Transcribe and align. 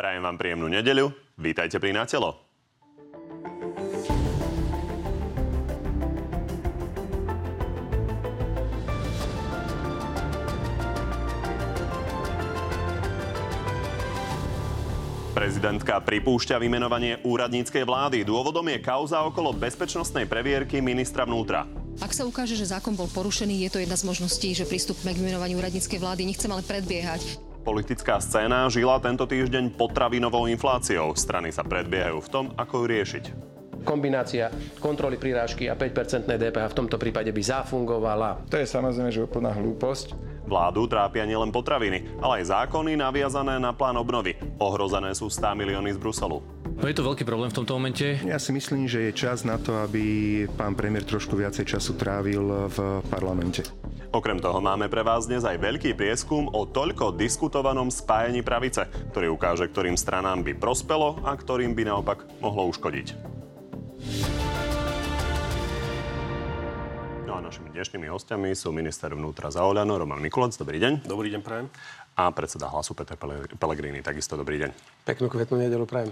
Prajem 0.00 0.24
vám 0.24 0.40
príjemnú 0.40 0.64
nedeľu. 0.72 1.12
Vítajte 1.36 1.76
pri 1.76 1.92
Na 1.92 2.08
telo. 2.08 2.40
Prezidentka 15.36 16.00
pripúšťa 16.00 16.56
vymenovanie 16.56 17.20
úradníckej 17.20 17.84
vlády. 17.84 18.24
Dôvodom 18.24 18.72
je 18.72 18.80
kauza 18.80 19.20
okolo 19.20 19.52
bezpečnostnej 19.52 20.24
previerky 20.24 20.80
ministra 20.80 21.28
vnútra. 21.28 21.68
Ak 22.00 22.16
sa 22.16 22.24
ukáže, 22.24 22.56
že 22.56 22.72
zákon 22.72 22.96
bol 22.96 23.12
porušený, 23.12 23.68
je 23.68 23.76
to 23.76 23.84
jedna 23.84 24.00
z 24.00 24.08
možností, 24.08 24.56
že 24.56 24.64
pristúpime 24.64 25.12
k 25.12 25.20
vymenovaniu 25.20 25.60
úradníckej 25.60 26.00
vlády. 26.00 26.24
Nechcem 26.24 26.48
ale 26.48 26.64
predbiehať. 26.64 27.49
Politická 27.60 28.16
scéna 28.16 28.72
žila 28.72 28.96
tento 29.04 29.28
týždeň 29.28 29.76
potravinovou 29.76 30.48
infláciou. 30.48 31.12
Strany 31.12 31.52
sa 31.52 31.60
predbiehajú 31.60 32.18
v 32.24 32.32
tom, 32.32 32.44
ako 32.56 32.84
ju 32.84 32.86
riešiť. 32.88 33.24
Kombinácia 33.84 34.52
kontroly 34.76 35.16
prirážky 35.16 35.68
a 35.68 35.76
5-percentnej 35.76 36.36
DPH 36.36 36.72
v 36.72 36.78
tomto 36.84 36.96
prípade 37.00 37.32
by 37.32 37.42
zafungovala. 37.44 38.44
To 38.52 38.60
je 38.60 38.68
samozrejme, 38.68 39.08
že 39.08 39.24
úplná 39.24 39.52
hlúposť. 39.56 40.16
Vládu 40.44 40.88
trápia 40.88 41.24
nielen 41.28 41.52
potraviny, 41.52 42.20
ale 42.20 42.42
aj 42.42 42.52
zákony 42.52 42.96
naviazané 42.96 43.60
na 43.60 43.72
plán 43.76 43.96
obnovy. 43.96 44.36
Ohrozené 44.56 45.12
sú 45.16 45.28
100 45.32 45.52
milióny 45.56 45.96
z 45.96 45.98
Bruselu. 46.00 46.40
No 46.80 46.88
je 46.88 46.96
to 46.96 47.04
veľký 47.04 47.28
problém 47.28 47.52
v 47.52 47.60
tomto 47.60 47.76
momente. 47.76 48.20
Ja 48.24 48.40
si 48.40 48.56
myslím, 48.56 48.88
že 48.88 49.12
je 49.12 49.12
čas 49.12 49.44
na 49.44 49.60
to, 49.60 49.84
aby 49.84 50.44
pán 50.56 50.72
premiér 50.72 51.04
trošku 51.04 51.36
viacej 51.36 51.76
času 51.76 51.92
trávil 51.96 52.72
v 52.72 53.04
parlamente. 53.12 53.68
Okrem 54.10 54.42
toho 54.42 54.58
máme 54.58 54.90
pre 54.90 55.06
vás 55.06 55.30
dnes 55.30 55.46
aj 55.46 55.62
veľký 55.62 55.94
prieskum 55.94 56.50
o 56.50 56.66
toľko 56.66 57.14
diskutovanom 57.14 57.94
spájení 57.94 58.42
pravice, 58.42 58.90
ktorý 59.14 59.30
ukáže, 59.30 59.70
ktorým 59.70 59.94
stranám 59.94 60.42
by 60.42 60.58
prospelo 60.58 61.22
a 61.22 61.30
ktorým 61.38 61.78
by 61.78 61.86
naopak 61.86 62.26
mohlo 62.42 62.66
uškodiť. 62.74 63.14
No 67.22 67.38
a 67.38 67.40
našimi 67.40 67.70
dnešnými 67.70 68.10
hostiami 68.10 68.50
sú 68.58 68.74
minister 68.74 69.14
vnútra 69.14 69.46
za 69.46 69.62
Oľano, 69.62 69.94
Roman 69.94 70.18
Mikulec. 70.18 70.58
Dobrý 70.58 70.82
deň. 70.82 71.06
Dobrý 71.06 71.30
deň, 71.30 71.46
prajem. 71.46 71.70
A 72.18 72.34
predseda 72.34 72.66
hlasu 72.66 72.98
Peter 72.98 73.14
Pellegrini. 73.62 74.02
Takisto 74.02 74.34
dobrý 74.34 74.58
deň. 74.66 74.70
Peknú 75.06 75.30
kvetnú 75.30 75.62
nedelu, 75.62 75.86
prajem. 75.86 76.10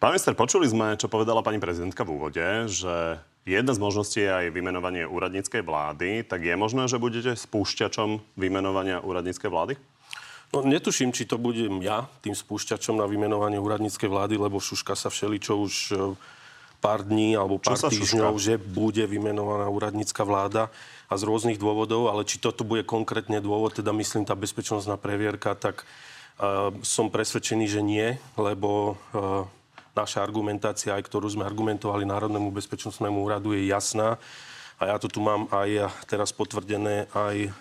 Pán 0.00 0.16
minister, 0.16 0.32
počuli 0.32 0.64
sme, 0.64 0.96
čo 0.96 1.12
povedala 1.12 1.44
pani 1.44 1.60
prezidentka 1.60 2.00
v 2.00 2.16
úvode, 2.16 2.44
že 2.72 3.20
Jedna 3.44 3.76
z 3.76 3.80
možností 3.80 4.24
je 4.24 4.32
aj 4.32 4.56
vymenovanie 4.56 5.04
úradníckej 5.04 5.60
vlády. 5.60 6.24
Tak 6.24 6.40
je 6.40 6.56
možné, 6.56 6.88
že 6.88 6.96
budete 6.96 7.36
spúšťačom 7.36 8.40
vymenovania 8.40 9.04
úradníckej 9.04 9.52
vlády? 9.52 9.76
No, 10.56 10.64
netuším, 10.64 11.12
či 11.12 11.28
to 11.28 11.36
budem 11.36 11.84
ja, 11.84 12.08
tým 12.24 12.32
spúšťačom 12.32 12.96
na 12.96 13.04
vymenovanie 13.04 13.60
úradníckej 13.60 14.08
vlády, 14.08 14.40
lebo 14.40 14.62
šuška 14.62 14.96
sa 14.96 15.12
všeličo 15.12 15.60
už 15.60 15.74
e, 15.92 15.94
pár 16.78 17.04
dní 17.04 17.36
alebo 17.36 17.60
pár 17.60 17.76
týždňov, 17.76 18.32
že 18.40 18.56
bude 18.56 19.04
vymenovaná 19.04 19.68
úradnícka 19.68 20.24
vláda 20.24 20.72
a 21.10 21.14
z 21.18 21.26
rôznych 21.26 21.60
dôvodov, 21.60 22.08
ale 22.08 22.24
či 22.24 22.40
toto 22.40 22.64
bude 22.64 22.86
konkrétne 22.86 23.44
dôvod, 23.44 23.76
teda 23.76 23.92
myslím 23.92 24.24
tá 24.24 24.32
bezpečnostná 24.38 24.94
previerka, 24.94 25.52
tak 25.58 25.84
uh, 25.84 26.70
som 26.86 27.10
presvedčený, 27.10 27.66
že 27.66 27.82
nie, 27.82 28.16
lebo 28.38 28.94
uh, 29.12 29.44
naša 29.94 30.20
argumentácia, 30.20 30.92
aj 30.92 31.06
ktorú 31.06 31.30
sme 31.30 31.46
argumentovali 31.46 32.02
Národnému 32.04 32.50
bezpečnostnému 32.50 33.22
úradu, 33.22 33.54
je 33.54 33.70
jasná. 33.70 34.18
A 34.76 34.90
ja 34.90 34.96
to 34.98 35.06
tu 35.06 35.22
mám 35.22 35.46
aj 35.54 35.88
teraz 36.10 36.34
potvrdené 36.34 37.06
aj 37.14 37.54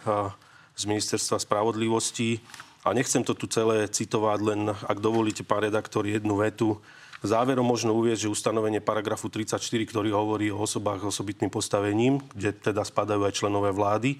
z 0.74 0.84
Ministerstva 0.90 1.38
spravodlivosti. 1.38 2.42
A 2.84 2.92
nechcem 2.92 3.24
to 3.24 3.38
tu 3.38 3.48
celé 3.48 3.88
citovať, 3.88 4.40
len 4.44 4.62
ak 4.68 4.98
dovolíte, 5.00 5.46
pán 5.46 5.64
redaktor, 5.64 6.04
jednu 6.04 6.42
vetu. 6.42 6.82
Záverom 7.24 7.64
možno 7.64 7.96
uvieť, 7.96 8.28
že 8.28 8.34
ustanovenie 8.34 8.84
paragrafu 8.84 9.32
34, 9.32 9.56
ktorý 9.88 10.12
hovorí 10.12 10.52
o 10.52 10.60
osobách 10.60 11.08
s 11.08 11.16
osobitným 11.16 11.48
postavením, 11.48 12.20
kde 12.36 12.52
teda 12.52 12.84
spadajú 12.84 13.24
aj 13.24 13.40
členové 13.40 13.72
vlády, 13.72 14.20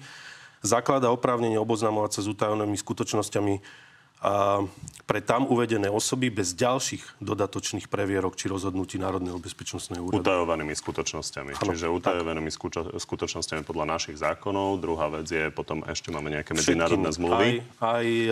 zaklada 0.64 1.12
oprávnenie 1.12 1.60
oboznamovať 1.60 2.10
sa 2.16 2.20
s 2.24 2.30
utajenými 2.32 2.80
skutočnosťami 2.80 3.54
pre 5.04 5.20
tam 5.20 5.44
uvedené 5.44 5.92
osoby 5.92 6.32
bez 6.32 6.56
ďalších 6.56 7.20
dodatočných 7.20 7.92
previerok 7.92 8.40
či 8.40 8.48
rozhodnutí 8.48 8.96
Národného 8.96 9.36
bezpečnostného 9.36 10.00
úradu. 10.00 10.24
Utajovanými 10.24 10.72
skutočnosťami. 10.72 11.60
Ano, 11.60 11.72
Čiže 11.76 11.92
utajovanými 11.92 12.48
skučo- 12.48 12.88
skutočnosťami 12.96 13.68
podľa 13.68 13.84
našich 13.84 14.16
zákonov. 14.16 14.80
Druhá 14.80 15.12
vec 15.12 15.28
je, 15.28 15.52
potom 15.52 15.84
ešte 15.84 16.08
máme 16.08 16.32
nejaké 16.32 16.56
medzinárodné 16.56 17.12
zmluvy. 17.12 17.60
Aj, 17.84 18.00
aj 18.00 18.06
e, 18.08 18.28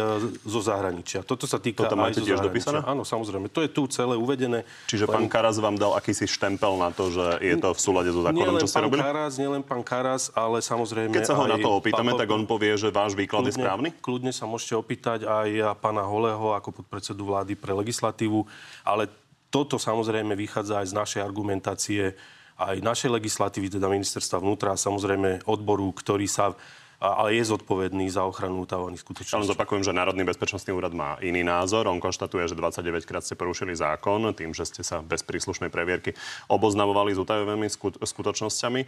zo 0.48 0.60
zahraničia. 0.64 1.20
Toto 1.28 1.44
sa 1.44 1.60
týka 1.60 1.84
Toto 1.84 2.00
máte 2.00 2.24
aj 2.24 2.32
tiež 2.32 2.40
dopísané? 2.40 2.80
Áno, 2.88 3.04
samozrejme. 3.04 3.52
To 3.52 3.60
je 3.60 3.68
tu 3.68 3.84
celé 3.92 4.16
uvedené. 4.16 4.64
Čiže 4.88 5.12
len... 5.12 5.12
pán 5.12 5.26
Karas 5.28 5.60
vám 5.60 5.76
dal 5.76 5.92
akýsi 5.92 6.24
štempel 6.24 6.80
na 6.80 6.88
to, 6.88 7.12
že 7.12 7.36
je 7.44 7.56
to 7.60 7.68
v 7.76 7.80
súlade 7.80 8.08
so 8.16 8.24
zákonom, 8.24 8.56
čo 8.56 8.68
ste 8.68 8.80
robili? 8.80 9.04
Karas, 9.04 9.36
nielen 9.36 9.60
pán 9.60 9.84
Karas, 9.84 10.32
ale 10.32 10.64
samozrejme 10.64 11.20
Keď 11.20 11.28
sa 11.28 11.36
ho 11.36 11.44
na 11.44 11.60
to 11.60 11.68
opýtame, 11.68 12.16
tak 12.16 12.32
on 12.32 12.48
povie, 12.48 12.80
že 12.80 12.88
váš 12.88 13.12
výklad 13.12 13.44
kľudne, 13.44 13.52
je 13.52 13.60
správny? 13.60 13.88
Kľudne 14.00 14.32
sa 14.32 14.48
môžete 14.48 14.72
opýtať 14.72 15.28
aj 15.28 15.76
pána 15.82 16.06
Holého 16.06 16.54
ako 16.54 16.78
podpredsedu 16.78 17.26
vlády 17.26 17.58
pre 17.58 17.74
legislatívu, 17.74 18.46
ale 18.86 19.10
toto 19.50 19.82
samozrejme 19.82 20.38
vychádza 20.38 20.78
aj 20.78 20.86
z 20.86 20.94
našej 20.94 21.20
argumentácie, 21.26 22.14
aj 22.54 22.78
našej 22.78 23.10
legislatívy, 23.10 23.74
teda 23.74 23.90
ministerstva 23.90 24.38
vnútra 24.38 24.72
a 24.72 24.80
samozrejme 24.80 25.42
odboru, 25.50 25.90
ktorý 25.90 26.30
sa 26.30 26.54
ale 27.02 27.34
je 27.34 27.50
zodpovedný 27.50 28.06
za 28.14 28.22
ochranu 28.22 28.62
utávaných 28.62 29.02
skutočností. 29.02 29.34
Ale 29.34 29.50
zopakujem, 29.50 29.82
že 29.82 29.90
Národný 29.90 30.22
bezpečnostný 30.22 30.70
úrad 30.70 30.94
má 30.94 31.18
iný 31.18 31.42
názor. 31.42 31.90
On 31.90 31.98
konštatuje, 31.98 32.46
že 32.46 32.54
29 32.54 33.02
krát 33.02 33.26
ste 33.26 33.34
porušili 33.34 33.74
zákon 33.74 34.30
tým, 34.30 34.54
že 34.54 34.62
ste 34.62 34.86
sa 34.86 35.02
bez 35.02 35.26
príslušnej 35.26 35.66
previerky 35.66 36.14
oboznamovali 36.46 37.10
s 37.10 37.18
utajenými 37.18 37.66
skutočnosťami. 38.06 38.80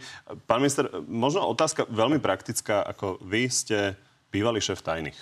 Pán 0.47 0.63
minister, 0.63 0.87
možno 1.11 1.43
otázka 1.51 1.91
veľmi 1.91 2.23
praktická, 2.23 2.87
ako 2.87 3.19
vy 3.19 3.51
ste 3.51 3.99
bývalý 4.31 4.63
šéf 4.63 4.79
tajných. 4.79 5.19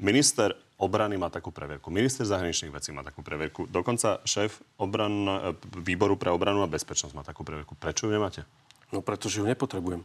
Minister 0.00 0.56
obrany 0.80 1.20
má 1.20 1.28
takú 1.28 1.52
previerku. 1.52 1.92
Minister 1.92 2.24
zahraničných 2.24 2.72
vecí 2.72 2.90
má 2.90 3.04
takú 3.04 3.20
previerku. 3.20 3.68
Dokonca 3.68 4.24
šéf 4.24 4.64
obran, 4.80 5.28
výboru 5.76 6.16
pre 6.16 6.32
obranu 6.32 6.64
a 6.64 6.72
bezpečnosť 6.72 7.12
má 7.12 7.20
takú 7.20 7.44
previerku. 7.44 7.76
Prečo 7.76 8.08
ju 8.08 8.16
nemáte? 8.16 8.48
No 8.88 9.04
pretože 9.04 9.38
ju 9.38 9.46
nepotrebujem. 9.46 10.00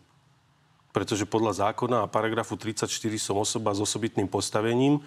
Pretože 0.91 1.23
podľa 1.23 1.71
zákona 1.71 2.03
a 2.03 2.11
paragrafu 2.11 2.59
34 2.59 2.91
som 3.15 3.39
osoba 3.39 3.71
s 3.71 3.79
osobitným 3.79 4.27
postavením 4.27 4.99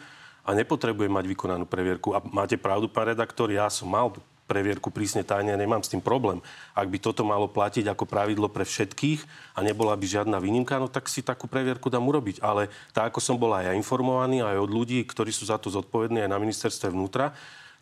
a 0.45 0.57
nepotrebujem 0.57 1.13
mať 1.13 1.25
vykonanú 1.29 1.65
previerku. 1.69 2.17
A 2.17 2.25
máte 2.25 2.57
pravdu, 2.57 2.89
pán 2.89 3.13
redaktor, 3.13 3.53
ja 3.53 3.69
som 3.69 3.93
mal 3.93 4.09
previerku 4.49 4.89
prísne 4.89 5.21
tajne, 5.21 5.53
nemám 5.53 5.85
s 5.85 5.93
tým 5.93 6.01
problém. 6.01 6.41
Ak 6.73 6.89
by 6.89 6.97
toto 6.97 7.21
malo 7.29 7.45
platiť 7.45 7.85
ako 7.93 8.09
pravidlo 8.09 8.49
pre 8.49 8.65
všetkých 8.65 9.53
a 9.55 9.61
nebola 9.61 9.93
by 9.93 10.09
žiadna 10.09 10.41
výnimka, 10.41 10.81
no 10.81 10.89
tak 10.89 11.13
si 11.13 11.21
takú 11.21 11.45
previerku 11.45 11.93
dám 11.93 12.09
urobiť. 12.09 12.41
Ale 12.41 12.73
tak, 12.97 13.13
ako 13.13 13.21
som 13.21 13.37
bol 13.37 13.53
aj 13.53 13.69
ja 13.69 13.73
informovaný, 13.77 14.41
aj 14.41 14.57
od 14.57 14.73
ľudí, 14.73 15.05
ktorí 15.05 15.29
sú 15.29 15.45
za 15.45 15.61
to 15.61 15.69
zodpovední 15.69 16.25
aj 16.25 16.33
na 16.33 16.41
ministerstve 16.41 16.89
vnútra, 16.89 17.37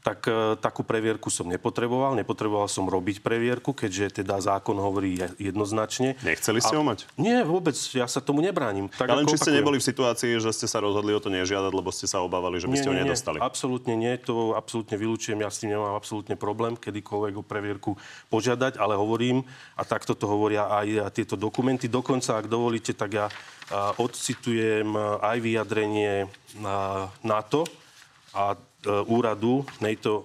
tak 0.06 0.30
e, 0.30 0.54
takú 0.62 0.86
previerku 0.86 1.26
som 1.34 1.50
nepotreboval. 1.50 2.14
Nepotreboval 2.14 2.70
som 2.70 2.86
robiť 2.86 3.26
previerku, 3.26 3.74
keďže 3.74 4.22
teda 4.22 4.38
zákon 4.38 4.78
hovorí 4.78 5.18
jednoznačne. 5.34 6.14
Nechceli 6.22 6.62
ste 6.62 6.78
ho 6.78 6.86
mať? 6.86 7.10
Nie, 7.18 7.42
vôbec. 7.42 7.74
Ja 7.90 8.06
sa 8.06 8.22
tomu 8.22 8.38
nebránim. 8.38 8.86
Tak 8.94 9.10
Ale 9.10 9.26
či 9.26 9.34
ste 9.34 9.58
neboli 9.58 9.82
v 9.82 9.86
situácii, 9.90 10.38
že 10.38 10.54
ste 10.54 10.70
sa 10.70 10.78
rozhodli 10.78 11.10
o 11.10 11.18
to 11.18 11.26
nežiadať, 11.26 11.72
lebo 11.74 11.90
ste 11.90 12.06
sa 12.06 12.22
obávali, 12.22 12.62
že 12.62 12.70
by 12.70 12.78
ste 12.78 12.86
nie, 12.86 12.92
ho 12.94 13.02
nedostali? 13.02 13.42
Nie, 13.42 13.50
absolútne 13.50 13.94
nie. 13.98 14.14
To 14.30 14.54
absolútne 14.54 14.94
vylúčujem. 14.94 15.42
Ja 15.42 15.50
s 15.50 15.58
tým 15.58 15.74
nemám 15.74 15.98
absolútne 15.98 16.38
problém, 16.38 16.78
kedykoľvek 16.78 17.34
o 17.34 17.42
previerku 17.42 17.98
požiadať, 18.30 18.78
ale 18.78 18.94
hovorím, 18.94 19.42
a 19.74 19.82
takto 19.82 20.14
to 20.14 20.30
hovoria 20.30 20.70
aj 20.70 21.10
tieto 21.18 21.34
dokumenty. 21.34 21.90
Dokonca, 21.90 22.38
ak 22.38 22.46
dovolíte, 22.46 22.94
tak 22.94 23.10
ja 23.10 23.26
odcitujem 23.98 24.94
aj 25.18 25.36
vyjadrenie 25.42 26.30
NATO 27.26 27.66
a 28.36 28.60
E, 28.86 29.02
úradu 29.10 29.66
NATO 29.82 30.12
e, 30.12 30.22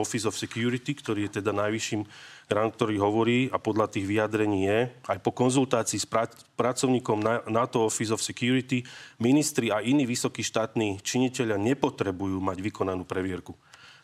Office 0.00 0.24
of 0.24 0.38
Security, 0.38 0.96
ktorý 0.96 1.28
je 1.28 1.44
teda 1.44 1.52
najvyšším 1.52 2.08
grant, 2.48 2.72
ktorý 2.72 2.96
hovorí 2.96 3.52
a 3.52 3.60
podľa 3.60 3.92
tých 3.92 4.08
vyjadrení 4.08 4.64
je, 4.64 4.78
aj 5.12 5.18
po 5.20 5.36
konzultácii 5.36 6.00
s 6.00 6.08
pracovníkom 6.56 7.20
NATO 7.52 7.84
Office 7.84 8.16
of 8.16 8.24
Security, 8.24 8.80
ministri 9.20 9.68
a 9.68 9.84
iní 9.84 10.08
vysokí 10.08 10.40
štátni 10.40 11.04
činiteľia 11.04 11.60
nepotrebujú 11.60 12.40
mať 12.40 12.64
vykonanú 12.64 13.04
previerku. 13.04 13.52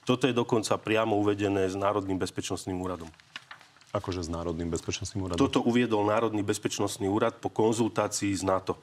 Toto 0.05 0.29
je 0.29 0.37
dokonca 0.37 0.77
priamo 0.77 1.17
uvedené 1.17 1.65
s 1.65 1.73
Národným 1.73 2.21
bezpečnostným 2.21 2.77
úradom. 2.77 3.09
Akože 3.97 4.21
s 4.21 4.29
Národným 4.29 4.69
bezpečnostným 4.69 5.33
úradom? 5.33 5.41
Toto 5.41 5.65
uviedol 5.65 6.05
Národný 6.05 6.45
bezpečnostný 6.45 7.09
úrad 7.09 7.41
po 7.41 7.49
konzultácii 7.49 8.37
s 8.37 8.45
NATO. 8.45 8.77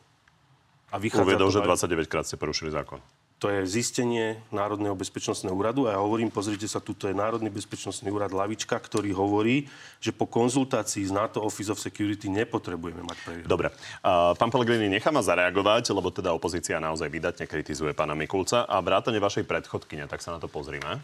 A 0.90 0.98
uviedol, 0.98 1.54
že 1.54 1.62
29 1.62 2.10
krát 2.10 2.26
ste 2.26 2.42
porušili 2.42 2.74
zákon. 2.74 2.98
To 3.42 3.50
je 3.50 3.66
zistenie 3.66 4.38
Národného 4.54 4.94
bezpečnostného 4.94 5.58
úradu 5.58 5.90
a 5.90 5.98
ja 5.98 6.00
hovorím, 6.00 6.30
pozrite 6.30 6.70
sa, 6.70 6.78
tuto 6.78 7.10
je 7.10 7.18
Národný 7.18 7.50
bezpečnostný 7.50 8.14
úrad 8.14 8.30
Lavička, 8.30 8.78
ktorý 8.78 9.10
hovorí, 9.18 9.66
že 9.98 10.14
po 10.14 10.30
konzultácii 10.30 11.10
s 11.10 11.10
NATO 11.10 11.42
Office 11.42 11.74
of 11.74 11.82
Security 11.82 12.30
nepotrebujeme 12.30 13.02
mať 13.02 13.18
previerku. 13.26 13.50
Dobre. 13.50 13.74
Uh, 14.06 14.38
pán 14.38 14.54
Pellegrini, 14.54 14.94
nechá 14.94 15.10
ma 15.10 15.26
zareagovať, 15.26 15.90
lebo 15.90 16.14
teda 16.14 16.30
opozícia 16.38 16.78
naozaj 16.78 17.10
vydatne 17.10 17.50
kritizuje 17.50 17.98
pána 17.98 18.14
Mikulca 18.14 18.62
a 18.70 18.78
vrátane 18.78 19.18
vašej 19.18 19.50
predchodkyne, 19.50 20.06
tak 20.06 20.22
sa 20.22 20.38
na 20.38 20.40
to 20.40 20.46
pozrime. 20.46 21.02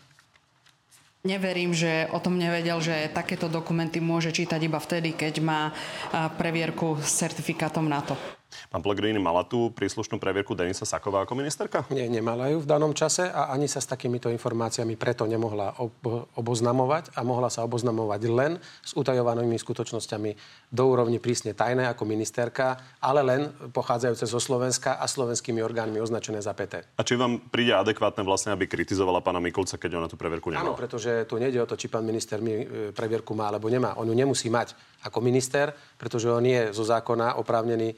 Neverím, 1.25 1.73
že 1.73 2.05
o 2.13 2.21
tom 2.21 2.37
nevedel, 2.37 2.77
že 2.85 3.09
takéto 3.09 3.49
dokumenty 3.49 3.97
môže 3.97 4.29
čítať 4.29 4.61
iba 4.61 4.77
vtedy, 4.77 5.17
keď 5.17 5.41
má 5.41 5.61
previerku 6.37 7.01
s 7.01 7.17
certifikátom 7.17 7.89
NATO. 7.89 8.36
Pán 8.68 8.81
Pellegrini, 8.83 9.21
mala 9.21 9.45
tú 9.45 9.69
príslušnú 9.71 10.18
previerku 10.19 10.57
Denisa 10.57 10.83
Saková 10.83 11.24
ako 11.24 11.38
ministerka? 11.38 11.86
Nie, 11.94 12.09
nemala 12.09 12.50
ju 12.51 12.63
v 12.63 12.68
danom 12.68 12.92
čase 12.92 13.30
a 13.30 13.54
ani 13.54 13.69
sa 13.69 13.80
s 13.80 13.88
takýmito 13.88 14.27
informáciami 14.31 15.00
preto 15.00 15.30
nemohla 15.30 15.80
ob- 15.80 16.30
oboznamovať 16.36 17.15
a 17.15 17.24
mohla 17.24 17.48
sa 17.48 17.63
oboznamovať 17.63 18.21
len 18.30 18.51
s 18.83 18.92
utajovanými 18.98 19.56
skutočnosťami 19.56 20.31
do 20.71 20.83
úrovni 20.83 21.21
prísne 21.21 21.56
tajné 21.56 21.88
ako 21.88 22.04
ministerka, 22.04 22.98
ale 23.00 23.21
len 23.24 23.42
pochádzajúce 23.71 24.25
zo 24.27 24.39
Slovenska 24.42 25.00
a 25.00 25.06
slovenskými 25.07 25.63
orgánmi 25.63 26.01
označené 26.04 26.44
za 26.44 26.51
PT. 26.51 27.00
A 27.00 27.01
či 27.06 27.15
vám 27.15 27.39
príde 27.48 27.71
adekvátne 27.71 28.21
vlastne, 28.27 28.51
aby 28.51 28.68
kritizovala 28.68 29.24
pána 29.24 29.39
Mikulca, 29.39 29.80
keď 29.80 30.01
ona 30.04 30.07
tú 30.12 30.19
previerku 30.19 30.51
nemala? 30.51 30.74
Áno, 30.74 30.80
pretože 30.80 31.24
tu 31.30 31.39
nejde 31.39 31.63
o 31.63 31.69
to, 31.69 31.80
či 31.80 31.88
pán 31.88 32.04
minister 32.04 32.44
mi 32.44 32.63
e, 32.63 32.65
previerku 32.92 33.31
má 33.31 33.48
alebo 33.48 33.71
nemá. 33.71 33.95
On 33.95 34.07
ju 34.07 34.15
nemusí 34.15 34.51
mať 34.51 34.75
ako 35.06 35.24
minister, 35.24 35.71
pretože 35.95 36.27
on 36.27 36.44
je 36.44 36.74
zo 36.74 36.83
zákona 36.83 37.39
oprávnený 37.39 37.94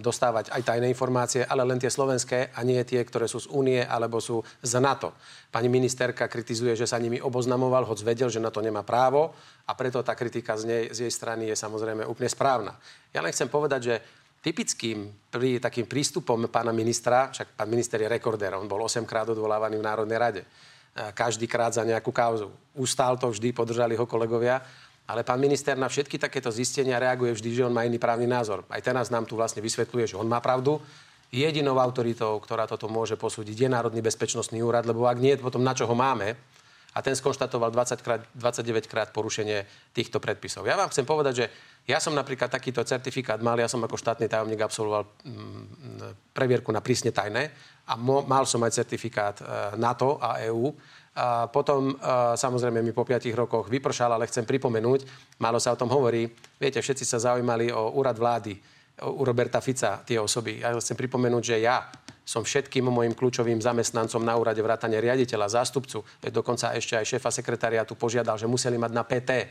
dostávať 0.00 0.48
aj 0.48 0.62
tajné 0.64 0.88
informácie, 0.88 1.44
ale 1.44 1.60
len 1.68 1.76
tie 1.76 1.92
slovenské 1.92 2.56
a 2.56 2.60
nie 2.64 2.80
tie, 2.88 3.04
ktoré 3.04 3.28
sú 3.28 3.44
z 3.44 3.52
Únie 3.52 3.84
alebo 3.84 4.16
sú 4.16 4.40
z 4.64 4.72
NATO. 4.80 5.12
Pani 5.52 5.68
ministerka 5.68 6.24
kritizuje, 6.24 6.72
že 6.72 6.88
sa 6.88 6.96
nimi 6.96 7.20
oboznamoval, 7.20 7.84
hoď 7.84 8.00
vedel, 8.00 8.32
že 8.32 8.40
na 8.40 8.48
to 8.48 8.64
nemá 8.64 8.80
právo 8.80 9.36
a 9.68 9.76
preto 9.76 10.00
tá 10.00 10.16
kritika 10.16 10.56
z, 10.56 10.64
nej, 10.64 10.84
z 10.88 11.04
jej 11.04 11.12
strany 11.12 11.52
je 11.52 11.56
samozrejme 11.56 12.08
úplne 12.08 12.32
správna. 12.32 12.80
Ja 13.12 13.20
len 13.20 13.28
chcem 13.36 13.52
povedať, 13.52 13.80
že 13.92 13.94
typickým 14.40 15.12
pri, 15.28 15.60
takým 15.60 15.84
prístupom 15.84 16.48
pána 16.48 16.72
ministra, 16.72 17.28
však 17.28 17.60
pán 17.60 17.68
minister 17.68 18.00
je 18.00 18.08
rekordér, 18.08 18.56
on 18.56 18.64
bol 18.64 18.80
8 18.80 19.04
krát 19.04 19.28
odvolávaný 19.28 19.76
v 19.76 19.84
Národnej 19.84 20.16
rade, 20.16 20.42
každý 21.12 21.44
krát 21.44 21.76
za 21.76 21.84
nejakú 21.84 22.08
kauzu. 22.08 22.48
Ustál 22.72 23.20
to 23.20 23.28
vždy, 23.28 23.52
podržali 23.52 23.94
ho 24.00 24.08
kolegovia 24.08 24.64
ale 25.10 25.26
pán 25.26 25.42
minister 25.42 25.74
na 25.74 25.90
všetky 25.90 26.22
takéto 26.22 26.54
zistenia 26.54 27.02
reaguje 27.02 27.34
vždy, 27.34 27.50
že 27.50 27.66
on 27.66 27.74
má 27.74 27.82
iný 27.82 27.98
právny 27.98 28.30
názor. 28.30 28.62
Aj 28.70 28.78
teraz 28.78 29.10
nám 29.10 29.26
tu 29.26 29.34
vlastne 29.34 29.58
vysvetľuje, 29.58 30.14
že 30.14 30.18
on 30.18 30.30
má 30.30 30.38
pravdu. 30.38 30.78
Jedinou 31.34 31.78
autoritou, 31.78 32.38
ktorá 32.38 32.66
toto 32.70 32.86
môže 32.86 33.18
posúdiť, 33.18 33.66
je 33.66 33.68
Národný 33.70 34.02
bezpečnostný 34.02 34.62
úrad, 34.62 34.86
lebo 34.86 35.06
ak 35.06 35.18
nie, 35.18 35.34
potom 35.38 35.62
na 35.62 35.74
čo 35.74 35.86
ho 35.86 35.94
máme? 35.94 36.38
A 36.90 37.06
ten 37.06 37.14
skonštatoval 37.14 37.70
20 37.70 38.02
krát, 38.02 38.22
29 38.34 38.90
krát 38.90 39.08
porušenie 39.14 39.62
týchto 39.94 40.18
predpisov. 40.18 40.66
Ja 40.66 40.74
vám 40.74 40.90
chcem 40.90 41.06
povedať, 41.06 41.34
že 41.38 41.46
ja 41.86 42.02
som 42.02 42.18
napríklad 42.18 42.50
takýto 42.50 42.82
certifikát 42.82 43.38
mal, 43.38 43.54
ja 43.62 43.70
som 43.70 43.78
ako 43.78 43.94
štátny 43.94 44.26
tajomník 44.26 44.58
absolvoval 44.58 45.06
mm, 45.06 46.34
previerku 46.34 46.74
na 46.74 46.82
prísne 46.82 47.14
tajné 47.14 47.54
a 47.86 47.94
mal 48.02 48.42
som 48.42 48.58
aj 48.66 48.74
certifikát 48.74 49.38
e, 49.38 49.44
NATO 49.78 50.18
a 50.18 50.42
EÚ 50.42 50.74
a 51.10 51.50
potom 51.50 51.98
samozrejme 52.38 52.86
mi 52.86 52.94
po 52.94 53.02
5 53.02 53.26
rokoch 53.34 53.66
vypršal, 53.66 54.14
ale 54.14 54.30
chcem 54.30 54.46
pripomenúť, 54.46 55.04
málo 55.42 55.58
sa 55.58 55.74
o 55.74 55.80
tom 55.80 55.90
hovorí. 55.90 56.30
Viete, 56.56 56.78
všetci 56.78 57.02
sa 57.02 57.18
zaujímali 57.18 57.74
o 57.74 57.98
úrad 57.98 58.14
vlády, 58.14 58.54
u 59.00 59.24
Roberta 59.24 59.64
Fica 59.64 60.04
tie 60.04 60.20
osoby. 60.20 60.60
Ja 60.60 60.76
chcem 60.76 60.96
pripomenúť, 60.96 61.42
že 61.42 61.56
ja 61.64 61.88
som 62.20 62.44
všetkým 62.44 62.86
mojim 62.86 63.16
kľúčovým 63.16 63.58
zamestnancom 63.58 64.22
na 64.22 64.36
úrade 64.36 64.60
vrátane 64.62 65.00
riaditeľa, 65.00 65.50
zástupcu, 65.50 66.04
dokonca 66.30 66.76
ešte 66.76 66.94
aj 66.94 67.16
šéfa 67.16 67.30
sekretariátu 67.32 67.98
požiadal, 67.98 68.38
že 68.38 68.46
museli 68.46 68.78
mať 68.78 68.92
na 68.94 69.02
PT 69.02 69.30
e, 69.34 69.46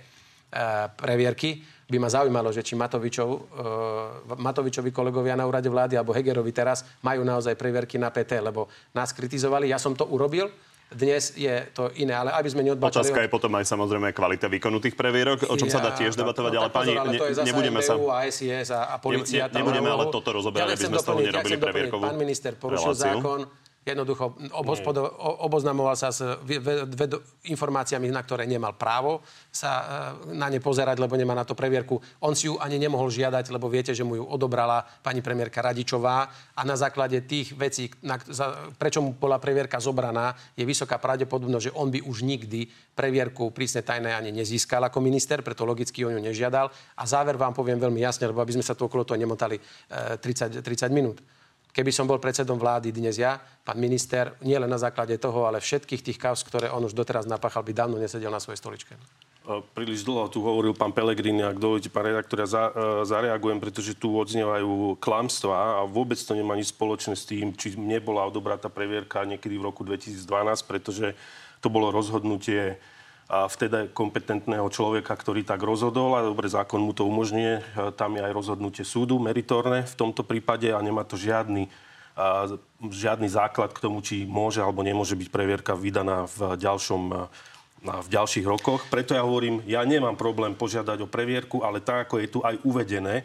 previerky, 0.96 1.60
by 1.90 1.98
ma 1.98 2.08
zaujímalo, 2.08 2.54
že 2.54 2.62
či 2.62 2.78
Matovičov, 2.78 3.30
uh, 3.34 4.38
Matovičovi 4.38 4.94
kolegovia 4.94 5.34
na 5.34 5.50
úrade 5.50 5.66
vlády 5.66 5.98
alebo 5.98 6.14
Hegerovi 6.14 6.54
teraz 6.54 6.86
majú 7.02 7.26
naozaj 7.26 7.58
previerky 7.58 7.98
na 7.98 8.14
PT, 8.14 8.46
lebo 8.46 8.70
nás 8.94 9.10
kritizovali. 9.10 9.74
Ja 9.74 9.82
som 9.82 9.98
to 9.98 10.06
urobil, 10.06 10.54
dnes 10.90 11.38
je 11.38 11.54
to 11.70 11.94
iné, 12.02 12.18
ale 12.18 12.34
aby 12.34 12.50
sme 12.50 12.66
neodbačali... 12.66 13.06
Otázka 13.06 13.22
je 13.22 13.30
potom 13.30 13.54
aj 13.62 13.66
samozrejme 13.70 14.10
kvalita 14.10 14.50
výkonu 14.50 14.82
tých 14.82 14.98
previerok, 14.98 15.46
o 15.46 15.54
čom 15.54 15.70
ja, 15.70 15.78
sa 15.78 15.80
dá 15.86 15.94
tiež 15.94 16.18
debatovať, 16.18 16.52
no, 16.58 16.60
ale 16.66 16.70
pani, 16.74 16.94
je 16.98 17.46
nebudeme 17.46 17.78
sa... 17.86 17.94
a 17.94 18.26
SIS 18.26 18.74
a, 18.74 18.90
a 18.90 18.96
policia. 18.98 19.46
Ne, 19.48 19.54
ne, 19.54 19.58
nebudeme 19.62 19.86
ale 19.86 20.10
toto 20.10 20.34
rozoberať, 20.34 20.74
aby 20.74 20.86
sme 20.90 20.98
z 20.98 21.06
toho 21.06 21.20
nerobili 21.22 21.58
previerkovú 21.62 22.02
Pán 22.02 22.18
minister 22.18 22.58
porušil 22.58 22.94
zákon, 22.98 23.46
Jednoducho 23.88 24.36
obhospodo, 24.60 25.08
oboznamoval 25.40 25.96
sa 25.96 26.12
s 26.12 26.20
ved, 26.44 27.16
informáciami, 27.48 28.12
na 28.12 28.20
ktoré 28.20 28.44
nemal 28.44 28.76
právo 28.76 29.24
sa 29.50 29.72
e, 29.72 29.84
na 30.36 30.52
ne 30.52 30.60
pozerať, 30.60 31.00
lebo 31.00 31.16
nemá 31.16 31.32
na 31.32 31.48
to 31.48 31.56
previerku. 31.56 31.96
On 32.20 32.36
si 32.36 32.52
ju 32.52 32.60
ani 32.60 32.76
nemohol 32.76 33.08
žiadať, 33.08 33.50
lebo 33.56 33.72
viete, 33.72 33.96
že 33.96 34.04
mu 34.04 34.20
ju 34.20 34.28
odobrala 34.28 34.84
pani 35.00 35.24
premiérka 35.24 35.64
Radičová 35.64 36.28
a 36.54 36.62
na 36.68 36.76
základe 36.76 37.24
tých 37.24 37.56
vecí, 37.56 37.88
na, 38.04 38.20
za, 38.20 38.70
prečo 38.76 39.00
mu 39.00 39.16
bola 39.16 39.40
previerka 39.40 39.80
zobraná, 39.80 40.36
je 40.60 40.68
vysoká 40.68 41.00
pravdepodobnosť, 41.00 41.72
že 41.72 41.76
on 41.80 41.88
by 41.88 42.04
už 42.04 42.28
nikdy 42.28 42.68
previerku 42.94 43.56
prísne 43.56 43.80
tajné 43.80 44.12
ani 44.12 44.36
nezískal 44.36 44.84
ako 44.84 45.00
minister, 45.00 45.40
preto 45.40 45.64
logicky 45.64 46.04
on 46.04 46.20
ju 46.20 46.22
nežiadal. 46.22 46.68
A 47.00 47.04
záver 47.08 47.40
vám 47.40 47.56
poviem 47.56 47.80
veľmi 47.80 48.04
jasne, 48.04 48.28
lebo 48.28 48.44
aby 48.44 48.60
sme 48.60 48.68
sa 48.68 48.76
tu 48.76 48.92
okolo 48.92 49.08
toho 49.08 49.16
nemotali 49.16 49.56
e, 49.56 50.20
30, 50.20 50.60
30 50.60 50.92
minút. 50.92 51.24
Keby 51.80 51.96
som 51.96 52.12
bol 52.12 52.20
predsedom 52.20 52.60
vlády 52.60 52.92
dnes 52.92 53.16
ja, 53.24 53.40
pán 53.40 53.80
minister, 53.80 54.36
nie 54.44 54.60
len 54.60 54.68
na 54.68 54.76
základe 54.76 55.16
toho, 55.16 55.48
ale 55.48 55.64
všetkých 55.64 56.04
tých 56.04 56.20
kauz, 56.20 56.44
ktoré 56.44 56.68
on 56.68 56.84
už 56.84 56.92
doteraz 56.92 57.24
napáchal, 57.24 57.64
by 57.64 57.72
dávno 57.72 57.96
nesedel 57.96 58.28
na 58.28 58.44
svojej 58.44 58.60
stoličke. 58.60 59.00
Príliš 59.72 60.04
dlho 60.04 60.28
tu 60.28 60.44
hovoril 60.44 60.76
pán 60.76 60.92
Pelegrini, 60.92 61.40
ak 61.40 61.56
dovolíte, 61.56 61.88
pán 61.88 62.04
redaktor, 62.04 62.44
ja 62.44 62.52
za, 62.52 62.64
e, 62.68 63.08
zareagujem, 63.08 63.64
pretože 63.64 63.96
tu 63.96 64.12
odznievajú 64.12 65.00
klamstvá 65.00 65.80
a 65.80 65.88
vôbec 65.88 66.20
to 66.20 66.36
nemá 66.36 66.52
nič 66.60 66.76
spoločné 66.76 67.16
s 67.16 67.24
tým, 67.24 67.56
či 67.56 67.80
nebola 67.80 68.28
odobratá 68.28 68.68
previerka 68.68 69.24
niekedy 69.24 69.56
v 69.56 69.72
roku 69.72 69.88
2012, 69.88 70.20
pretože 70.68 71.16
to 71.64 71.72
bolo 71.72 71.96
rozhodnutie 71.96 72.76
vtedy 73.30 73.94
kompetentného 73.94 74.66
človeka, 74.74 75.14
ktorý 75.14 75.46
tak 75.46 75.62
rozhodol 75.62 76.18
a 76.18 76.26
dobre, 76.26 76.50
zákon 76.50 76.82
mu 76.82 76.98
to 76.98 77.06
umožňuje. 77.06 77.78
Tam 77.94 78.18
je 78.18 78.26
aj 78.26 78.34
rozhodnutie 78.34 78.82
súdu, 78.82 79.22
meritorné 79.22 79.86
v 79.86 79.96
tomto 79.96 80.26
prípade 80.26 80.74
a 80.74 80.82
nemá 80.82 81.06
to 81.06 81.14
žiadny, 81.14 81.70
žiadny 82.90 83.30
základ 83.30 83.70
k 83.70 83.84
tomu, 83.86 84.02
či 84.02 84.26
môže 84.26 84.66
alebo 84.66 84.82
nemôže 84.82 85.14
byť 85.14 85.30
previerka 85.30 85.78
vydaná 85.78 86.26
v 86.26 86.58
ďalšom 86.58 87.30
v 87.80 88.12
ďalších 88.12 88.44
rokoch. 88.44 88.84
Preto 88.92 89.16
ja 89.16 89.24
hovorím, 89.24 89.64
ja 89.64 89.88
nemám 89.88 90.20
problém 90.20 90.52
požiadať 90.52 91.00
o 91.00 91.08
previerku, 91.08 91.64
ale 91.64 91.80
tak, 91.80 92.12
ako 92.12 92.20
je 92.20 92.28
tu 92.28 92.40
aj 92.44 92.60
uvedené, 92.68 93.24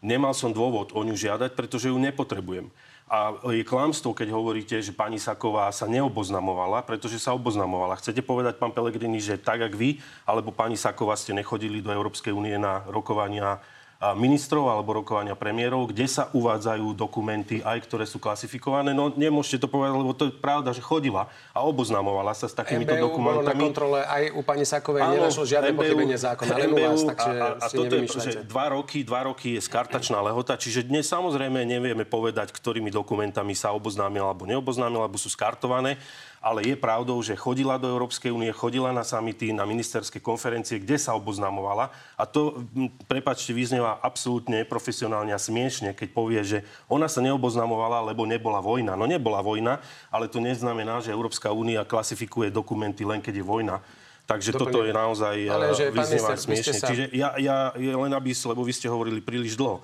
nemal 0.00 0.32
som 0.32 0.56
dôvod 0.56 0.96
o 0.96 1.04
ňu 1.04 1.12
žiadať, 1.12 1.52
pretože 1.52 1.92
ju 1.92 2.00
nepotrebujem. 2.00 2.72
A 3.10 3.34
je 3.50 3.66
klamstvo, 3.66 4.14
keď 4.14 4.30
hovoríte, 4.30 4.78
že 4.78 4.94
pani 4.94 5.18
Saková 5.18 5.66
sa 5.74 5.90
neoboznamovala, 5.90 6.86
pretože 6.86 7.18
sa 7.18 7.34
oboznamovala. 7.34 7.98
Chcete 7.98 8.22
povedať, 8.22 8.54
pán 8.54 8.70
Pelegrini, 8.70 9.18
že 9.18 9.34
tak, 9.34 9.66
ako 9.66 9.74
vy, 9.74 9.90
alebo 10.22 10.54
pani 10.54 10.78
Saková 10.78 11.18
ste 11.18 11.34
nechodili 11.34 11.82
do 11.82 11.90
Európskej 11.90 12.30
únie 12.30 12.54
na 12.54 12.86
rokovania 12.86 13.58
ministrov 14.00 14.64
alebo 14.72 14.96
rokovania 14.96 15.36
premiérov, 15.36 15.92
kde 15.92 16.08
sa 16.08 16.32
uvádzajú 16.32 16.96
dokumenty, 16.96 17.60
aj 17.60 17.84
ktoré 17.84 18.08
sú 18.08 18.16
klasifikované. 18.16 18.96
No 18.96 19.12
nemôžete 19.12 19.60
to 19.60 19.68
povedať, 19.68 19.92
lebo 19.92 20.16
to 20.16 20.32
je 20.32 20.34
pravda, 20.40 20.72
že 20.72 20.80
chodila 20.80 21.28
a 21.52 21.60
oboznamovala 21.60 22.32
sa 22.32 22.48
s 22.48 22.56
takýmito 22.56 22.96
MBU 22.96 23.04
dokumentami. 23.12 23.60
Na 23.60 23.66
kontrole 23.68 24.00
aj 24.00 24.22
u 24.32 24.40
pani 24.40 24.64
Sakovej, 24.64 25.04
Áno, 25.04 25.20
nenašlo 25.20 25.44
žiadne 25.44 25.76
MBU, 25.76 25.80
pochybenie 25.84 26.16
zákona, 26.16 26.52
len 26.56 26.72
u 26.72 26.78
vás, 26.80 27.00
takže 27.12 27.30
a, 27.36 27.44
a, 27.44 27.48
a 27.60 27.66
toto 27.68 27.92
je, 27.92 28.04
že 28.08 28.32
dva 28.48 28.66
roky, 28.72 29.04
dva 29.04 29.20
roky 29.28 29.60
je 29.60 29.60
skartačná 29.60 30.16
lehota, 30.24 30.56
čiže 30.56 30.88
dnes 30.88 31.04
samozrejme 31.04 31.60
nevieme 31.68 32.08
povedať, 32.08 32.56
ktorými 32.56 32.88
dokumentami 32.88 33.52
sa 33.52 33.76
oboznámila 33.76 34.32
alebo 34.32 34.48
neoboznámila, 34.48 35.04
alebo 35.04 35.20
sú 35.20 35.28
skartované 35.28 36.00
ale 36.40 36.64
je 36.64 36.72
pravdou, 36.72 37.20
že 37.20 37.36
chodila 37.36 37.76
do 37.76 37.84
Európskej 37.84 38.32
únie, 38.32 38.48
chodila 38.48 38.96
na 38.96 39.04
samity, 39.04 39.52
na 39.52 39.68
ministerské 39.68 40.24
konferencie, 40.24 40.80
kde 40.80 40.96
sa 40.96 41.12
oboznamovala. 41.12 41.92
A 42.16 42.24
to, 42.24 42.64
prepačte, 43.04 43.52
vyznieva 43.52 44.00
absolútne 44.00 44.64
profesionálne 44.64 45.36
a 45.36 45.40
smiešne, 45.40 45.92
keď 45.92 46.08
povie, 46.16 46.40
že 46.40 46.58
ona 46.88 47.12
sa 47.12 47.20
neoboznamovala, 47.20 48.00
lebo 48.08 48.24
nebola 48.24 48.64
vojna. 48.64 48.96
No 48.96 49.04
nebola 49.04 49.44
vojna, 49.44 49.84
ale 50.08 50.32
to 50.32 50.40
neznamená, 50.40 51.04
že 51.04 51.12
Európska 51.12 51.52
únia 51.52 51.84
klasifikuje 51.84 52.48
dokumenty 52.48 53.04
len 53.04 53.20
keď 53.20 53.36
je 53.36 53.44
vojna. 53.44 53.76
Takže 54.24 54.56
Doplne. 54.56 54.64
toto 54.64 54.78
je 54.86 54.92
naozaj 54.94 55.36
ale, 55.50 55.66
že, 55.76 55.84
vyznieva 55.92 56.38
smiešne. 56.38 56.72
Sa... 56.72 56.86
Čiže 56.88 57.04
ja, 57.12 57.34
ja, 57.36 57.56
len 57.76 58.12
aby, 58.16 58.30
lebo 58.32 58.62
vy 58.64 58.72
ste 58.72 58.88
hovorili 58.88 59.20
príliš 59.20 59.58
dlho. 59.60 59.82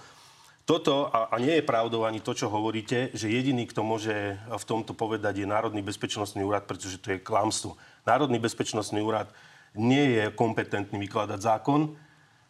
Toto, 0.66 1.06
a, 1.14 1.30
a 1.30 1.38
nie 1.38 1.62
je 1.62 1.62
pravdou 1.62 2.02
ani 2.02 2.18
to, 2.18 2.34
čo 2.34 2.50
hovoríte, 2.50 3.14
že 3.14 3.30
jediný, 3.30 3.70
kto 3.70 3.86
môže 3.86 4.34
v 4.50 4.64
tomto 4.66 4.98
povedať, 4.98 5.38
je 5.38 5.46
Národný 5.46 5.78
bezpečnostný 5.78 6.42
úrad, 6.42 6.66
pretože 6.66 6.98
to 6.98 7.14
je 7.14 7.22
klamstvo. 7.22 7.78
Národný 8.02 8.42
bezpečnostný 8.42 8.98
úrad 8.98 9.30
nie 9.78 10.18
je 10.18 10.34
kompetentný 10.34 10.98
vykladať 11.06 11.38
zákon. 11.38 11.94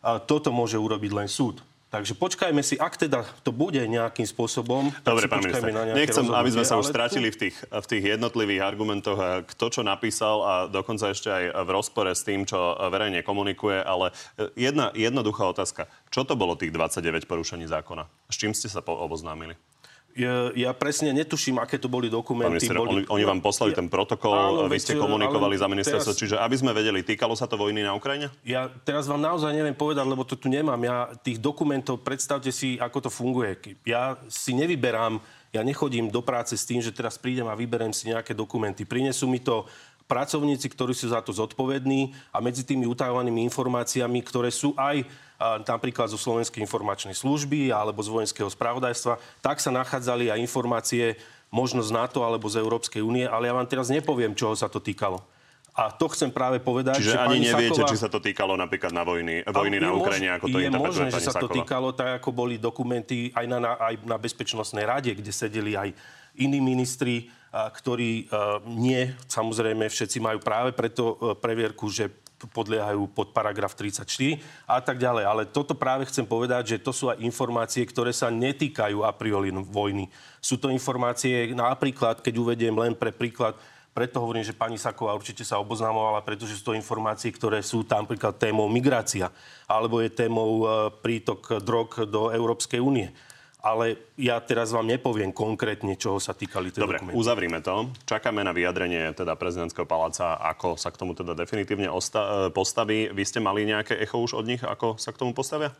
Toto 0.01 0.49
môže 0.49 0.81
urobiť 0.81 1.13
len 1.13 1.29
súd. 1.29 1.61
Takže 1.87 2.19
počkajme 2.19 2.67
si, 2.67 2.75
ak 2.75 2.99
teda 2.99 3.23
to 3.47 3.55
bude 3.55 3.79
nejakým 3.79 4.27
spôsobom, 4.27 4.91
Dobre, 5.07 5.31
pán 5.31 5.39
minister, 5.39 5.71
na 5.71 5.95
nechcem, 5.95 6.27
aby 6.35 6.51
sme 6.51 6.67
sa 6.67 6.75
už 6.83 6.91
stratili 6.91 7.31
v 7.31 7.47
tých, 7.47 7.57
v 7.63 7.87
tých 7.87 8.05
jednotlivých 8.19 8.67
argumentoch, 8.67 9.47
kto 9.47 9.65
čo 9.71 9.83
napísal 9.87 10.37
a 10.43 10.55
dokonca 10.67 11.15
ešte 11.15 11.31
aj 11.31 11.45
v 11.63 11.71
rozpore 11.71 12.11
s 12.11 12.27
tým, 12.27 12.43
čo 12.43 12.75
verejne 12.91 13.23
komunikuje, 13.23 13.79
ale 13.79 14.11
jedna 14.59 14.91
jednoduchá 14.99 15.47
otázka. 15.47 15.87
Čo 16.11 16.27
to 16.27 16.35
bolo 16.35 16.59
tých 16.59 16.75
29 16.75 17.31
porušení 17.31 17.71
zákona? 17.71 18.11
S 18.29 18.35
čím 18.35 18.51
ste 18.51 18.67
sa 18.67 18.83
oboznámili? 18.83 19.55
Ja, 20.17 20.49
ja 20.57 20.71
presne 20.73 21.13
netuším, 21.13 21.61
aké 21.61 21.77
to 21.77 21.93
boli 21.93 22.09
dokumenty. 22.09 22.57
Minister, 22.57 22.81
boli... 22.81 22.89
oni, 22.89 23.03
oni 23.05 23.25
vám 23.29 23.45
poslali 23.45 23.77
ja, 23.77 23.85
ten 23.85 23.93
protokol, 23.93 24.33
áno, 24.33 24.65
vy 24.65 24.81
ste 24.81 24.97
komunikovali 24.97 25.61
za 25.61 25.69
ministerstvo, 25.69 26.17
teraz... 26.17 26.23
čiže 26.25 26.35
aby 26.41 26.57
sme 26.57 26.73
vedeli, 26.73 27.05
týkalo 27.05 27.37
sa 27.37 27.45
to 27.45 27.61
vojny 27.61 27.85
na 27.85 27.93
Ukrajine? 27.93 28.33
Ja 28.41 28.73
teraz 28.89 29.05
vám 29.05 29.21
naozaj 29.21 29.53
neviem 29.53 29.77
povedať, 29.77 30.09
lebo 30.09 30.25
to 30.25 30.41
tu 30.41 30.49
nemám. 30.49 30.81
Ja 30.81 31.13
tých 31.21 31.37
dokumentov, 31.37 32.01
predstavte 32.01 32.49
si, 32.49 32.81
ako 32.81 33.07
to 33.07 33.11
funguje. 33.13 33.77
Ja 33.85 34.17
si 34.33 34.57
nevyberám, 34.57 35.21
ja 35.53 35.61
nechodím 35.61 36.09
do 36.09 36.25
práce 36.25 36.57
s 36.57 36.65
tým, 36.65 36.81
že 36.81 36.97
teraz 36.97 37.21
prídem 37.21 37.45
a 37.53 37.55
vyberiem 37.55 37.93
si 37.93 38.09
nejaké 38.09 38.33
dokumenty. 38.33 38.89
Prinesú 38.89 39.29
mi 39.29 39.45
to 39.45 39.69
pracovníci, 40.07 40.71
ktorí 40.71 40.95
sú 40.95 41.13
za 41.13 41.21
to 41.21 41.35
zodpovední 41.35 42.15
a 42.33 42.39
medzi 42.39 42.63
tými 42.63 42.87
utajovanými 42.87 43.43
informáciami, 43.53 44.23
ktoré 44.23 44.55
sú 44.55 44.73
aj 44.79 45.05
napríklad 45.41 46.09
zo 46.09 46.17
Slovenskej 46.17 46.65
informačnej 46.65 47.13
služby 47.13 47.69
alebo 47.69 48.01
z 48.01 48.09
vojenského 48.09 48.49
spravodajstva, 48.49 49.21
tak 49.45 49.61
sa 49.61 49.69
nachádzali 49.69 50.33
aj 50.33 50.41
informácie 50.41 51.21
možno 51.53 51.85
z 51.85 51.93
NATO 51.93 52.25
alebo 52.25 52.49
z 52.49 52.59
Európskej 52.59 53.05
únie, 53.05 53.29
ale 53.29 53.47
ja 53.47 53.55
vám 53.55 53.69
teraz 53.69 53.93
nepoviem, 53.93 54.35
čoho 54.35 54.57
sa 54.57 54.67
to 54.67 54.81
týkalo. 54.81 55.23
A 55.77 55.93
to 55.93 56.09
chcem 56.09 56.33
práve 56.33 56.57
povedať, 56.57 57.05
Čiže 57.05 57.13
že 57.13 57.21
ani 57.21 57.53
neviete, 57.53 57.85
Saková... 57.85 57.93
či 57.93 58.01
sa 58.01 58.09
to 58.09 58.17
týkalo 58.17 58.57
napríklad 58.57 58.97
na 58.97 59.05
vojny, 59.05 59.45
vojny 59.45 59.77
na 59.77 59.93
Ukrajine, 59.93 60.29
ako 60.41 60.49
to 60.49 60.59
je 60.65 60.73
možné, 60.73 61.13
že 61.13 61.29
sa 61.29 61.37
to 61.37 61.53
týkalo 61.53 61.93
tak, 61.93 62.25
ako 62.25 62.33
boli 62.33 62.57
dokumenty 62.57 63.29
aj 63.37 63.45
na, 63.45 63.77
aj 63.77 63.95
na 64.09 64.17
Bezpečnostnej 64.17 64.89
rade, 64.89 65.13
kde 65.13 65.29
sedeli 65.29 65.77
aj 65.77 65.93
iní 66.41 66.65
ministri, 66.65 67.29
ktorí 67.53 68.33
nie, 68.73 69.13
samozrejme, 69.29 69.85
všetci 69.89 70.17
majú 70.21 70.41
práve 70.45 70.77
preto 70.77 71.17
e, 71.17 71.33
previerku, 71.41 71.89
že 71.89 72.13
podliehajú 72.37 73.09
pod 73.17 73.33
paragraf 73.33 73.73
34 73.73 74.05
a 74.69 74.85
tak 74.85 75.01
ďalej. 75.01 75.25
Ale 75.25 75.43
toto 75.49 75.73
práve 75.73 76.05
chcem 76.05 76.29
povedať, 76.29 76.77
že 76.77 76.83
to 76.85 76.93
sú 76.93 77.09
aj 77.09 77.23
informácie, 77.25 77.81
ktoré 77.89 78.13
sa 78.13 78.29
netýkajú 78.29 79.01
a 79.01 79.13
priori 79.17 79.49
vojny. 79.53 80.13
Sú 80.45 80.61
to 80.61 80.69
informácie 80.69 81.57
napríklad, 81.57 82.21
keď 82.21 82.35
uvediem 82.37 82.77
len 82.77 82.93
pre 82.93 83.09
príklad, 83.09 83.57
preto 83.97 84.21
hovorím, 84.21 84.45
že 84.45 84.53
pani 84.53 84.77
Saková 84.77 85.17
určite 85.17 85.41
sa 85.41 85.57
oboznamovala, 85.57 86.21
pretože 86.21 86.61
sú 86.61 86.69
to 86.69 86.77
informácie, 86.77 87.33
ktoré 87.33 87.65
sú 87.65 87.81
tam 87.81 88.05
napríklad 88.05 88.37
témou 88.37 88.69
migrácia 88.69 89.33
alebo 89.65 90.05
je 90.05 90.13
témou 90.13 90.51
e, 90.61 90.93
prítok 91.01 91.65
drog 91.65 92.05
do 92.05 92.29
Európskej 92.29 92.77
únie 92.77 93.09
ale 93.67 93.99
ja 94.15 94.39
teraz 94.39 94.71
vám 94.71 94.87
nepoviem 94.87 95.35
konkrétne, 95.35 95.99
čoho 95.99 96.23
sa 96.23 96.31
týkali 96.31 96.71
tie 96.71 96.87
Dobre, 96.87 97.03
dokumenty. 97.03 97.19
uzavrime 97.19 97.59
to. 97.59 97.91
Čakáme 98.07 98.47
na 98.47 98.55
vyjadrenie 98.55 99.11
teda 99.11 99.35
prezidentského 99.35 99.83
paláca, 99.83 100.39
ako 100.39 100.79
sa 100.79 100.95
k 100.95 101.03
tomu 101.03 101.19
teda 101.19 101.35
definitívne 101.35 101.91
osta- 101.91 102.47
e, 102.47 102.55
postaví. 102.55 103.11
Vy 103.11 103.23
ste 103.27 103.43
mali 103.43 103.67
nejaké 103.67 103.99
echo 103.99 104.23
už 104.23 104.39
od 104.39 104.47
nich, 104.47 104.63
ako 104.63 104.95
sa 105.03 105.11
k 105.11 105.19
tomu 105.19 105.35
postavia? 105.35 105.75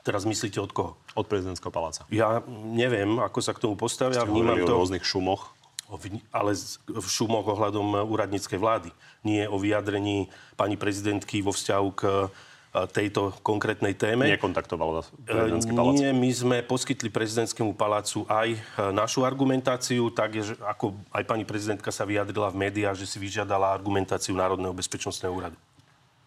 Teraz 0.00 0.24
myslíte 0.24 0.60
od 0.64 0.72
koho? 0.72 0.96
Od 1.12 1.28
prezidentského 1.28 1.72
paláca. 1.72 2.08
Ja 2.08 2.40
neviem, 2.72 3.20
ako 3.20 3.40
sa 3.44 3.52
k 3.52 3.60
tomu 3.60 3.76
postavia. 3.76 4.24
Ste 4.24 4.32
Vnímam 4.32 4.64
to... 4.64 4.72
o 4.72 4.80
rôznych 4.80 5.04
šumoch. 5.04 5.52
Ale 6.32 6.56
v 6.88 7.06
šumoch 7.06 7.44
ohľadom 7.44 8.08
úradníckej 8.08 8.56
vlády. 8.56 8.90
Nie 9.20 9.46
o 9.48 9.60
vyjadrení 9.60 10.32
pani 10.56 10.80
prezidentky 10.80 11.44
vo 11.44 11.52
vzťahu 11.52 11.88
k 11.92 12.02
tejto 12.90 13.30
konkrétnej 13.46 13.94
téme. 13.94 14.26
Nekontaktoval 14.26 14.98
vás 14.98 15.06
prezidentský 15.22 15.72
palác? 15.78 15.94
Nie, 15.94 16.10
my 16.10 16.30
sme 16.34 16.56
poskytli 16.66 17.06
prezidentskému 17.06 17.78
palácu 17.78 18.26
aj 18.26 18.48
e, 18.50 18.58
našu 18.90 19.22
argumentáciu, 19.22 20.10
tak 20.10 20.34
je, 20.34 20.58
ako 20.58 20.98
aj 21.14 21.22
pani 21.22 21.46
prezidentka 21.46 21.94
sa 21.94 22.02
vyjadrila 22.02 22.50
v 22.50 22.66
médiách, 22.66 22.98
že 22.98 23.06
si 23.06 23.22
vyžiadala 23.22 23.70
argumentáciu 23.70 24.34
Národného 24.34 24.74
bezpečnostného 24.74 25.30
úradu. 25.30 25.56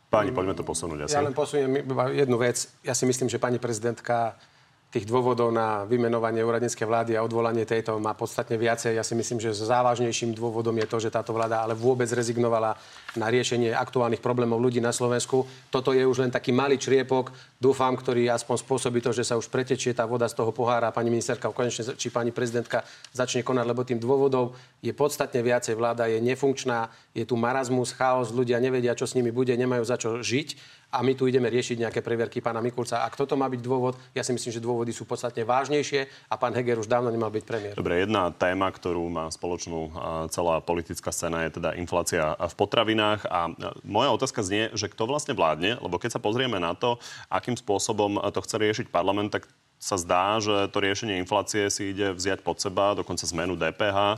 Páni, 0.08 0.32
poďme 0.32 0.56
to 0.56 0.64
posunúť 0.64 1.04
asi. 1.04 1.20
Ja 1.20 1.28
len 1.28 1.36
posuniem 1.36 1.84
jednu 2.16 2.40
vec. 2.40 2.72
Ja 2.80 2.96
si 2.96 3.04
myslím, 3.04 3.28
že 3.28 3.44
pani 3.44 3.60
prezidentka 3.60 4.40
tých 4.88 5.04
dôvodov 5.04 5.52
na 5.52 5.84
vymenovanie 5.84 6.40
úradníckej 6.40 6.88
vlády 6.88 7.12
a 7.20 7.24
odvolanie 7.26 7.68
tejto 7.68 8.00
má 8.00 8.16
podstatne 8.16 8.56
viacej. 8.56 8.96
Ja 8.96 9.04
si 9.04 9.20
myslím, 9.20 9.36
že 9.36 9.52
závažnejším 9.52 10.32
dôvodom 10.32 10.72
je 10.80 10.88
to, 10.88 10.98
že 11.04 11.12
táto 11.12 11.36
vláda 11.36 11.60
ale 11.60 11.76
vôbec 11.76 12.08
rezignovala 12.08 12.80
na 13.20 13.28
riešenie 13.28 13.76
aktuálnych 13.76 14.24
problémov 14.24 14.64
ľudí 14.64 14.80
na 14.80 14.96
Slovensku. 14.96 15.44
Toto 15.68 15.92
je 15.92 16.08
už 16.08 16.24
len 16.24 16.32
taký 16.32 16.56
malý 16.56 16.80
čriepok, 16.80 17.36
dúfam, 17.60 18.00
ktorý 18.00 18.32
aspoň 18.32 18.64
spôsobí 18.64 19.04
to, 19.04 19.12
že 19.12 19.28
sa 19.28 19.36
už 19.36 19.52
pretečie 19.52 19.92
tá 19.92 20.08
voda 20.08 20.24
z 20.32 20.40
toho 20.40 20.56
pohára. 20.56 20.96
Pani 20.96 21.12
ministerka, 21.12 21.52
konečne, 21.52 22.00
či 22.00 22.08
pani 22.08 22.32
prezidentka 22.32 22.88
začne 23.12 23.44
konať, 23.44 23.66
lebo 23.68 23.84
tým 23.84 24.00
dôvodov 24.00 24.56
je 24.80 24.96
podstatne 24.96 25.44
viacej. 25.44 25.76
Vláda 25.76 26.08
je 26.08 26.24
nefunkčná, 26.24 26.88
je 27.12 27.28
tu 27.28 27.36
marazmus, 27.36 27.92
chaos, 27.92 28.32
ľudia 28.32 28.64
nevedia, 28.64 28.96
čo 28.96 29.04
s 29.04 29.20
nimi 29.20 29.36
bude, 29.36 29.52
nemajú 29.52 29.84
za 29.84 30.00
čo 30.00 30.24
žiť 30.24 30.80
a 30.88 31.04
my 31.04 31.14
tu 31.14 31.28
ideme 31.28 31.52
riešiť 31.52 31.84
nejaké 31.84 32.00
preverky 32.00 32.40
pána 32.40 32.64
Mikulca. 32.64 33.04
Ak 33.04 33.20
toto 33.20 33.36
má 33.36 33.52
byť 33.52 33.62
dôvod, 33.62 34.00
ja 34.16 34.24
si 34.24 34.32
myslím, 34.32 34.56
že 34.56 34.64
dôvody 34.64 34.96
sú 34.96 35.04
podstatne 35.04 35.44
vážnejšie 35.44 36.32
a 36.32 36.36
pán 36.40 36.56
Heger 36.56 36.80
už 36.80 36.88
dávno 36.88 37.12
nemal 37.12 37.28
byť 37.28 37.44
premiér. 37.44 37.76
Dobre, 37.76 38.08
jedna 38.08 38.32
téma, 38.32 38.72
ktorú 38.72 39.04
má 39.12 39.28
spoločnú 39.28 39.92
celá 40.32 40.64
politická 40.64 41.12
scéna, 41.12 41.44
je 41.48 41.60
teda 41.60 41.76
inflácia 41.76 42.40
v 42.40 42.54
potravinách. 42.56 43.28
A 43.28 43.52
moja 43.84 44.10
otázka 44.16 44.40
znie, 44.42 44.72
že 44.74 44.88
kto 44.88 45.12
vlastne 45.12 45.36
vládne, 45.36 45.76
lebo 45.84 46.00
keď 46.00 46.18
sa 46.18 46.24
pozrieme 46.24 46.56
na 46.56 46.72
to, 46.72 46.96
akým 47.28 47.60
spôsobom 47.60 48.24
to 48.32 48.40
chce 48.44 48.56
riešiť 48.56 48.88
parlament, 48.88 49.36
tak 49.36 49.44
sa 49.78 49.94
zdá, 49.94 50.42
že 50.42 50.74
to 50.74 50.82
riešenie 50.82 51.22
inflácie 51.22 51.70
si 51.70 51.94
ide 51.94 52.10
vziať 52.18 52.42
pod 52.42 52.58
seba, 52.58 52.98
dokonca 52.98 53.30
zmenu 53.30 53.54
DPH. 53.54 54.18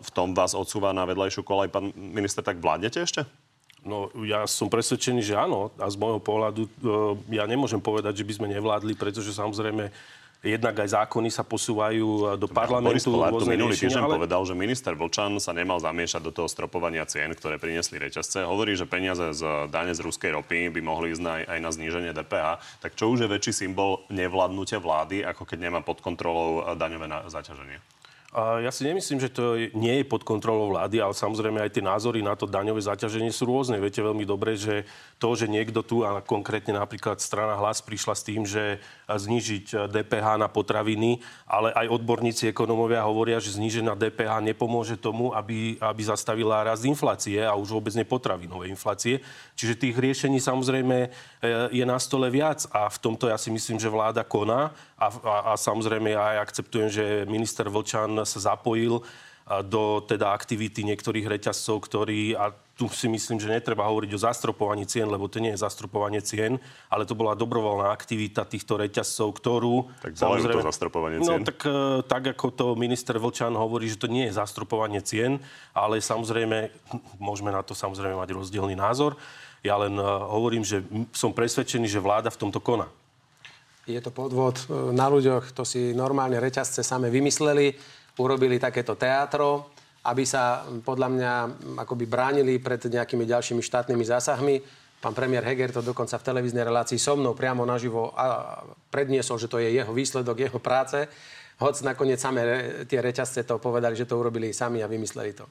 V 0.00 0.10
tom 0.16 0.32
vás 0.32 0.56
odsúva 0.56 0.96
na 0.96 1.04
vedľajšiu 1.04 1.44
kolaj. 1.44 1.68
Pán 1.68 1.92
minister, 1.92 2.40
tak 2.40 2.64
vládnete 2.64 3.04
ešte? 3.04 3.28
No, 3.84 4.08
ja 4.24 4.48
som 4.48 4.72
presvedčený, 4.72 5.20
že 5.20 5.36
áno. 5.36 5.68
A 5.76 5.86
z 5.92 6.00
môjho 6.00 6.16
pohľadu 6.18 6.64
e, 6.64 6.70
ja 7.36 7.44
nemôžem 7.44 7.78
povedať, 7.78 8.24
že 8.24 8.24
by 8.24 8.32
sme 8.40 8.46
nevládli, 8.48 8.96
pretože 8.96 9.36
samozrejme 9.36 9.92
jednak 10.40 10.76
aj 10.76 10.88
zákony 11.04 11.28
sa 11.28 11.44
posúvajú 11.44 12.08
e, 12.08 12.22
do 12.40 12.48
parlamentu. 12.48 13.12
Boris 13.12 13.44
minulý 13.44 13.76
týždeň 13.76 14.08
ale... 14.08 14.16
povedal, 14.24 14.40
že 14.48 14.56
minister 14.56 14.96
Vlčan 14.96 15.36
sa 15.36 15.52
nemal 15.52 15.84
zamiešať 15.84 16.20
do 16.24 16.32
toho 16.32 16.48
stropovania 16.48 17.04
cien, 17.04 17.28
ktoré 17.36 17.60
priniesli 17.60 18.00
reťazce. 18.00 18.48
Hovorí, 18.48 18.72
že 18.72 18.88
peniaze 18.88 19.36
z 19.36 19.68
dane 19.68 19.92
z 19.92 20.00
ruskej 20.00 20.32
ropy 20.32 20.72
by 20.72 20.80
mohli 20.80 21.12
ísť 21.12 21.48
aj 21.48 21.58
na 21.60 21.68
zníženie 21.68 22.16
DPH. 22.16 22.80
Tak 22.80 22.96
čo 22.96 23.12
už 23.12 23.24
je 23.24 23.28
väčší 23.28 23.52
symbol 23.52 24.00
nevládnutia 24.08 24.80
vlády, 24.80 25.28
ako 25.28 25.44
keď 25.44 25.58
nemá 25.68 25.84
pod 25.84 26.00
kontrolou 26.00 26.72
daňové 26.72 27.08
zaťaženie? 27.28 27.80
Ja 28.34 28.74
si 28.74 28.82
nemyslím, 28.82 29.22
že 29.22 29.30
to 29.30 29.54
nie 29.78 30.02
je 30.02 30.10
pod 30.10 30.26
kontrolou 30.26 30.74
vlády, 30.74 30.98
ale 30.98 31.14
samozrejme 31.14 31.62
aj 31.62 31.78
tie 31.78 31.86
názory 31.86 32.18
na 32.18 32.34
to 32.34 32.50
daňové 32.50 32.82
zaťaženie 32.82 33.30
sú 33.30 33.46
rôzne. 33.46 33.78
Viete 33.78 34.02
veľmi 34.02 34.26
dobre, 34.26 34.58
že 34.58 34.82
to, 35.22 35.38
že 35.38 35.46
niekto 35.46 35.86
tu, 35.86 36.02
a 36.02 36.18
konkrétne 36.18 36.74
napríklad 36.74 37.22
strana 37.22 37.54
Hlas 37.54 37.78
prišla 37.78 38.14
s 38.18 38.26
tým, 38.26 38.42
že 38.42 38.82
znižiť 39.06 39.86
DPH 39.86 40.42
na 40.42 40.50
potraviny, 40.50 41.22
ale 41.46 41.70
aj 41.78 41.94
odborníci 41.94 42.50
ekonomovia 42.50 43.06
hovoria, 43.06 43.38
že 43.38 43.54
znížená 43.54 43.94
DPH 43.94 44.42
nepomôže 44.50 44.98
tomu, 44.98 45.30
aby, 45.30 45.78
aby 45.78 46.02
zastavila 46.02 46.66
rast 46.66 46.82
inflácie 46.82 47.38
a 47.38 47.54
už 47.54 47.70
vôbec 47.70 47.94
nepotravinové 47.94 48.66
inflácie. 48.66 49.22
Čiže 49.54 49.78
tých 49.78 49.94
riešení 49.94 50.42
samozrejme 50.42 50.96
e, 51.06 51.08
je 51.70 51.84
na 51.86 52.02
stole 52.02 52.26
viac 52.34 52.66
a 52.74 52.90
v 52.90 52.98
tomto 52.98 53.30
ja 53.30 53.38
si 53.38 53.54
myslím, 53.54 53.78
že 53.78 53.86
vláda 53.86 54.26
koná 54.26 54.74
a, 54.98 55.06
a, 55.06 55.36
a 55.44 55.52
samozrejme 55.54 56.10
ja 56.10 56.34
aj 56.34 56.38
akceptujem, 56.50 56.88
že 56.90 57.04
minister 57.30 57.70
Vlčan 57.70 58.23
sa 58.26 58.56
zapojil 58.56 59.04
do 59.44 60.00
teda 60.00 60.32
aktivity 60.32 60.80
niektorých 60.88 61.28
reťazcov, 61.28 61.84
ktorí, 61.84 62.32
a 62.32 62.56
tu 62.74 62.88
si 62.88 63.06
myslím, 63.12 63.36
že 63.36 63.52
netreba 63.52 63.84
hovoriť 63.86 64.10
o 64.16 64.22
zastropovaní 64.24 64.88
cien, 64.88 65.04
lebo 65.04 65.28
to 65.28 65.36
nie 65.36 65.52
je 65.52 65.60
zastropovanie 65.60 66.24
cien, 66.24 66.56
ale 66.88 67.04
to 67.04 67.12
bola 67.12 67.36
dobrovoľná 67.36 67.92
aktivita 67.92 68.48
týchto 68.48 68.80
reťazcov, 68.80 69.28
ktorú... 69.36 69.74
Tak 70.00 70.16
samozrejme, 70.16 70.64
to 70.64 70.70
zastropovanie 70.72 71.18
no, 71.20 71.26
cien. 71.28 71.40
No 71.44 71.46
tak, 71.46 71.60
e, 71.60 72.00
tak 72.08 72.22
ako 72.34 72.46
to 72.56 72.66
minister 72.72 73.20
Vlčan 73.20 73.52
hovorí, 73.52 73.84
že 73.86 74.00
to 74.00 74.08
nie 74.08 74.26
je 74.26 74.34
zastropovanie 74.34 75.04
cien, 75.04 75.36
ale 75.76 76.00
samozrejme, 76.00 76.72
môžeme 77.20 77.52
na 77.52 77.60
to 77.60 77.76
samozrejme 77.76 78.16
mať 78.16 78.32
rozdielný 78.32 78.74
názor. 78.74 79.14
Ja 79.60 79.76
len 79.76 79.92
e, 79.94 80.04
hovorím, 80.08 80.64
že 80.64 80.80
som 81.12 81.36
presvedčený, 81.36 81.84
že 81.84 82.00
vláda 82.00 82.32
v 82.32 82.40
tomto 82.48 82.64
koná. 82.64 82.88
Je 83.84 84.00
to 84.00 84.08
podvod 84.08 84.56
e, 84.66 84.96
na 84.96 85.12
ľuďoch, 85.12 85.52
to 85.52 85.68
si 85.68 85.92
normálne 85.92 86.40
reťazce 86.40 86.80
same 86.80 87.12
vymysleli 87.12 87.76
urobili 88.18 88.62
takéto 88.62 88.94
teátro, 88.94 89.74
aby 90.04 90.28
sa 90.28 90.68
podľa 90.84 91.08
mňa 91.08 91.32
akoby 91.80 92.04
bránili 92.04 92.60
pred 92.60 92.80
nejakými 92.84 93.24
ďalšími 93.24 93.64
štátnymi 93.64 94.04
zásahmi. 94.04 94.60
Pán 95.00 95.12
premiér 95.16 95.44
Heger 95.44 95.72
to 95.72 95.84
dokonca 95.84 96.16
v 96.16 96.26
televíznej 96.32 96.64
relácii 96.64 96.96
so 96.96 97.16
mnou 97.16 97.36
priamo 97.36 97.64
naživo 97.68 98.12
predniesol, 98.88 99.36
že 99.36 99.48
to 99.48 99.60
je 99.60 99.72
jeho 99.72 99.92
výsledok, 99.92 100.48
jeho 100.48 100.60
práce. 100.60 101.08
Hoď 101.60 101.74
nakoniec 101.92 102.20
samé 102.20 102.42
tie 102.88 103.00
reťazce 103.04 103.44
to 103.44 103.60
povedali, 103.60 103.96
že 103.96 104.08
to 104.08 104.16
urobili 104.16 104.52
sami 104.56 104.80
a 104.80 104.88
vymysleli 104.88 105.32
to. 105.36 105.44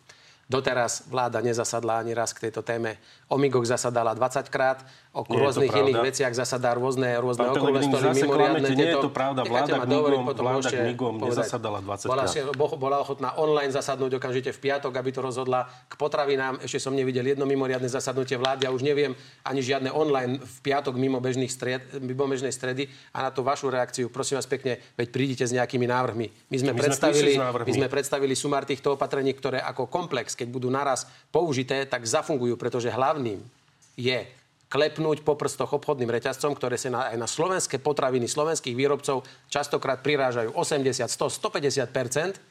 Doteraz 0.43 1.07
vláda 1.07 1.39
nezasadla 1.39 2.03
ani 2.03 2.11
raz 2.11 2.35
k 2.35 2.49
tejto 2.49 2.61
téme. 2.61 2.99
Omigok 3.31 3.63
zasadala 3.63 4.11
20 4.11 4.51
krát, 4.51 4.83
o 5.13 5.21
rôznych 5.21 5.69
pravda. 5.69 5.85
iných 5.93 6.01
veciach 6.09 6.33
zasadá 6.33 6.73
rôzne, 6.73 7.05
rôzne 7.21 7.45
Pán 7.45 7.53
zase 7.53 8.25
mimoriadne 8.25 8.65
klamete. 8.65 8.73
Nie 8.73 8.81
je 8.81 8.93
tieto. 8.97 9.05
to 9.05 9.11
pravda. 9.13 9.45
Vláda 9.45 9.73
ma 9.77 9.85
k 9.85 9.93
dovoliť, 9.93 10.17
migom- 10.17 10.25
potom 10.25 10.43
vláda 10.43 10.57
môžete 10.57 10.73
k 10.73 10.87
migom 10.89 11.13
povedať. 11.21 11.37
nezasadala 11.37 11.79
20 11.85 12.05
bola, 12.09 12.25
krát. 12.25 12.77
bola 12.81 12.97
ochotná 12.97 13.29
online 13.37 13.69
zasadnúť 13.69 14.11
okamžite 14.17 14.49
v 14.49 14.59
piatok, 14.59 14.89
aby 14.89 15.09
to 15.13 15.21
rozhodla 15.21 15.69
k 15.85 15.93
potravinám. 15.93 16.65
Ešte 16.65 16.81
som 16.81 16.97
nevidel 16.97 17.29
jedno 17.29 17.45
mimoriadne 17.45 17.85
zasadnutie 17.85 18.41
vlády 18.41 18.65
a 18.65 18.73
už 18.73 18.81
neviem 18.81 19.13
ani 19.45 19.61
žiadne 19.61 19.93
online 19.93 20.41
v 20.41 20.57
piatok 20.65 20.97
mimo, 20.97 21.21
bežných 21.21 21.53
stred, 21.53 21.85
mimo 22.01 22.25
bežnej 22.25 22.49
stredy. 22.49 22.89
A 23.13 23.21
na 23.21 23.29
tú 23.29 23.45
vašu 23.45 23.69
reakciu, 23.69 24.09
prosím 24.09 24.41
vás 24.41 24.49
pekne, 24.49 24.81
veď 24.97 25.07
prídite 25.13 25.45
s 25.45 25.53
nejakými 25.53 25.85
návrhmi. 25.85 26.25
My 26.49 26.57
sme, 26.57 26.73
My 26.73 26.81
sme 26.81 26.81
predstavili, 26.89 27.21
prišli 27.21 27.37
s 27.37 27.43
návrhmi. 27.45 27.67
my 27.69 27.73
sme 27.77 27.87
predstavili 27.87 28.33
sumár 28.33 28.65
týchto 28.65 28.97
opatrení, 28.97 29.29
ktoré 29.37 29.61
ako 29.61 29.85
komplex, 29.85 30.33
keď 30.33 30.49
budú 30.49 30.73
naraz 30.73 31.05
použité, 31.29 31.85
tak 31.85 32.01
zafungujú, 32.01 32.57
pretože 32.57 32.89
hlavným 32.89 33.45
je 33.93 34.25
klepnúť 34.73 35.21
po 35.21 35.37
prstoch 35.37 35.69
obchodným 35.69 36.09
reťazcom, 36.09 36.57
ktoré 36.57 36.81
sa 36.81 36.89
na, 36.89 37.01
aj 37.13 37.17
na 37.21 37.29
slovenské 37.29 37.77
potraviny 37.77 38.25
slovenských 38.25 38.73
výrobcov 38.73 39.21
častokrát 39.45 40.01
prirážajú 40.01 40.57
80, 40.57 41.05
100, 41.05 41.29
150% 41.29 42.41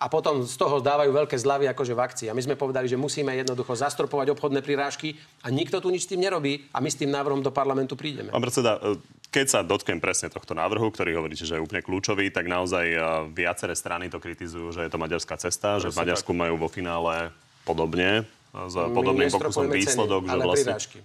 a 0.00 0.08
potom 0.08 0.42
z 0.42 0.56
toho 0.56 0.82
dávajú 0.82 1.12
veľké 1.12 1.36
zľavy 1.36 1.68
akože 1.70 1.92
v 1.92 2.00
akcii. 2.00 2.26
A 2.32 2.34
my 2.34 2.42
sme 2.42 2.56
povedali, 2.56 2.88
že 2.88 2.96
musíme 2.96 3.30
jednoducho 3.36 3.76
zastropovať 3.76 4.32
obchodné 4.34 4.64
prirážky 4.64 5.14
a 5.44 5.52
nikto 5.52 5.78
tu 5.78 5.92
nič 5.92 6.08
s 6.08 6.10
tým 6.10 6.24
nerobí 6.24 6.66
a 6.74 6.80
my 6.82 6.88
s 6.88 6.98
tým 6.98 7.12
návrhom 7.12 7.44
do 7.44 7.52
parlamentu 7.52 7.94
prídeme. 7.94 8.32
Pán 8.32 8.42
predseda, 8.42 8.80
e, 8.80 8.98
keď 9.28 9.46
sa 9.46 9.60
dotknem 9.60 10.00
presne 10.00 10.32
tohto 10.32 10.56
návrhu, 10.56 10.88
ktorý 10.90 11.20
hovoríte, 11.20 11.44
že 11.44 11.60
je 11.60 11.62
úplne 11.62 11.84
kľúčový, 11.84 12.32
tak 12.32 12.48
naozaj 12.48 12.86
e, 12.90 12.98
viaceré 13.30 13.76
strany 13.76 14.08
to 14.08 14.18
kritizujú, 14.18 14.72
že 14.72 14.88
je 14.88 14.90
to 14.90 14.98
maďarská 14.98 15.36
cesta, 15.36 15.78
že 15.78 15.92
v 15.92 16.00
Maďarsku 16.00 16.32
majú 16.32 16.56
vo 16.56 16.72
finále 16.72 17.28
podobne, 17.68 18.24
e, 18.24 18.56
s 18.56 18.74
podobným 18.74 19.28
pokusom 19.28 19.68
výsledok, 19.68 20.26
ceny, 20.26 20.32
že 20.32 20.40
vlastne... 20.40 20.74
prirážky. 20.74 21.00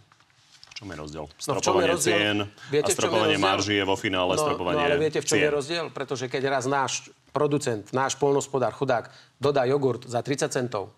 Čom 0.86 0.94
je 0.94 1.02
rozdiel? 1.02 1.26
No 1.26 1.34
je 1.34 1.42
Stropovanie 1.42 1.90
rozdiel? 1.90 2.18
cien 2.22 2.38
Viete, 2.70 2.92
a 2.92 2.96
stropovanie 2.96 3.38
marží 3.42 3.74
je 3.74 3.86
vo 3.90 3.98
finále 3.98 4.38
No, 4.38 4.42
stropovanie 4.46 4.78
no 4.78 4.86
ale 4.86 5.02
viete, 5.02 5.18
v 5.18 5.26
čom 5.26 5.42
cien. 5.42 5.50
je 5.50 5.52
rozdiel? 5.58 5.86
Pretože 5.90 6.30
keď 6.30 6.44
raz 6.54 6.70
náš 6.70 7.10
producent, 7.34 7.90
náš 7.90 8.14
polnospodár, 8.22 8.70
chudák, 8.78 9.10
dodá 9.42 9.66
jogurt 9.66 10.06
za 10.06 10.22
30 10.22 10.54
centov 10.54 10.94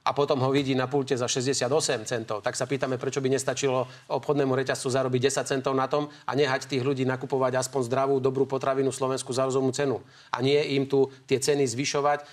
a 0.00 0.12
potom 0.12 0.40
ho 0.40 0.48
vidí 0.52 0.72
na 0.76 0.88
pulte 0.88 1.12
za 1.16 1.28
68 1.28 1.68
centov, 2.04 2.40
tak 2.40 2.56
sa 2.56 2.64
pýtame, 2.64 2.96
prečo 2.96 3.20
by 3.20 3.32
nestačilo 3.32 3.84
obchodnému 4.08 4.52
reťazcu 4.56 4.88
zarobiť 4.92 5.20
10 5.28 5.44
centov 5.56 5.72
na 5.72 5.88
tom 5.88 6.08
a 6.24 6.32
nehať 6.36 6.68
tých 6.68 6.84
ľudí 6.84 7.04
nakupovať 7.08 7.60
aspoň 7.60 7.80
zdravú, 7.88 8.14
dobrú 8.20 8.44
potravinu 8.44 8.92
Slovensku 8.92 9.32
za 9.32 9.44
rozumnú 9.48 9.72
cenu. 9.72 10.00
A 10.32 10.40
nie 10.44 10.56
im 10.76 10.84
tu 10.88 11.08
tie 11.24 11.36
ceny 11.40 11.64
zvyšovať. 11.68 12.24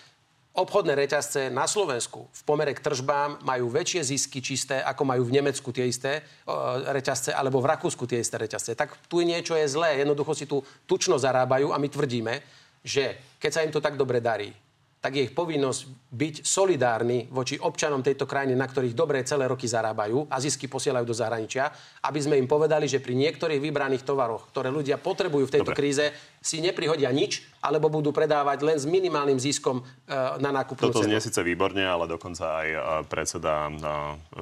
Obchodné 0.58 0.98
reťazce 0.98 1.54
na 1.54 1.70
Slovensku 1.70 2.34
v 2.34 2.42
pomere 2.42 2.74
k 2.74 2.82
tržbám 2.82 3.46
majú 3.46 3.70
väčšie 3.70 4.02
zisky 4.10 4.42
čisté, 4.42 4.82
ako 4.82 5.06
majú 5.06 5.30
v 5.30 5.38
Nemecku 5.38 5.70
tie 5.70 5.86
isté 5.86 6.26
uh, 6.50 6.82
reťazce, 6.98 7.30
alebo 7.30 7.62
v 7.62 7.70
Rakúsku 7.78 8.10
tie 8.10 8.18
isté 8.18 8.42
reťazce. 8.42 8.74
Tak 8.74 9.06
tu 9.06 9.22
niečo 9.22 9.54
je 9.54 9.70
zlé. 9.70 10.02
Jednoducho 10.02 10.34
si 10.34 10.50
tu 10.50 10.66
tučno 10.90 11.22
zarábajú 11.22 11.70
a 11.70 11.78
my 11.78 11.86
tvrdíme, 11.86 12.42
že 12.82 13.38
keď 13.38 13.52
sa 13.54 13.62
im 13.62 13.70
to 13.70 13.78
tak 13.78 14.02
dobre 14.02 14.18
darí, 14.18 14.50
tak 14.98 15.14
je 15.14 15.30
ich 15.30 15.38
povinnosť 15.38 16.10
byť 16.10 16.36
solidárni 16.42 17.30
voči 17.30 17.54
občanom 17.62 18.02
tejto 18.02 18.26
krajiny, 18.26 18.58
na 18.58 18.66
ktorých 18.66 18.98
dobre 18.98 19.22
celé 19.22 19.46
roky 19.46 19.70
zarábajú 19.70 20.26
a 20.26 20.42
zisky 20.42 20.66
posielajú 20.66 21.06
do 21.06 21.14
zahraničia, 21.14 21.70
aby 22.02 22.18
sme 22.18 22.42
im 22.42 22.50
povedali, 22.50 22.90
že 22.90 22.98
pri 22.98 23.14
niektorých 23.14 23.62
vybraných 23.62 24.02
tovaroch, 24.02 24.50
ktoré 24.50 24.74
ľudia 24.74 24.98
potrebujú 24.98 25.48
v 25.48 25.54
tejto 25.54 25.72
Dobre. 25.72 25.78
kríze, 25.78 26.12
si 26.48 26.64
neprihodia 26.64 27.12
nič, 27.12 27.44
alebo 27.60 27.92
budú 27.92 28.16
predávať 28.16 28.64
len 28.64 28.78
s 28.80 28.88
minimálnym 28.88 29.36
ziskom 29.36 29.84
e, 29.84 30.16
na 30.40 30.56
nákupnú 30.56 30.88
Toto 30.88 31.04
cenu. 31.04 31.12
znie 31.12 31.20
síce 31.20 31.44
výborne, 31.44 31.84
ale 31.84 32.08
dokonca 32.08 32.64
aj 32.64 32.68
e, 32.72 32.80
predseda 33.12 33.68
e, 33.68 33.72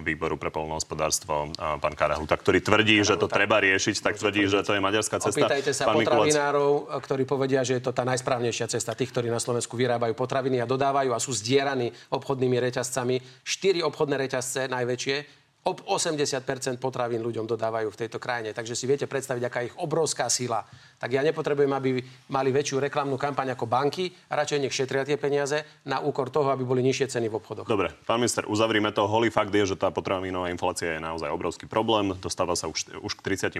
výboru 0.05 0.37
pre 0.37 0.53
polnohospodárstvo, 0.53 1.49
pán 1.57 1.95
Karahuta, 1.97 2.37
ktorý 2.37 2.61
tvrdí, 2.61 3.01
že 3.01 3.17
to 3.17 3.25
treba 3.25 3.57
riešiť, 3.57 4.05
tak 4.05 4.21
tvrdí, 4.21 4.45
že 4.45 4.61
to 4.61 4.77
je 4.77 4.81
maďarská 4.83 5.17
cesta. 5.17 5.49
Opýtajte 5.49 5.71
sa 5.73 5.89
Pán 5.89 5.97
Mikulec, 5.97 6.29
potravinárov, 6.29 6.71
ktorí 7.01 7.23
povedia, 7.25 7.65
že 7.65 7.81
je 7.81 7.81
to 7.81 7.95
tá 7.95 8.05
najsprávnejšia 8.05 8.69
cesta. 8.69 8.93
Tých, 8.93 9.09
ktorí 9.09 9.33
na 9.33 9.41
Slovensku 9.41 9.73
vyrábajú 9.73 10.13
potraviny 10.13 10.61
a 10.61 10.69
dodávajú 10.69 11.09
a 11.15 11.17
sú 11.17 11.33
zdieraní 11.33 11.89
obchodnými 12.13 12.61
reťazcami. 12.61 13.41
Štyri 13.41 13.81
obchodné 13.81 14.21
reťazce 14.21 14.69
najväčšie. 14.69 15.44
Ob 15.65 15.81
80% 15.81 16.45
potravín 16.77 17.25
ľuďom 17.25 17.49
dodávajú 17.49 17.89
v 17.89 17.97
tejto 18.05 18.21
krajine. 18.21 18.53
Takže 18.53 18.77
si 18.77 18.85
viete 18.85 19.09
predstaviť, 19.09 19.43
aká 19.49 19.65
je 19.65 19.73
ich 19.73 19.77
obrovská 19.81 20.29
sila. 20.29 20.61
Tak 21.01 21.09
ja 21.09 21.25
nepotrebujem, 21.25 21.73
aby 21.73 22.05
mali 22.29 22.53
väčšiu 22.53 22.77
reklamnú 22.77 23.17
kampaň 23.17 23.57
ako 23.57 23.65
banky. 23.65 24.13
Radšej 24.29 24.61
nech 24.61 24.69
šetria 24.69 25.01
tie 25.01 25.17
peniaze 25.17 25.65
na 25.81 26.05
úkor 26.05 26.29
toho, 26.29 26.53
aby 26.53 26.61
boli 26.61 26.85
nižšie 26.85 27.17
ceny 27.17 27.33
v 27.33 27.41
obchodoch. 27.41 27.65
Dobre, 27.65 27.89
pán 28.05 28.21
minister, 28.21 28.45
uzavrime 28.45 28.93
to. 28.93 29.09
Holý 29.09 29.33
fakt 29.33 29.49
je, 29.49 29.73
že 29.73 29.73
tá 29.73 29.89
potravinová 29.89 30.53
inflácia 30.53 30.93
je 30.93 31.01
naozaj 31.01 31.33
obrovský 31.33 31.65
problém. 31.65 32.13
Dostáva 32.21 32.53
sa 32.53 32.69
už, 32.69 33.01
už 33.01 33.17
k 33.17 33.33
30%, 33.33 33.57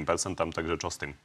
takže 0.54 0.78
čo 0.78 0.94
s 0.94 1.02
tým? 1.02 1.18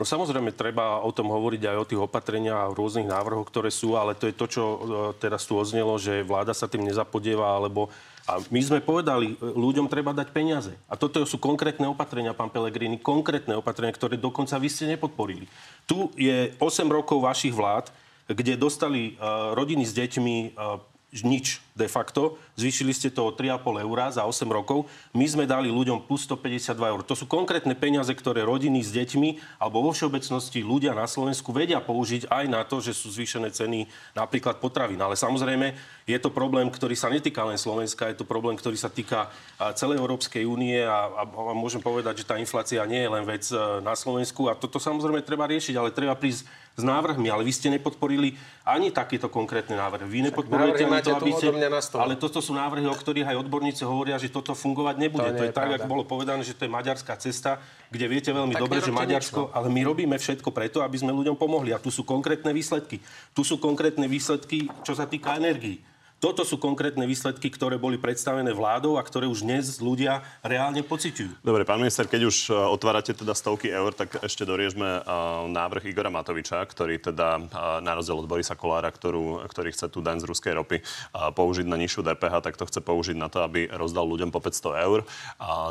No 0.00 0.08
samozrejme, 0.08 0.50
treba 0.50 0.98
o 0.98 1.14
tom 1.14 1.30
hovoriť 1.30 1.62
aj 1.62 1.76
o 1.78 1.86
tých 1.86 2.02
opatreniach 2.10 2.58
a 2.58 2.72
rôznych 2.74 3.06
návrhoch, 3.06 3.46
ktoré 3.46 3.70
sú, 3.70 3.94
ale 3.94 4.18
to 4.18 4.26
je 4.26 4.34
to, 4.34 4.50
čo 4.50 4.62
e, 4.66 4.76
teraz 5.22 5.46
tu 5.46 5.54
oznelo, 5.54 5.94
že 5.94 6.26
vláda 6.26 6.58
sa 6.58 6.66
tým 6.66 6.82
nezapodieva, 6.82 7.54
alebo 7.54 7.86
a 8.22 8.38
my 8.38 8.60
sme 8.62 8.78
povedali, 8.78 9.34
e, 9.34 9.36
ľuďom 9.42 9.90
treba 9.90 10.14
dať 10.14 10.30
peniaze. 10.30 10.72
A 10.86 10.94
toto 10.94 11.22
sú 11.26 11.42
konkrétne 11.42 11.90
opatrenia, 11.90 12.36
pán 12.36 12.54
Pelegrini, 12.54 13.00
konkrétne 13.02 13.58
opatrenia, 13.58 13.94
ktoré 13.94 14.14
dokonca 14.14 14.54
vy 14.62 14.68
ste 14.70 14.86
nepodporili. 14.86 15.50
Tu 15.90 16.06
je 16.14 16.54
8 16.62 16.86
rokov 16.86 17.18
vašich 17.18 17.50
vlád, 17.50 17.90
kde 18.30 18.54
dostali 18.54 19.18
uh, 19.18 19.50
rodiny 19.58 19.82
s 19.82 19.92
deťmi 19.98 20.54
uh, 20.54 20.78
nič 21.20 21.60
de 21.76 21.84
facto. 21.84 22.40
Zvýšili 22.56 22.96
ste 22.96 23.12
to 23.12 23.28
o 23.28 23.30
3,5 23.36 23.84
eur 23.84 23.98
za 24.08 24.24
8 24.24 24.48
rokov. 24.48 24.88
My 25.12 25.28
sme 25.28 25.44
dali 25.44 25.68
ľuďom 25.68 26.08
plus 26.08 26.24
152 26.24 26.72
eur. 26.72 27.00
To 27.04 27.12
sú 27.12 27.28
konkrétne 27.28 27.76
peniaze, 27.76 28.08
ktoré 28.16 28.40
rodiny 28.48 28.80
s 28.80 28.96
deťmi 28.96 29.60
alebo 29.60 29.84
vo 29.84 29.92
všeobecnosti 29.92 30.64
ľudia 30.64 30.96
na 30.96 31.04
Slovensku 31.04 31.52
vedia 31.52 31.84
použiť 31.84 32.32
aj 32.32 32.44
na 32.48 32.64
to, 32.64 32.80
že 32.80 32.96
sú 32.96 33.12
zvýšené 33.12 33.52
ceny 33.52 33.84
napríklad 34.16 34.56
potravín. 34.56 35.00
Ale 35.04 35.12
samozrejme 35.12 35.76
je 36.08 36.16
to 36.16 36.32
problém, 36.32 36.72
ktorý 36.72 36.96
sa 36.96 37.12
netýka 37.12 37.44
len 37.44 37.60
Slovenska, 37.60 38.08
je 38.08 38.16
to 38.16 38.26
problém, 38.28 38.56
ktorý 38.56 38.80
sa 38.80 38.88
týka 38.88 39.28
celej 39.76 40.00
Európskej 40.00 40.48
únie 40.48 40.80
a, 40.80 41.12
a, 41.12 41.22
a 41.28 41.52
môžem 41.52 41.84
povedať, 41.84 42.24
že 42.24 42.28
tá 42.28 42.40
inflácia 42.40 42.80
nie 42.88 43.04
je 43.04 43.12
len 43.12 43.24
vec 43.28 43.44
e, 43.52 43.56
na 43.84 43.92
Slovensku 43.92 44.48
a 44.48 44.56
toto 44.56 44.80
samozrejme 44.80 45.20
treba 45.20 45.44
riešiť, 45.44 45.74
ale 45.76 45.94
treba 45.94 46.16
prísť 46.16 46.48
s 46.72 46.82
návrhmi, 46.82 47.28
ale 47.28 47.44
vy 47.44 47.52
ste 47.52 47.68
nepodporili 47.68 48.32
ani 48.64 48.88
takéto 48.88 49.28
konkrétne 49.28 49.76
návrhy. 49.76 50.08
Vy 50.08 50.20
nepodporujete 50.32 50.88
ani 50.88 51.04
to, 51.04 51.12
aby 51.20 51.30
ste... 51.36 51.52
Ale 51.98 52.16
toto 52.16 52.40
sú 52.40 52.56
návrhy, 52.56 52.88
o 52.88 52.96
ktorých 52.96 53.28
aj 53.28 53.36
odborníci 53.44 53.84
hovoria, 53.84 54.16
že 54.16 54.32
toto 54.32 54.56
fungovať 54.56 54.96
nebude. 54.96 55.28
To 55.28 55.36
To, 55.36 55.44
je 55.44 55.50
je 55.50 55.54
tak, 55.54 55.68
pravda. 55.68 55.84
ako 55.84 55.92
bolo 55.92 56.04
povedané, 56.08 56.40
že 56.40 56.56
to 56.56 56.64
je 56.64 56.72
maďarská 56.72 57.12
cesta, 57.20 57.60
kde 57.92 58.08
viete 58.08 58.32
veľmi 58.32 58.56
Tak 58.56 58.62
dobre, 58.64 58.80
že 58.80 58.88
Maďarsko... 58.88 59.40
nič, 59.44 59.50
no. 59.52 59.54
Ale 59.54 59.68
my 59.68 59.80
robíme 59.84 60.16
všetko 60.16 60.48
preto, 60.48 60.80
aby 60.80 60.96
sme 60.96 61.12
ľuďom 61.12 61.36
pomohli. 61.36 61.76
A 61.76 61.78
tu 61.78 61.92
sú 61.92 62.08
konkrétne 62.08 62.56
výsledky. 62.56 63.04
Tu 63.36 63.42
sú 63.44 63.60
konkrétne 63.60 64.08
výsledky, 64.08 64.72
čo 64.80 64.96
sa 64.96 65.04
týka 65.04 65.36
energii. 65.36 65.84
Toto 66.22 66.46
sú 66.46 66.54
konkrétne 66.54 67.02
výsledky, 67.02 67.50
ktoré 67.50 67.82
boli 67.82 67.98
predstavené 67.98 68.54
vládou 68.54 68.94
a 68.94 69.02
ktoré 69.02 69.26
už 69.26 69.42
dnes 69.42 69.82
ľudia 69.82 70.22
reálne 70.38 70.78
pociťujú. 70.86 71.42
Dobre, 71.42 71.66
pán 71.66 71.82
minister, 71.82 72.06
keď 72.06 72.30
už 72.30 72.36
e, 72.46 72.54
otvárate 72.54 73.10
teda 73.10 73.34
stovky 73.34 73.66
eur, 73.66 73.90
tak 73.90 74.22
ešte 74.22 74.46
doriežme 74.46 74.86
e, 74.86 75.10
návrh 75.50 75.90
Igora 75.90 76.14
Matoviča, 76.14 76.62
ktorý 76.62 77.02
teda 77.02 77.42
e, 77.42 77.82
na 77.82 77.98
rozdiel 77.98 78.22
od 78.22 78.30
Borisa 78.30 78.54
Kolára, 78.54 78.94
ktorú, 78.94 79.42
ktorý 79.50 79.74
chce 79.74 79.90
tú 79.90 79.98
daň 79.98 80.22
z 80.22 80.30
ruskej 80.30 80.54
ropy 80.62 80.86
použiť 81.10 81.66
na 81.66 81.74
nižšiu 81.74 82.06
DPH, 82.06 82.38
tak 82.38 82.54
to 82.54 82.70
chce 82.70 82.78
použiť 82.86 83.18
na 83.18 83.26
to, 83.26 83.42
aby 83.42 83.66
rozdal 83.74 84.06
ľuďom 84.06 84.30
po 84.30 84.38
500 84.38 84.78
eur 84.78 85.02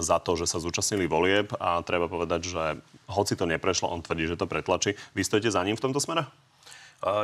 za 0.03 0.19
to, 0.19 0.35
že 0.35 0.51
sa 0.51 0.59
zúčastnili 0.59 1.07
volieb 1.07 1.55
a 1.63 1.79
treba 1.79 2.11
povedať, 2.11 2.51
že 2.51 2.63
hoci 3.07 3.39
to 3.39 3.47
neprešlo, 3.47 3.87
on 3.87 4.03
tvrdí, 4.03 4.27
že 4.27 4.35
to 4.35 4.51
pretlačí. 4.51 4.99
Vy 5.15 5.23
stojíte 5.23 5.47
za 5.47 5.63
ním 5.63 5.79
v 5.79 5.83
tomto 5.87 6.03
smere? 6.03 6.27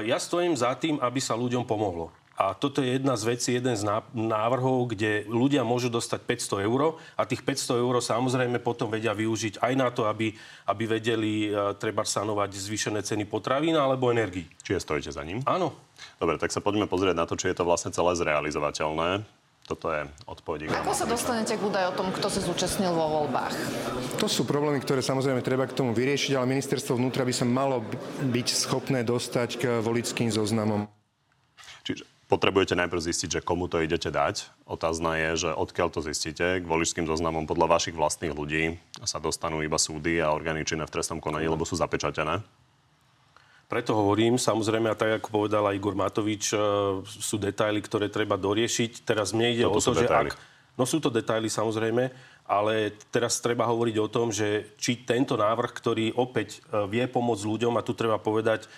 Ja 0.08 0.16
stojím 0.16 0.56
za 0.56 0.72
tým, 0.80 0.96
aby 1.04 1.20
sa 1.20 1.36
ľuďom 1.36 1.68
pomohlo. 1.68 2.10
A 2.38 2.54
toto 2.54 2.86
je 2.86 2.94
jedna 2.94 3.18
z 3.18 3.34
vecí, 3.34 3.50
jeden 3.58 3.74
z 3.74 3.82
ná- 3.82 4.06
návrhov, 4.14 4.94
kde 4.94 5.26
ľudia 5.26 5.66
môžu 5.66 5.90
dostať 5.90 6.22
500 6.22 6.70
eur 6.70 7.02
a 7.18 7.26
tých 7.26 7.42
500 7.42 7.82
eur 7.82 7.98
samozrejme 7.98 8.62
potom 8.62 8.94
vedia 8.94 9.18
využiť 9.18 9.58
aj 9.58 9.74
na 9.74 9.90
to, 9.90 10.06
aby, 10.06 10.38
aby 10.70 10.84
vedeli 10.86 11.50
uh, 11.50 11.74
treba 11.74 12.06
sanovať 12.06 12.54
zvýšené 12.54 13.02
ceny 13.02 13.26
potravín 13.26 13.74
alebo 13.74 14.14
energií. 14.14 14.46
Čiže 14.62 14.86
stojíte 14.86 15.12
za 15.18 15.26
ním? 15.26 15.42
Áno. 15.50 15.74
Dobre, 16.22 16.38
tak 16.38 16.54
sa 16.54 16.62
poďme 16.62 16.86
pozrieť 16.86 17.18
na 17.18 17.26
to, 17.26 17.34
či 17.34 17.50
je 17.50 17.58
to 17.58 17.66
vlastne 17.66 17.90
celé 17.90 18.14
zrealizovateľné. 18.14 19.26
Toto 19.66 19.92
je 19.92 20.06
odpoveď 20.30 20.72
Ako 20.72 20.96
sa 20.96 21.04
dostanete 21.04 21.58
k 21.58 21.62
údaj 21.66 21.92
o 21.92 21.98
tom, 21.98 22.14
kto 22.16 22.32
sa 22.32 22.40
zúčastnil 22.40 22.94
vo 22.94 23.26
voľbách? 23.26 23.52
To 24.22 24.30
sú 24.30 24.48
problémy, 24.48 24.80
ktoré 24.80 25.04
samozrejme 25.04 25.44
treba 25.44 25.68
k 25.68 25.76
tomu 25.76 25.92
vyriešiť, 25.92 26.40
ale 26.40 26.54
ministerstvo 26.54 26.96
vnútra 26.96 27.28
by 27.28 27.34
sa 27.36 27.44
malo 27.44 27.84
byť 28.24 28.48
schopné 28.48 29.04
dostať 29.04 29.50
k 29.60 29.64
voličským 29.84 30.32
zoznamom. 30.32 30.88
Čiže 31.84 32.17
potrebujete 32.28 32.76
najprv 32.76 33.02
zistiť, 33.02 33.40
že 33.40 33.46
komu 33.46 33.72
to 33.72 33.80
idete 33.80 34.12
dať. 34.12 34.52
Otázna 34.68 35.16
je, 35.16 35.48
že 35.48 35.50
odkiaľ 35.56 35.90
to 35.96 36.04
zistíte. 36.04 36.60
K 36.60 36.66
voličským 36.68 37.08
zoznamom 37.08 37.48
podľa 37.48 37.80
vašich 37.80 37.96
vlastných 37.96 38.36
ľudí 38.36 38.76
sa 39.08 39.24
dostanú 39.24 39.64
iba 39.64 39.80
súdy 39.80 40.20
a 40.20 40.36
orgány 40.36 40.68
činné 40.68 40.84
v 40.84 40.94
trestnom 40.94 41.24
konaní, 41.24 41.48
lebo 41.48 41.64
sú 41.64 41.80
zapečatené. 41.80 42.44
Preto 43.68 44.00
hovorím, 44.00 44.40
samozrejme, 44.40 44.88
a 44.88 44.96
tak 44.96 45.20
ako 45.20 45.44
povedal 45.44 45.68
aj 45.68 45.76
Igor 45.76 45.92
Matovič, 45.92 46.56
e, 46.56 46.60
sú 47.04 47.36
detaily, 47.36 47.84
ktoré 47.84 48.08
treba 48.08 48.40
doriešiť. 48.40 49.04
Teraz 49.04 49.36
mne 49.36 49.52
ide 49.52 49.68
Toto 49.68 49.76
o 49.76 49.84
to, 49.84 49.92
že 50.00 50.08
detaily. 50.08 50.32
ak... 50.32 50.40
No 50.80 50.88
sú 50.88 51.04
to 51.04 51.12
detaily 51.12 51.52
samozrejme, 51.52 52.08
ale 52.48 52.96
teraz 53.12 53.44
treba 53.44 53.68
hovoriť 53.68 53.96
o 54.00 54.08
tom, 54.08 54.32
že 54.32 54.72
či 54.80 55.04
tento 55.04 55.36
návrh, 55.36 55.72
ktorý 55.76 56.16
opäť 56.16 56.64
e, 56.64 56.88
vie 56.88 57.04
pomôcť 57.12 57.44
ľuďom, 57.44 57.76
a 57.76 57.84
tu 57.84 57.92
treba 57.92 58.16
povedať, 58.16 58.72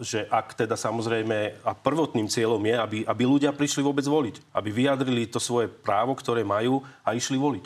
že 0.00 0.24
ak 0.32 0.56
teda 0.56 0.72
samozrejme, 0.72 1.60
a 1.60 1.72
prvotným 1.76 2.32
cieľom 2.32 2.64
je, 2.64 2.76
aby, 2.80 2.98
aby 3.04 3.22
ľudia 3.28 3.52
prišli 3.52 3.84
vôbec 3.84 4.04
voliť, 4.08 4.56
aby 4.56 4.68
vyjadrili 4.72 5.28
to 5.28 5.36
svoje 5.36 5.68
právo, 5.68 6.16
ktoré 6.16 6.40
majú 6.40 6.80
a 7.04 7.12
išli 7.12 7.36
voliť. 7.36 7.64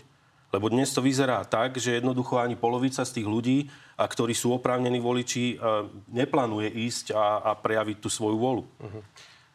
Lebo 0.50 0.70
dnes 0.70 0.90
to 0.90 1.02
vyzerá 1.02 1.42
tak, 1.46 1.78
že 1.78 1.98
jednoducho 1.98 2.38
ani 2.38 2.54
polovica 2.54 3.02
z 3.02 3.14
tých 3.22 3.26
ľudí, 3.26 3.70
a 3.94 4.10
ktorí 4.10 4.34
sú 4.34 4.54
oprávnení 4.54 4.98
voliči, 4.98 5.58
a, 5.58 5.86
neplánuje 6.10 6.66
ísť 6.66 7.14
a, 7.14 7.42
a 7.42 7.50
prejaviť 7.54 7.96
tú 8.02 8.10
svoju 8.10 8.38
volu. 8.38 8.62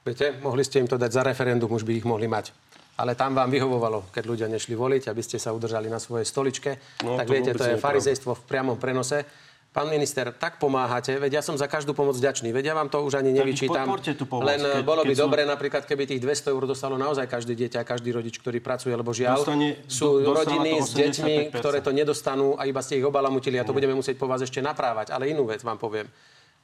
Viete, 0.04 0.40
mohli 0.40 0.64
ste 0.64 0.80
im 0.80 0.88
to 0.88 0.96
dať 0.96 1.12
za 1.12 1.24
referendum, 1.28 1.72
už 1.72 1.84
by 1.84 1.92
ich 2.00 2.08
mohli 2.08 2.28
mať. 2.28 2.56
Ale 3.00 3.16
tam 3.16 3.32
vám 3.32 3.48
vyhovovalo, 3.48 4.12
keď 4.12 4.24
ľudia 4.28 4.48
nešli 4.52 4.76
voliť, 4.76 5.08
aby 5.08 5.24
ste 5.24 5.40
sa 5.40 5.56
udržali 5.56 5.88
na 5.88 6.04
svojej 6.04 6.28
stoličke. 6.28 7.00
No, 7.04 7.16
tak 7.16 7.28
to 7.28 7.36
viete, 7.36 7.52
to 7.56 7.64
je 7.64 7.80
farizejstvo 7.80 8.36
v 8.36 8.44
priamom 8.44 8.76
prenose. 8.76 9.24
Pán 9.70 9.86
minister, 9.86 10.34
tak 10.34 10.58
pomáhate, 10.58 11.14
veď 11.16 11.40
ja 11.40 11.44
som 11.46 11.54
za 11.54 11.70
každú 11.70 11.94
pomoc 11.94 12.18
vďačný, 12.18 12.50
veď 12.50 12.66
ja 12.66 12.76
vám 12.76 12.90
to 12.90 13.06
už 13.06 13.22
ani 13.22 13.30
nevyčítam. 13.30 13.86
pomoc, 13.86 14.02
Len 14.42 14.58
keď- 14.58 14.82
bolo 14.82 15.06
by 15.06 15.14
keď 15.14 15.16
sú- 15.16 15.24
dobre 15.24 15.42
napríklad, 15.46 15.84
keby 15.86 16.04
tých 16.10 16.18
200 16.20 16.50
eur 16.50 16.66
dostalo 16.66 16.98
naozaj 16.98 17.30
každý 17.30 17.54
dieťa, 17.54 17.86
každý 17.86 18.10
rodič, 18.10 18.42
ktorý 18.42 18.58
pracuje, 18.60 18.98
lebo 18.98 19.14
žiaľ, 19.14 19.46
Dostane- 19.46 19.78
sú 19.86 20.26
do- 20.26 20.34
rodiny 20.34 20.82
s 20.82 20.90
deťmi, 20.92 21.54
85%. 21.54 21.62
ktoré 21.62 21.86
to 21.86 21.94
nedostanú 21.94 22.58
a 22.58 22.66
iba 22.66 22.82
ste 22.82 22.98
ich 22.98 23.06
obalamutili 23.06 23.56
a 23.56 23.64
to 23.64 23.70
budeme 23.72 23.94
musieť 23.94 24.18
po 24.18 24.26
vás 24.26 24.42
ešte 24.42 24.58
naprávať. 24.58 25.14
Ale 25.14 25.30
inú 25.30 25.46
vec 25.46 25.62
vám 25.62 25.78
poviem. 25.78 26.10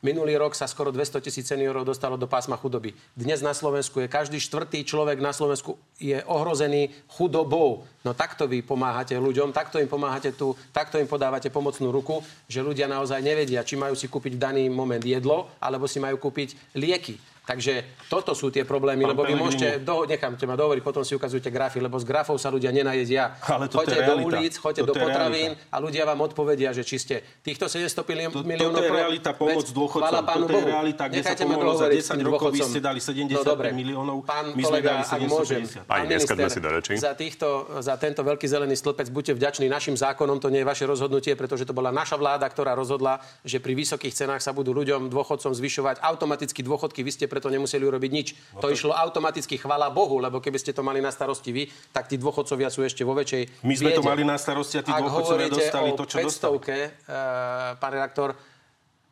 Minulý 0.06 0.38
rok 0.38 0.54
sa 0.54 0.70
skoro 0.70 0.94
200 0.94 1.18
tisíc 1.18 1.50
seniorov 1.50 1.82
dostalo 1.82 2.14
do 2.14 2.30
pásma 2.30 2.62
chudoby. 2.62 2.94
Dnes 3.18 3.42
na 3.42 3.58
Slovensku 3.58 3.98
je 3.98 4.06
každý 4.06 4.38
štvrtý 4.38 4.86
človek 4.86 5.18
na 5.18 5.34
Slovensku 5.34 5.82
je 5.98 6.22
ohrozený 6.30 6.94
chudobou. 7.10 7.90
No 8.06 8.14
takto 8.14 8.46
vy 8.46 8.62
pomáhate 8.62 9.18
ľuďom, 9.18 9.50
takto 9.50 9.82
im 9.82 9.90
pomáhate 9.90 10.38
tu, 10.38 10.54
takto 10.70 11.02
im 11.02 11.10
podávate 11.10 11.50
pomocnú 11.50 11.90
ruku, 11.90 12.22
že 12.46 12.62
ľudia 12.62 12.86
naozaj 12.86 13.18
nevedia, 13.18 13.66
či 13.66 13.82
majú 13.82 13.98
si 13.98 14.06
kúpiť 14.06 14.38
v 14.38 14.44
daný 14.46 14.64
moment 14.70 15.02
jedlo, 15.02 15.50
alebo 15.58 15.90
si 15.90 15.98
majú 15.98 16.22
kúpiť 16.22 16.78
lieky. 16.78 17.18
Takže 17.46 17.74
toto 18.06 18.34
sú 18.34 18.50
tie 18.50 18.62
problémy, 18.62 19.02
Pán 19.02 19.14
lebo 19.14 19.22
vy 19.22 19.32
Pellegrini. 19.32 19.46
môžete, 19.46 19.68
do, 19.80 20.04
necháte 20.04 20.44
ma 20.44 20.54
dohovoriť, 20.54 20.82
potom 20.82 21.02
si 21.02 21.14
ukazujete 21.14 21.48
grafy, 21.48 21.78
lebo 21.78 21.94
z 21.96 22.04
grafov 22.04 22.36
sa 22.36 22.50
ľudia 22.50 22.70
nenajedia. 22.70 23.38
Ale 23.40 23.66
toto 23.66 23.80
choďte 23.80 23.94
je 23.94 24.02
do 24.02 24.14
realita. 24.16 24.28
ulic, 24.36 24.54
choďte 24.56 24.82
Toto 24.82 24.88
do 24.88 24.94
je 24.96 25.02
potravín 25.06 25.52
a 25.64 25.78
ľudia 25.78 26.04
vám 26.04 26.20
odpovedia, 26.22 26.70
že 26.72 26.82
či 26.82 26.98
ste 26.98 27.16
týchto 27.40 27.66
700 27.66 28.02
milió- 28.04 28.32
To, 28.32 28.42
miliónov... 28.42 28.74
toto 28.74 28.82
je 28.82 28.90
pro- 28.90 28.98
realita 29.00 29.30
pomoc 29.32 29.66
dôchodcom. 29.68 30.02
chvála 30.02 30.22
Pánu 30.24 30.42
Toto 30.42 30.50
je 30.50 30.58
Bohu. 30.58 30.68
realita, 30.68 31.04
kde 31.06 31.14
sa 31.14 31.22
Nechajte 31.22 31.44
ma 31.44 31.48
pomohlo 31.48 31.72
za 31.72 31.78
dohovoriť 31.86 31.96
10 31.96 32.02
s 32.02 32.10
tým 32.10 32.26
rokov. 32.26 32.26
Vy 32.26 32.58
dôchodcom. 32.58 32.68
ste 32.68 32.82
dali 32.82 33.00
75 33.00 33.46
dobre. 33.46 33.68
miliónov, 33.72 34.18
Pán 34.26 34.46
my 34.48 34.54
sme 34.56 34.66
kolega, 34.66 34.90
dali 34.92 35.04
ak 35.06 35.22
môžem, 35.28 35.62
750. 35.64 35.86
pán 35.86 35.98
minister, 36.04 36.36
si 36.48 36.60
do 36.60 36.70
rečí. 36.72 36.94
Za, 36.96 37.12
týchto, 37.14 37.48
za 37.80 37.94
tento 37.96 38.22
veľký 38.22 38.48
zelený 38.48 38.74
stĺpec 38.74 39.08
buďte 39.08 39.34
vďační 39.36 39.68
našim 39.68 39.94
zákonom, 39.94 40.40
to 40.40 40.50
nie 40.50 40.60
je 40.60 40.68
vaše 40.68 40.84
rozhodnutie, 40.84 41.34
pretože 41.34 41.64
to 41.64 41.72
bola 41.72 41.94
naša 41.94 42.18
vláda, 42.18 42.46
ktorá 42.46 42.74
rozhodla, 42.74 43.18
že 43.42 43.62
pri 43.62 43.74
vysokých 43.76 44.12
cenách 44.12 44.42
sa 44.42 44.50
budú 44.50 44.74
ľuďom, 44.74 45.08
dôchodcom 45.08 45.54
zvyšovať 45.54 46.02
automaticky 46.02 46.60
dôchodky. 46.60 47.00
Vy 47.00 47.12
ste 47.12 47.26
preto 47.36 47.52
nemuseli 47.52 47.84
urobiť 47.84 48.12
nič. 48.16 48.28
No 48.56 48.64
to 48.64 48.72
išlo 48.72 48.96
automaticky, 48.96 49.60
chvala 49.60 49.92
Bohu, 49.92 50.24
lebo 50.24 50.40
keby 50.40 50.56
ste 50.56 50.72
to 50.72 50.80
mali 50.80 51.04
na 51.04 51.12
starosti 51.12 51.52
vy, 51.52 51.68
tak 51.92 52.08
tí 52.08 52.16
dôchodcovia 52.16 52.72
sú 52.72 52.88
ešte 52.88 53.04
vo 53.04 53.12
väčšej 53.12 53.68
My 53.68 53.76
sme 53.76 53.92
to 53.92 54.00
biede. 54.00 54.12
mali 54.16 54.24
na 54.24 54.40
starosti 54.40 54.80
a 54.80 54.84
tí 54.88 54.96
dôchodcovia 54.96 55.52
dostali 55.52 55.92
to, 55.92 56.04
čo 56.08 56.18
dostali. 56.24 56.56
500, 56.64 56.72
uh, 56.72 57.76
pán 57.76 57.92
redaktor, 57.92 58.40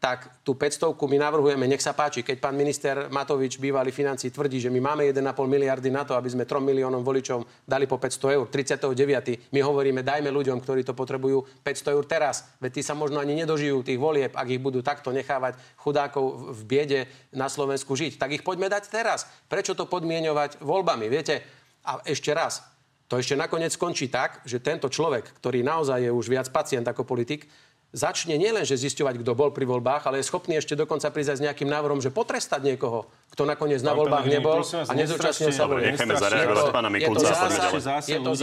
tak 0.04 0.44
tú 0.44 0.52
500 0.60 1.00
my 1.00 1.16
navrhujeme, 1.16 1.64
nech 1.64 1.80
sa 1.80 1.96
páči, 1.96 2.28
keď 2.28 2.44
pán 2.44 2.60
minister 2.60 3.08
Matovič, 3.08 3.56
bývalý 3.56 3.96
financí, 3.96 4.28
tvrdí, 4.36 4.60
že 4.60 4.68
my 4.68 4.84
máme 4.84 5.08
1,5 5.08 5.24
miliardy 5.48 5.88
na 5.88 6.04
to, 6.04 6.12
aby 6.20 6.28
sme 6.28 6.44
3 6.44 6.60
miliónom 6.60 7.00
voličom 7.08 7.48
dali 7.64 7.88
po 7.88 7.96
500 7.96 8.36
eur. 8.36 8.46
39. 8.52 9.56
My 9.56 9.64
hovoríme, 9.64 10.04
dajme 10.04 10.28
ľuďom, 10.28 10.60
ktorí 10.60 10.84
to 10.84 10.92
potrebujú 10.92 11.48
500 11.64 11.96
eur 11.96 12.04
teraz. 12.04 12.52
Veď 12.60 12.72
tí 12.76 12.82
sa 12.84 13.00
možno 13.00 13.24
ani 13.24 13.32
nedožijú 13.32 13.80
tých 13.80 13.96
volieb, 13.96 14.36
ak 14.36 14.52
ich 14.52 14.60
budú 14.60 14.84
takto 14.84 15.16
nechávať 15.16 15.56
chudákov 15.80 16.52
v 16.52 16.62
biede 16.68 17.00
na 17.32 17.48
Slovensku 17.48 17.96
žiť. 17.96 18.20
Tak 18.20 18.36
ich 18.36 18.44
poďme 18.44 18.68
dať 18.68 18.92
teraz. 18.92 19.24
Prečo 19.48 19.72
to 19.72 19.88
podmienovať 19.88 20.60
voľbami? 20.60 21.08
Viete, 21.08 21.48
a 21.88 22.04
ešte 22.04 22.36
raz, 22.36 22.60
to 23.08 23.16
ešte 23.16 23.40
nakoniec 23.40 23.72
skončí 23.72 24.12
tak, 24.12 24.44
že 24.44 24.60
tento 24.60 24.92
človek, 24.92 25.40
ktorý 25.40 25.64
naozaj 25.64 26.04
je 26.04 26.12
už 26.12 26.28
viac 26.28 26.52
pacient 26.52 26.84
ako 26.84 27.08
politik, 27.08 27.48
začne 27.94 28.36
nielen, 28.42 28.66
že 28.66 28.76
zisťovať, 28.76 29.22
kto 29.22 29.38
bol 29.38 29.54
pri 29.54 29.70
voľbách, 29.70 30.10
ale 30.10 30.20
je 30.20 30.28
schopný 30.28 30.58
ešte 30.58 30.74
dokonca 30.74 31.14
prísť 31.14 31.38
aj 31.38 31.38
s 31.38 31.46
nejakým 31.46 31.70
návrhom, 31.70 32.02
že 32.02 32.10
potrestať 32.10 32.66
niekoho, 32.66 33.06
kto 33.34 33.50
nakoniec 33.50 33.82
na 33.82 33.98
voľbách 33.98 34.30
nebol 34.30 34.62
a 34.62 34.94
nezúčastnil 34.94 35.50
sa 35.50 35.66
volieb. 35.66 35.98
nechajme 35.98 36.14
zareagovať 36.22 36.54
Je 36.54 36.70
to- 36.70 36.76
pána 36.78 36.90
Mikulca 36.94 37.26
zásah- 37.34 38.06
Je 38.06 38.20
to 38.22 38.34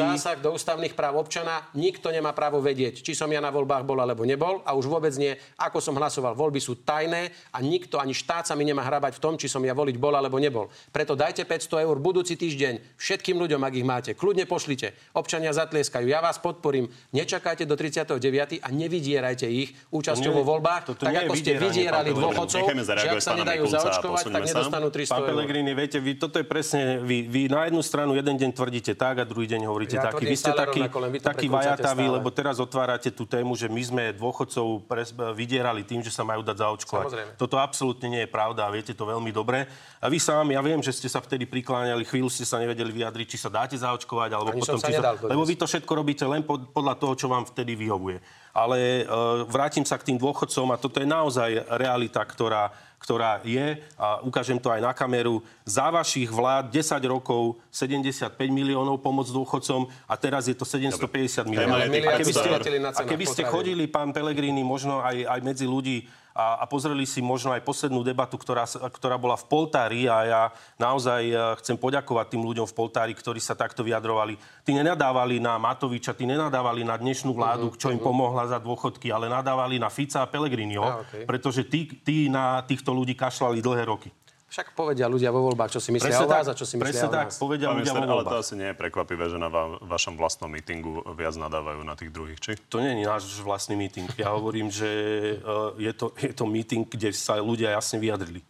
do 0.43 0.51
ústavných 0.59 0.99
práv 0.99 1.15
občana. 1.15 1.63
Nikto 1.79 2.11
nemá 2.11 2.35
právo 2.35 2.59
vedieť, 2.59 2.99
či 3.07 3.15
som 3.15 3.31
ja 3.31 3.39
na 3.39 3.55
voľbách 3.55 3.87
bol 3.87 4.03
alebo 4.03 4.27
nebol 4.27 4.59
a 4.67 4.75
už 4.75 4.91
vôbec 4.91 5.15
nie, 5.15 5.39
ako 5.55 5.79
som 5.79 5.95
hlasoval. 5.95 6.35
Voľby 6.35 6.59
sú 6.59 6.75
tajné 6.83 7.31
a 7.55 7.63
nikto, 7.63 8.03
ani 8.03 8.11
štát 8.11 8.51
sa 8.51 8.59
mi 8.59 8.67
nemá 8.67 8.83
hrabať 8.83 9.15
v 9.15 9.21
tom, 9.23 9.39
či 9.39 9.47
som 9.47 9.63
ja 9.63 9.79
voliť 9.79 9.95
bol 9.95 10.11
alebo 10.11 10.43
nebol. 10.43 10.67
Preto 10.91 11.15
dajte 11.15 11.47
500 11.47 11.87
eur 11.87 11.95
budúci 12.03 12.35
týždeň 12.35 12.99
všetkým 12.99 13.39
ľuďom, 13.39 13.63
ak 13.63 13.73
ich 13.79 13.87
máte. 13.87 14.11
Kľudne 14.19 14.43
pošlite. 14.51 14.99
Občania 15.15 15.55
zatlieskajú. 15.55 16.11
Ja 16.11 16.19
vás 16.19 16.43
podporím. 16.43 16.91
Nečakajte 17.15 17.63
do 17.63 17.79
39. 17.79 18.59
a 18.59 18.69
nevydierajte 18.75 19.47
ich 19.47 19.71
účasťou 19.95 20.35
vo 20.35 20.43
voľbách, 20.43 20.99
tak 20.99 21.15
ako 21.15 21.39
ste 21.39 21.55
vydierali 21.55 22.11
dôchodcov, 22.11 22.67
že 22.75 23.07
ak 23.07 23.23
sa 23.23 23.39
nedajú 23.39 23.71
zaočkovať, 23.71 24.25
tak 24.35 24.43
posuňme 24.51 24.80
sa. 24.81 24.89
nedostanú 24.89 24.89
300 24.91 25.13
Pán 25.13 25.21
eur. 25.21 25.29
Pellegrini, 25.29 25.71
viete, 25.77 25.99
vy, 26.01 26.13
toto 26.17 26.37
je 26.41 26.47
presne, 26.47 26.99
vy, 27.05 27.29
vy 27.29 27.41
na 27.53 27.69
jednu 27.69 27.83
stranu 27.85 28.17
jeden 28.17 28.35
deň 28.37 28.51
tvrdíte 28.57 28.93
tak 28.97 29.21
a 29.21 29.25
druhý 29.29 29.47
deň 29.47 29.61
hovoríte 29.69 29.97
Ja 30.01 30.09
taký. 30.09 30.25
Vy 30.25 30.37
ste 30.37 30.53
taký, 30.57 30.81
len 30.89 31.11
vy 31.13 31.19
taký 31.21 31.47
vajatavý, 31.53 32.07
stále. 32.09 32.17
lebo 32.17 32.29
teraz 32.33 32.57
otvárate 32.57 33.13
tú 33.13 33.29
tému, 33.29 33.53
že 33.55 33.69
my 33.69 33.83
sme 33.85 34.05
dôchodcov 34.17 34.89
pres, 34.89 35.13
vydierali 35.37 35.85
tým, 35.85 36.01
že 36.01 36.11
sa 36.11 36.25
majú 36.25 36.41
dať 36.41 36.57
zaočkovať. 36.57 37.07
Samozrejme. 37.07 37.33
Toto 37.37 37.57
absolútne 37.61 38.09
nie 38.09 38.23
je 38.25 38.31
pravda 38.31 38.67
a 38.67 38.71
viete 38.73 38.97
to 38.97 39.05
veľmi 39.05 39.31
dobre. 39.31 39.69
A 40.01 40.07
vy 40.09 40.17
sám, 40.17 40.49
ja 40.51 40.61
viem, 40.65 40.81
že 40.81 40.97
ste 40.97 41.09
sa 41.13 41.21
vtedy 41.21 41.45
prikláňali, 41.45 42.09
chvíľu 42.09 42.33
ste 42.33 42.49
sa 42.49 42.57
nevedeli 42.57 42.91
vyjadriť, 42.91 43.27
či 43.37 43.39
sa 43.39 43.53
dáte 43.53 43.77
zaočkovať, 43.77 44.31
alebo 44.33 44.51
Ani 44.57 44.61
potom, 44.65 44.81
sa 44.81 44.89
či 44.89 44.97
dodnes. 44.97 45.29
lebo 45.29 45.43
vy 45.45 45.55
to 45.61 45.67
všetko 45.69 45.93
robíte 45.93 46.25
len 46.25 46.41
pod, 46.41 46.73
podľa 46.73 46.95
toho, 46.97 47.13
čo 47.19 47.27
vám 47.29 47.45
vtedy 47.45 47.77
vyhovuje. 47.77 48.23
Ale 48.51 49.07
uh, 49.07 49.47
vrátim 49.47 49.87
sa 49.87 49.95
k 49.95 50.11
tým 50.11 50.19
dôchodcom 50.19 50.75
a 50.75 50.81
toto 50.81 50.99
je 50.99 51.07
naozaj 51.07 51.51
realita, 51.71 52.19
ktorá, 52.27 52.75
ktorá 52.99 53.41
je 53.47 53.79
a 53.95 54.21
ukážem 54.27 54.59
to 54.59 54.69
aj 54.69 54.83
na 54.83 54.93
kameru. 54.93 55.41
Za 55.63 55.89
vašich 55.89 56.29
vlád 56.29 56.69
10 56.69 57.01
rokov 57.07 57.63
75 57.71 58.35
miliónov 58.51 59.01
pomoc 59.01 59.31
dôchodcom 59.31 59.89
a 60.05 60.15
teraz 60.19 60.51
je 60.51 60.55
to 60.59 60.67
750 60.67 61.47
miliónov. 61.47 61.81
A 61.81 62.19
keby 62.19 62.33
ste, 62.35 62.49
500 62.51 62.69
eur. 62.69 62.79
na 62.83 62.91
a 62.93 63.03
keby 63.07 63.25
ste 63.25 63.43
chodili, 63.47 63.87
pán 63.87 64.11
Pellegrini, 64.11 64.67
možno 64.67 65.01
aj, 65.01 65.17
aj 65.25 65.41
medzi 65.47 65.65
ľudí 65.65 66.05
a, 66.35 66.63
a 66.63 66.65
pozreli 66.71 67.03
si 67.05 67.19
možno 67.19 67.51
aj 67.51 67.63
poslednú 67.67 68.07
debatu, 68.07 68.39
ktorá, 68.39 68.65
ktorá 68.67 69.19
bola 69.19 69.35
v 69.35 69.49
Poltári 69.51 70.07
a 70.07 70.17
ja 70.25 70.43
naozaj 70.79 71.23
eh, 71.27 71.37
chcem 71.63 71.75
poďakovať 71.75 72.27
tým 72.37 72.43
ľuďom 72.47 72.67
v 72.71 72.75
Poltári, 72.77 73.13
ktorí 73.15 73.43
sa 73.43 73.59
takto 73.59 73.83
vyjadrovali. 73.83 74.39
Tí 74.63 74.71
nenadávali 74.71 75.43
na 75.43 75.59
Matoviča, 75.59 76.15
tí 76.15 76.25
nenadávali 76.29 76.87
na 76.87 76.95
dnešnú 76.95 77.35
vládu, 77.35 77.75
čo 77.75 77.91
im 77.91 77.99
pomohla 77.99 78.47
za 78.47 78.59
dôchodky, 78.63 79.11
ale 79.11 79.27
nadávali 79.27 79.83
na 79.83 79.91
Fica 79.91 80.23
a 80.23 80.31
Pellegriniho, 80.31 80.85
Á, 80.85 81.03
okej. 81.03 81.25
pretože 81.27 81.63
tí, 81.67 81.87
tí 82.01 82.31
na 82.31 82.63
týchto 82.63 82.95
ľudí 82.95 83.19
kašľali 83.19 83.59
dlhé 83.59 83.85
roky. 83.91 84.09
Však 84.51 84.75
povedia 84.75 85.07
ľudia 85.07 85.31
vo 85.31 85.47
voľbách, 85.47 85.71
čo 85.71 85.79
si 85.79 85.95
myslia 85.95 86.11
o 86.19 86.27
vás 86.27 86.51
a 86.51 86.59
čo 86.59 86.67
si 86.67 86.75
myslia 86.75 86.91
presne 86.91 87.07
o 87.07 87.15
tak, 87.15 87.27
nás. 87.31 87.39
povedia 87.39 87.71
Pán 87.71 87.79
ľudia 87.79 87.93
minister, 87.95 88.03
vo 88.03 88.11
ale 88.11 88.23
to 88.27 88.35
voľbách. 88.35 88.43
asi 88.43 88.55
nie 88.59 88.69
je 88.69 88.77
prekvapivé, 88.77 89.25
že 89.31 89.39
na 89.39 89.47
va- 89.47 89.79
vašom 89.79 90.19
vlastnom 90.19 90.51
mítingu 90.51 91.07
viac 91.15 91.39
nadávajú 91.39 91.87
na 91.87 91.95
tých 91.95 92.11
druhých, 92.11 92.43
či? 92.43 92.59
To 92.67 92.83
nie 92.83 92.99
je 92.99 93.07
náš 93.07 93.31
vlastný 93.47 93.79
meeting. 93.79 94.11
Ja 94.19 94.35
hovorím, 94.35 94.67
že 94.75 94.91
uh, 95.39 95.79
je, 95.79 95.93
to, 95.95 96.11
je 96.19 96.35
to 96.35 96.45
meeting, 96.51 96.83
kde 96.83 97.15
sa 97.15 97.39
ľudia 97.39 97.79
jasne 97.79 98.03
vyjadrili. 98.03 98.43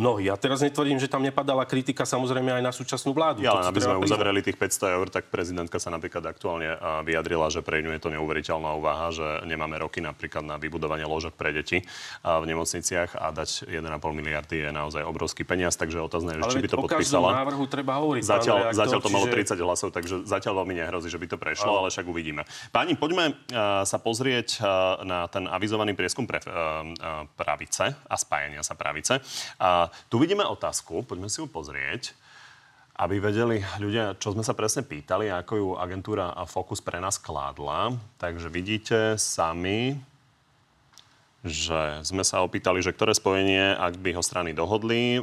Mnohí. 0.00 0.32
A 0.32 0.36
teraz 0.40 0.64
netvrdím, 0.64 0.96
že 0.96 1.12
tam 1.12 1.20
nepadala 1.20 1.68
kritika 1.68 2.08
samozrejme 2.08 2.56
aj 2.56 2.62
na 2.64 2.72
súčasnú 2.72 3.12
vládu. 3.12 3.44
Ja 3.44 3.52
len 3.52 3.68
aby 3.68 3.84
sme 3.84 4.00
uzavreli 4.00 4.40
tých 4.40 4.56
500 4.56 4.96
eur, 4.96 5.06
tak 5.12 5.28
prezidentka 5.28 5.76
sa 5.76 5.92
napríklad 5.92 6.24
aktuálne 6.24 6.72
vyjadrila, 7.04 7.52
že 7.52 7.60
pre 7.60 7.84
ňu 7.84 7.92
je 7.92 8.00
to 8.00 8.08
neuveriteľná 8.08 8.80
úvaha, 8.80 9.12
že 9.12 9.44
nemáme 9.44 9.76
roky 9.76 10.00
napríklad 10.00 10.40
na 10.40 10.56
vybudovanie 10.56 11.04
ložok 11.04 11.36
pre 11.36 11.52
deti 11.52 11.84
v 12.24 12.44
nemocniciach 12.48 13.20
a 13.20 13.28
dať 13.28 13.68
1,5 13.68 13.92
miliardy 14.16 14.64
je 14.64 14.70
naozaj 14.72 15.04
obrovský 15.04 15.44
peniaz, 15.44 15.76
takže 15.76 16.00
otázne 16.00 16.40
je, 16.40 16.48
Ale 16.48 16.52
či 16.56 16.64
by 16.64 16.70
to 16.72 16.78
podpísala. 16.80 17.44
návrhu 17.44 17.68
treba 17.68 18.00
hovoriť. 18.00 18.22
Zatiaľ, 18.24 18.56
redaktor, 18.72 18.80
zatiaľ 18.80 19.00
to 19.04 19.10
malo 19.12 19.26
čiže- 19.28 19.52
30 19.52 19.60
hlasov, 19.60 19.88
takže 19.92 20.14
zatiaľ 20.24 20.64
veľmi 20.64 20.74
nehrozí, 20.80 21.12
že 21.12 21.20
by 21.20 21.26
to 21.28 21.36
prešlo, 21.36 21.84
ale 21.84 21.92
však 21.92 22.08
uvidíme. 22.08 22.48
Páni, 22.72 22.96
poďme 22.96 23.36
uh, 23.36 23.84
sa 23.84 24.00
pozrieť 24.00 24.64
uh, 24.64 25.04
na 25.04 25.28
ten 25.28 25.44
avizovaný 25.44 25.92
prieskum 25.92 26.24
pre, 26.24 26.40
uh, 26.40 27.28
pravice 27.36 27.92
a 27.92 28.16
spájania 28.16 28.64
sa 28.64 28.72
pravice. 28.72 29.20
A 29.60 29.89
tu 30.08 30.22
vidíme 30.22 30.46
otázku, 30.46 31.02
poďme 31.04 31.30
si 31.30 31.42
ju 31.42 31.46
pozrieť 31.50 32.14
aby 33.00 33.16
vedeli 33.16 33.64
ľudia, 33.80 34.20
čo 34.20 34.36
sme 34.36 34.44
sa 34.44 34.52
presne 34.52 34.84
pýtali, 34.84 35.32
ako 35.32 35.52
ju 35.56 35.68
agentúra 35.80 36.36
Focus 36.44 36.84
pre 36.84 37.00
nás 37.00 37.16
kládla. 37.16 37.96
Takže 38.20 38.52
vidíte 38.52 39.16
sami, 39.16 39.96
že 41.40 42.04
sme 42.04 42.20
sa 42.20 42.44
opýtali, 42.44 42.84
že 42.84 42.92
ktoré 42.92 43.16
spojenie, 43.16 43.72
ak 43.72 43.96
by 44.04 44.12
ho 44.12 44.20
strany 44.20 44.52
dohodli, 44.52 45.16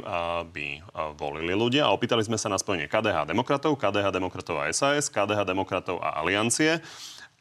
by 0.50 0.66
volili 1.14 1.54
ľudia. 1.54 1.86
A 1.86 1.94
opýtali 1.94 2.26
sme 2.26 2.34
sa 2.34 2.50
na 2.50 2.58
spojenie 2.58 2.90
KDH 2.90 3.30
demokratov, 3.30 3.78
KDH 3.78 4.10
demokratov 4.10 4.58
a 4.58 4.66
SAS, 4.74 5.06
KDH 5.06 5.46
demokratov 5.46 6.02
a 6.02 6.18
Aliancie. 6.18 6.82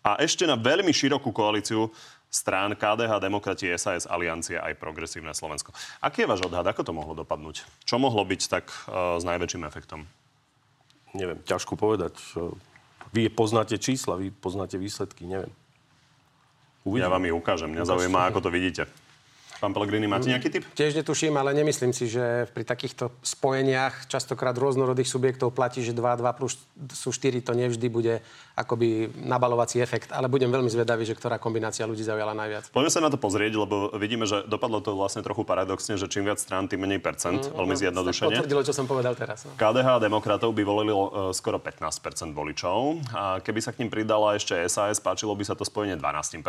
A 0.06 0.22
ešte 0.22 0.46
na 0.46 0.54
veľmi 0.54 0.94
širokú 0.94 1.34
koalíciu 1.34 1.90
strán 2.28 2.76
KDH, 2.76 3.24
Demokrati, 3.24 3.72
SAS, 3.80 4.06
Aliancia 4.06 4.60
aj 4.62 4.76
Progresívne 4.78 5.32
Slovensko. 5.32 5.72
Aký 6.04 6.24
je 6.24 6.30
váš 6.30 6.44
odhad? 6.44 6.68
Ako 6.68 6.84
to 6.84 6.92
mohlo 6.92 7.16
dopadnúť? 7.16 7.63
Čo 7.88 7.98
mohlo 7.98 8.22
byť 8.28 8.42
tak 8.52 8.66
uh, 8.68 9.18
s 9.18 9.24
najväčším 9.24 9.63
efektom? 9.63 10.06
Neviem, 11.16 11.40
ťažko 11.48 11.80
povedať. 11.80 12.13
Vy 13.16 13.32
poznáte 13.32 13.80
čísla, 13.80 14.20
vy 14.20 14.30
poznáte 14.30 14.76
výsledky, 14.76 15.24
neviem. 15.24 15.50
Uvidím. 16.84 17.08
Ja 17.08 17.12
vám 17.12 17.26
ich 17.28 17.36
ukážem. 17.36 17.72
Mňa 17.72 17.84
zaujíma, 17.88 18.32
ako 18.32 18.40
to 18.44 18.50
vidíte. 18.52 18.88
Pán 19.58 19.74
Pellegrini, 19.74 20.06
máte 20.06 20.30
nejaký 20.30 20.54
typ? 20.54 20.63
Tiež 20.78 20.93
netuším, 21.02 21.34
ale 21.34 21.50
nemyslím 21.58 21.89
si, 21.89 22.06
že 22.06 22.46
pri 22.54 22.62
takýchto 22.62 23.10
spojeniach 23.26 24.06
častokrát 24.06 24.54
rôznorodých 24.54 25.10
subjektov 25.10 25.50
platí, 25.50 25.82
že 25.82 25.98
2 25.98 26.22
2 26.22 26.38
plus 26.38 26.62
sú 26.93 27.10
4, 27.10 27.41
to 27.41 27.58
nevždy 27.58 27.89
bude 27.89 28.22
akoby 28.54 29.10
nabalovací 29.17 29.82
efekt, 29.82 30.13
ale 30.13 30.30
budem 30.30 30.50
veľmi 30.50 30.70
zvedavý, 30.70 31.06
že 31.06 31.17
ktorá 31.17 31.41
kombinácia 31.41 31.86
ľudí 31.89 32.06
zaujala 32.06 32.38
najviac. 32.38 32.70
Poďme 32.70 32.93
sa 32.93 33.02
na 33.02 33.10
to 33.10 33.17
pozrieť, 33.17 33.54
lebo 33.58 33.93
vidíme, 33.98 34.30
že 34.30 34.46
dopadlo 34.46 34.82
to 34.82 34.93
vlastne 34.93 35.26
trochu 35.26 35.41
paradoxne, 35.41 35.98
že 35.98 36.06
čím 36.10 36.30
viac 36.30 36.38
strán, 36.38 36.70
tým 36.70 36.86
menej 36.86 37.02
percent, 37.02 37.50
mm, 37.50 37.54
veľmi 37.54 37.76
no, 37.78 37.82
zjednodušene. 37.82 38.38
Potvrdilo, 38.38 38.62
čo 38.62 38.74
som 38.74 38.86
povedal 38.86 39.13
teraz. 39.13 39.46
No. 39.46 39.54
KDH 39.58 39.88
a 39.98 40.00
demokratov 40.02 40.54
by 40.54 40.63
volilo 40.65 41.02
uh, 41.02 41.10
skoro 41.34 41.58
15 41.58 42.34
voličov. 42.34 43.02
A 43.13 43.41
keby 43.41 43.60
sa 43.62 43.74
k 43.74 43.86
ním 43.86 43.89
pridala 43.89 44.38
ešte 44.38 44.58
SAS, 44.70 44.98
páčilo 45.02 45.34
by 45.38 45.46
sa 45.46 45.54
to 45.54 45.65
spojenie 45.65 45.98
12 45.98 46.46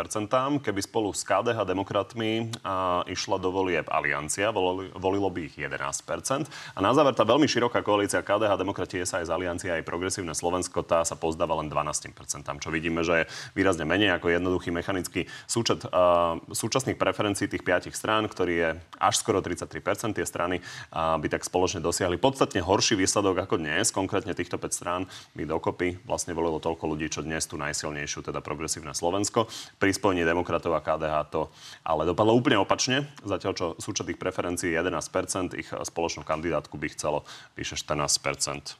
Keby 0.61 0.81
spolu 0.81 1.13
s 1.13 1.21
KDH 1.21 1.65
demokratmi 1.65 2.53
uh, 2.65 2.98
išla 3.07 3.37
do 3.39 3.53
volieb 3.53 3.87
Aliancia, 3.87 4.51
volilo, 4.51 5.29
by 5.29 5.41
ich 5.45 5.55
11%. 5.55 6.49
A 6.75 6.79
na 6.79 6.91
záver 6.91 7.13
tá 7.13 7.23
veľmi 7.23 7.45
široká 7.45 7.85
koalícia 7.85 8.23
KDH, 8.25 8.57
Demokratie, 8.57 9.05
SAS, 9.05 9.29
Aliancia 9.29 9.77
aj 9.77 9.85
Progresívne 9.85 10.33
Slovensko, 10.33 10.81
tá 10.81 11.05
sa 11.05 11.13
pozdáva 11.19 11.59
len 11.59 11.69
12%, 11.69 12.15
čo 12.59 12.69
vidíme, 12.73 13.05
že 13.05 13.23
je 13.23 13.29
výrazne 13.53 13.85
menej 13.85 14.15
ako 14.17 14.33
jednoduchý 14.33 14.73
mechanický 14.73 15.29
súčet 15.45 15.85
uh, 15.85 16.39
súčasných 16.49 16.97
preferencií 16.97 17.45
tých 17.51 17.61
piatich 17.61 17.93
strán, 17.93 18.25
ktorý 18.25 18.53
je 18.55 18.69
až 18.97 19.15
skoro 19.19 19.43
33%. 19.43 20.17
Tie 20.17 20.25
strany 20.25 20.59
uh, 20.59 21.19
by 21.21 21.27
tak 21.29 21.45
spoločne 21.45 21.83
dosiahli 21.83 22.17
podstatne 22.17 22.63
horší 22.63 22.97
výsledok 22.97 23.45
ako 23.45 23.61
dnes. 23.61 23.93
Konkrétne 23.93 24.33
týchto 24.33 24.57
5 24.57 24.73
strán 24.73 25.01
by 25.37 25.43
dokopy 25.45 26.01
vlastne 26.07 26.33
volilo 26.33 26.57
toľko 26.57 26.89
ľudí, 26.89 27.11
čo 27.11 27.21
dnes 27.21 27.45
tú 27.45 27.59
najsilnejšiu, 27.61 28.25
teda 28.25 28.41
Progresívne 28.41 28.95
Slovensko. 28.95 29.45
Pri 29.77 29.91
spojení 29.93 30.25
demokratov 30.25 30.73
a 30.73 30.81
KDH 30.81 31.15
to 31.29 31.41
ale 31.85 32.09
dopadlo 32.09 32.33
úplne 32.33 32.57
opačne 32.57 32.88
opačne, 32.89 33.05
zatiaľ 33.21 33.53
čo 33.53 33.65
súčet 33.77 34.09
ich 34.09 34.17
preferencií 34.17 34.73
je 34.73 34.81
11%, 34.81 35.53
ich 35.57 35.69
spoločnú 35.69 36.25
kandidátku 36.25 36.75
by 36.77 36.89
chcelo 36.89 37.21
vyše 37.53 37.77
14%. 37.77 38.77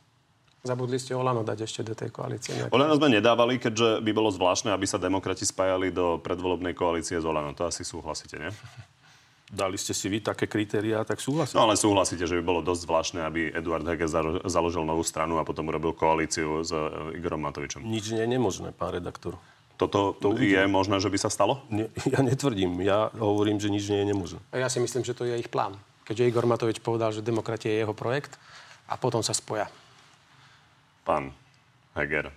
Zabudli 0.59 0.99
ste 0.99 1.15
Olano 1.15 1.39
dať 1.39 1.63
ešte 1.63 1.81
do 1.87 1.95
tej 1.95 2.11
koalície. 2.11 2.51
Nejaké... 2.51 2.75
Olano 2.75 2.99
sme 2.99 3.07
nedávali, 3.15 3.63
keďže 3.63 4.03
by 4.03 4.11
bolo 4.11 4.27
zvláštne, 4.27 4.75
aby 4.75 4.83
sa 4.83 4.99
demokrati 4.99 5.47
spájali 5.47 5.95
do 5.95 6.19
predvolebnej 6.19 6.75
koalície 6.75 7.15
s 7.15 7.23
Olano. 7.23 7.55
To 7.55 7.63
asi 7.63 7.87
súhlasíte, 7.87 8.35
nie? 8.35 8.51
Dali 9.49 9.79
ste 9.81 9.97
si 9.97 10.11
vy 10.11 10.19
také 10.21 10.45
kritériá, 10.45 11.01
tak 11.07 11.23
súhlasíte? 11.23 11.55
No 11.55 11.65
ale 11.65 11.79
súhlasíte, 11.79 12.27
že 12.27 12.37
by 12.37 12.43
bolo 12.43 12.61
dosť 12.61 12.81
zvláštne, 12.85 13.19
aby 13.23 13.49
Eduard 13.55 13.87
Hege 13.87 14.05
založil 14.45 14.83
novú 14.83 15.01
stranu 15.01 15.39
a 15.39 15.47
potom 15.47 15.71
urobil 15.71 15.95
koalíciu 15.95 16.61
s 16.61 16.69
e, 16.69 17.17
Igorom 17.17 17.41
Matovičom. 17.41 17.81
Nič 17.81 18.13
nie 18.13 18.21
je 18.21 18.29
nemožné, 18.29 18.75
pán 18.75 18.93
redaktor. 18.93 19.41
Toto 19.79 20.11
to 20.11 20.35
je 20.35 20.59
možné, 20.67 20.99
že 20.99 21.07
by 21.07 21.15
sa 21.15 21.31
stalo? 21.31 21.63
Nie, 21.71 21.87
ja 22.13 22.19
netvrdím. 22.19 22.83
Ja 22.83 23.07
hovorím, 23.15 23.63
že 23.63 23.71
nič 23.71 23.87
nie 23.87 24.03
je 24.03 24.07
nemožné. 24.11 24.39
Ja 24.51 24.67
si 24.67 24.83
myslím, 24.83 25.07
že 25.07 25.15
to 25.15 25.23
je 25.23 25.39
ich 25.39 25.47
plán. 25.47 25.79
Keďže 26.03 26.27
Igor 26.27 26.43
Matovič 26.43 26.83
povedal, 26.83 27.15
že 27.15 27.23
demokratia 27.23 27.71
je 27.71 27.87
jeho 27.87 27.95
projekt 27.95 28.35
a 28.91 28.99
potom 28.99 29.23
sa 29.23 29.31
spoja. 29.31 29.71
Pán 31.07 31.31
Heger 31.95 32.27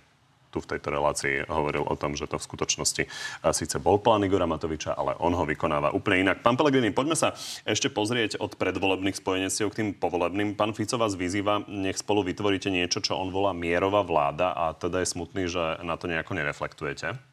tu 0.53 0.61
v 0.61 0.69
tejto 0.69 0.93
relácii 0.93 1.49
hovoril 1.49 1.81
o 1.81 1.97
tom, 1.97 2.13
že 2.13 2.29
to 2.29 2.37
v 2.37 2.45
skutočnosti 2.45 3.03
síce 3.49 3.75
bol 3.81 3.97
plán 3.97 4.21
Igora 4.21 4.45
Matoviča, 4.45 4.93
ale 4.93 5.17
on 5.17 5.33
ho 5.33 5.49
vykonáva 5.49 5.89
úplne 5.97 6.29
inak. 6.29 6.45
Pán 6.45 6.53
Pelegrini, 6.53 6.93
poďme 6.93 7.17
sa 7.17 7.33
ešte 7.65 7.89
pozrieť 7.89 8.37
od 8.37 8.53
predvolebných 8.61 9.17
spojenectiev 9.17 9.73
k 9.73 9.77
tým 9.81 9.89
povolebným. 9.97 10.53
Pán 10.53 10.77
Fico 10.77 11.01
vás 11.01 11.17
vyzýva, 11.17 11.65
nech 11.65 11.97
spolu 11.97 12.21
vytvoríte 12.21 12.69
niečo, 12.69 13.01
čo 13.01 13.17
on 13.17 13.33
volá 13.33 13.49
mierová 13.57 14.05
vláda 14.05 14.53
a 14.53 14.77
teda 14.77 15.01
je 15.01 15.09
smutný, 15.09 15.49
že 15.49 15.81
na 15.81 15.97
to 15.97 16.05
nejako 16.05 16.37
nereflektujete. 16.37 17.32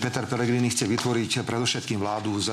Peter 0.00 0.24
Pellegrini 0.24 0.72
chce 0.72 0.88
vytvoriť 0.88 1.44
predovšetkým 1.44 2.00
vládu 2.00 2.40
s 2.40 2.48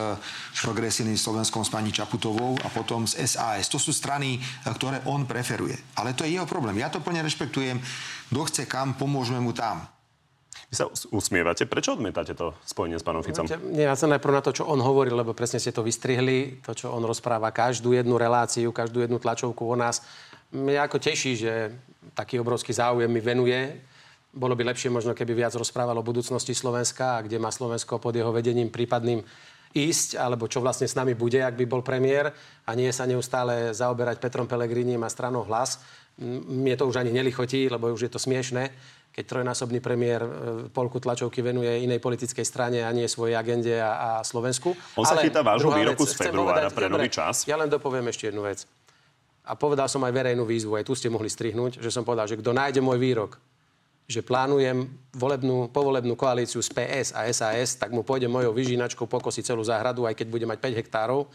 progresívnym 0.60 1.16
Slovenskom 1.16 1.64
s 1.64 1.72
pani 1.72 1.96
Čaputovou 1.96 2.60
a 2.60 2.68
potom 2.68 3.08
s 3.08 3.16
SAS. 3.16 3.72
To 3.72 3.80
sú 3.80 3.96
strany, 3.96 4.36
ktoré 4.68 5.00
on 5.08 5.24
preferuje. 5.24 5.80
Ale 5.96 6.12
to 6.12 6.28
je 6.28 6.36
jeho 6.36 6.44
problém. 6.44 6.76
Ja 6.84 6.92
to 6.92 7.00
plne 7.00 7.24
rešpektujem. 7.24 7.80
Kto 8.28 8.42
chce 8.52 8.64
kam, 8.68 9.00
pomôžeme 9.00 9.40
mu 9.40 9.56
tam. 9.56 9.88
Vy 10.68 10.76
sa 10.76 10.92
usmievate. 11.16 11.64
Prečo 11.64 11.96
odmietate 11.96 12.36
to 12.36 12.52
spojenie 12.68 13.00
s 13.00 13.08
pánom 13.08 13.24
Ficom? 13.24 13.48
Nie, 13.72 13.88
ja 13.88 13.96
sa 13.96 14.12
najprv 14.12 14.36
na 14.36 14.44
to, 14.44 14.52
čo 14.52 14.68
on 14.68 14.84
hovoril, 14.84 15.16
lebo 15.16 15.32
presne 15.32 15.64
ste 15.64 15.72
to 15.72 15.80
vystrihli, 15.80 16.60
to, 16.60 16.76
čo 16.76 16.92
on 16.92 17.08
rozpráva, 17.08 17.56
každú 17.56 17.96
jednu 17.96 18.20
reláciu, 18.20 18.76
každú 18.76 19.00
jednu 19.00 19.16
tlačovku 19.16 19.64
o 19.64 19.76
nás. 19.80 20.04
Mňa 20.52 20.92
ako 20.92 21.00
teší, 21.00 21.40
že 21.40 21.72
taký 22.12 22.44
obrovský 22.44 22.76
záujem 22.76 23.08
mi 23.08 23.24
venuje 23.24 23.80
bolo 24.34 24.54
by 24.54 24.64
lepšie 24.74 24.92
možno, 24.92 25.16
keby 25.16 25.34
viac 25.34 25.54
rozprával 25.56 25.98
o 25.98 26.06
budúcnosti 26.06 26.52
Slovenska 26.52 27.20
a 27.20 27.24
kde 27.24 27.40
má 27.42 27.50
Slovensko 27.50 27.98
pod 27.98 28.14
jeho 28.14 28.30
vedením 28.30 28.70
prípadným 28.70 29.24
ísť, 29.76 30.18
alebo 30.18 30.48
čo 30.48 30.64
vlastne 30.64 30.88
s 30.88 30.96
nami 30.96 31.14
bude, 31.14 31.44
ak 31.44 31.58
by 31.58 31.66
bol 31.68 31.84
premiér 31.84 32.32
a 32.64 32.72
nie 32.74 32.90
sa 32.94 33.04
neustále 33.04 33.76
zaoberať 33.76 34.18
Petrom 34.18 34.48
Pelegrinim 34.48 35.02
a 35.04 35.12
stranou 35.12 35.44
hlas. 35.44 35.84
Mne 36.18 36.74
to 36.80 36.90
už 36.90 37.04
ani 37.04 37.14
nelichotí, 37.14 37.70
lebo 37.70 37.94
už 37.94 38.10
je 38.10 38.12
to 38.12 38.18
smiešné, 38.18 38.74
keď 39.14 39.24
trojnásobný 39.26 39.78
premiér 39.82 40.22
e, 40.26 40.30
polku 40.74 40.98
tlačovky 40.98 41.46
venuje 41.46 41.86
inej 41.86 42.02
politickej 42.02 42.46
strane 42.46 42.82
a 42.82 42.90
nie 42.90 43.06
svojej 43.06 43.38
agende 43.38 43.78
a, 43.78 44.22
a 44.22 44.26
Slovensku. 44.26 44.74
On 44.98 45.06
Ale 45.06 45.10
sa 45.14 45.26
chytá 45.26 45.42
vášho 45.46 45.70
výroku 45.70 46.06
vec, 46.06 46.14
z 46.14 46.18
februára 46.18 46.70
pre 46.74 46.90
nový 46.90 47.10
čas. 47.10 47.46
Ja 47.46 47.58
len 47.58 47.70
dopoviem 47.70 48.10
ešte 48.10 48.34
jednu 48.34 48.46
vec. 48.46 48.66
A 49.48 49.54
povedal 49.54 49.86
som 49.88 50.02
aj 50.04 50.14
verejnú 50.14 50.44
výzvu, 50.44 50.76
aj 50.76 50.86
tu 50.90 50.94
ste 50.98 51.08
mohli 51.08 51.30
strihnúť, 51.30 51.80
že 51.80 51.94
som 51.94 52.02
povedal, 52.02 52.28
že 52.28 52.38
kto 52.42 52.52
nájde 52.52 52.82
môj 52.82 52.98
výrok 52.98 53.38
že 54.08 54.24
plánujem 54.24 54.88
volebnú, 55.12 55.68
povolebnú 55.68 56.16
koalíciu 56.16 56.64
s 56.64 56.72
PS 56.72 57.12
a 57.12 57.28
SAS, 57.28 57.76
tak 57.76 57.92
mu 57.92 58.08
pôjde 58.08 58.32
mojou 58.32 58.56
vyžínačkou 58.56 59.04
pokosiť 59.04 59.52
celú 59.52 59.68
záhradu, 59.68 60.08
aj 60.08 60.16
keď 60.16 60.28
bude 60.32 60.48
mať 60.48 60.64
5 60.64 60.80
hektárov. 60.80 61.28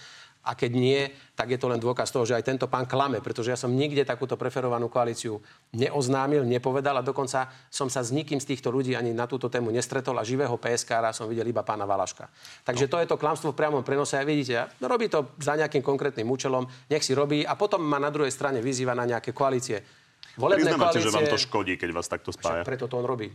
A 0.43 0.59
keď 0.59 0.75
nie, 0.75 1.01
tak 1.39 1.55
je 1.55 1.59
to 1.61 1.71
len 1.71 1.79
dôkaz 1.79 2.11
toho, 2.11 2.27
že 2.27 2.35
aj 2.35 2.43
tento 2.43 2.67
pán 2.67 2.83
klame, 2.83 3.23
pretože 3.23 3.55
ja 3.55 3.59
som 3.61 3.71
nikde 3.71 4.03
takúto 4.03 4.35
preferovanú 4.35 4.91
koalíciu 4.91 5.39
neoznámil, 5.71 6.43
nepovedal 6.43 6.99
a 6.99 7.07
dokonca 7.07 7.47
som 7.71 7.87
sa 7.87 8.03
s 8.03 8.11
nikým 8.11 8.43
z 8.43 8.51
týchto 8.51 8.75
ľudí 8.75 8.99
ani 8.99 9.15
na 9.15 9.31
túto 9.31 9.47
tému 9.47 9.71
nestretol 9.71 10.19
a 10.19 10.27
živého 10.27 10.59
PSK 10.59 11.15
som 11.15 11.31
videl 11.31 11.47
iba 11.47 11.63
pána 11.63 11.87
Valaška. 11.87 12.27
Takže 12.67 12.91
to 12.91 12.99
je 12.99 13.07
to 13.07 13.21
klamstvo 13.23 13.55
v 13.55 13.59
priamom 13.63 13.87
prenose 13.87 14.19
a 14.19 14.27
vidíte, 14.27 14.67
robí 14.83 15.07
to 15.07 15.31
za 15.39 15.55
nejakým 15.55 15.85
konkrétnym 15.85 16.27
účelom, 16.27 16.67
nech 16.91 17.07
si 17.07 17.15
robí 17.15 17.47
a 17.47 17.55
potom 17.55 17.79
ma 17.79 18.03
na 18.03 18.11
druhej 18.11 18.35
strane 18.35 18.59
vyzýva 18.59 18.99
na 18.99 19.07
nejaké 19.07 19.31
koalície 19.31 20.02
volebné 20.37 20.71
koalície... 20.75 21.05
že 21.05 21.11
vám 21.11 21.27
to 21.29 21.39
škodí, 21.39 21.75
keď 21.77 21.91
vás 21.93 22.09
takto 22.09 22.33
spája. 22.33 22.63
Však 22.63 22.69
preto 22.69 22.87
to 22.89 22.97
on 23.01 23.07
robí. 23.07 23.29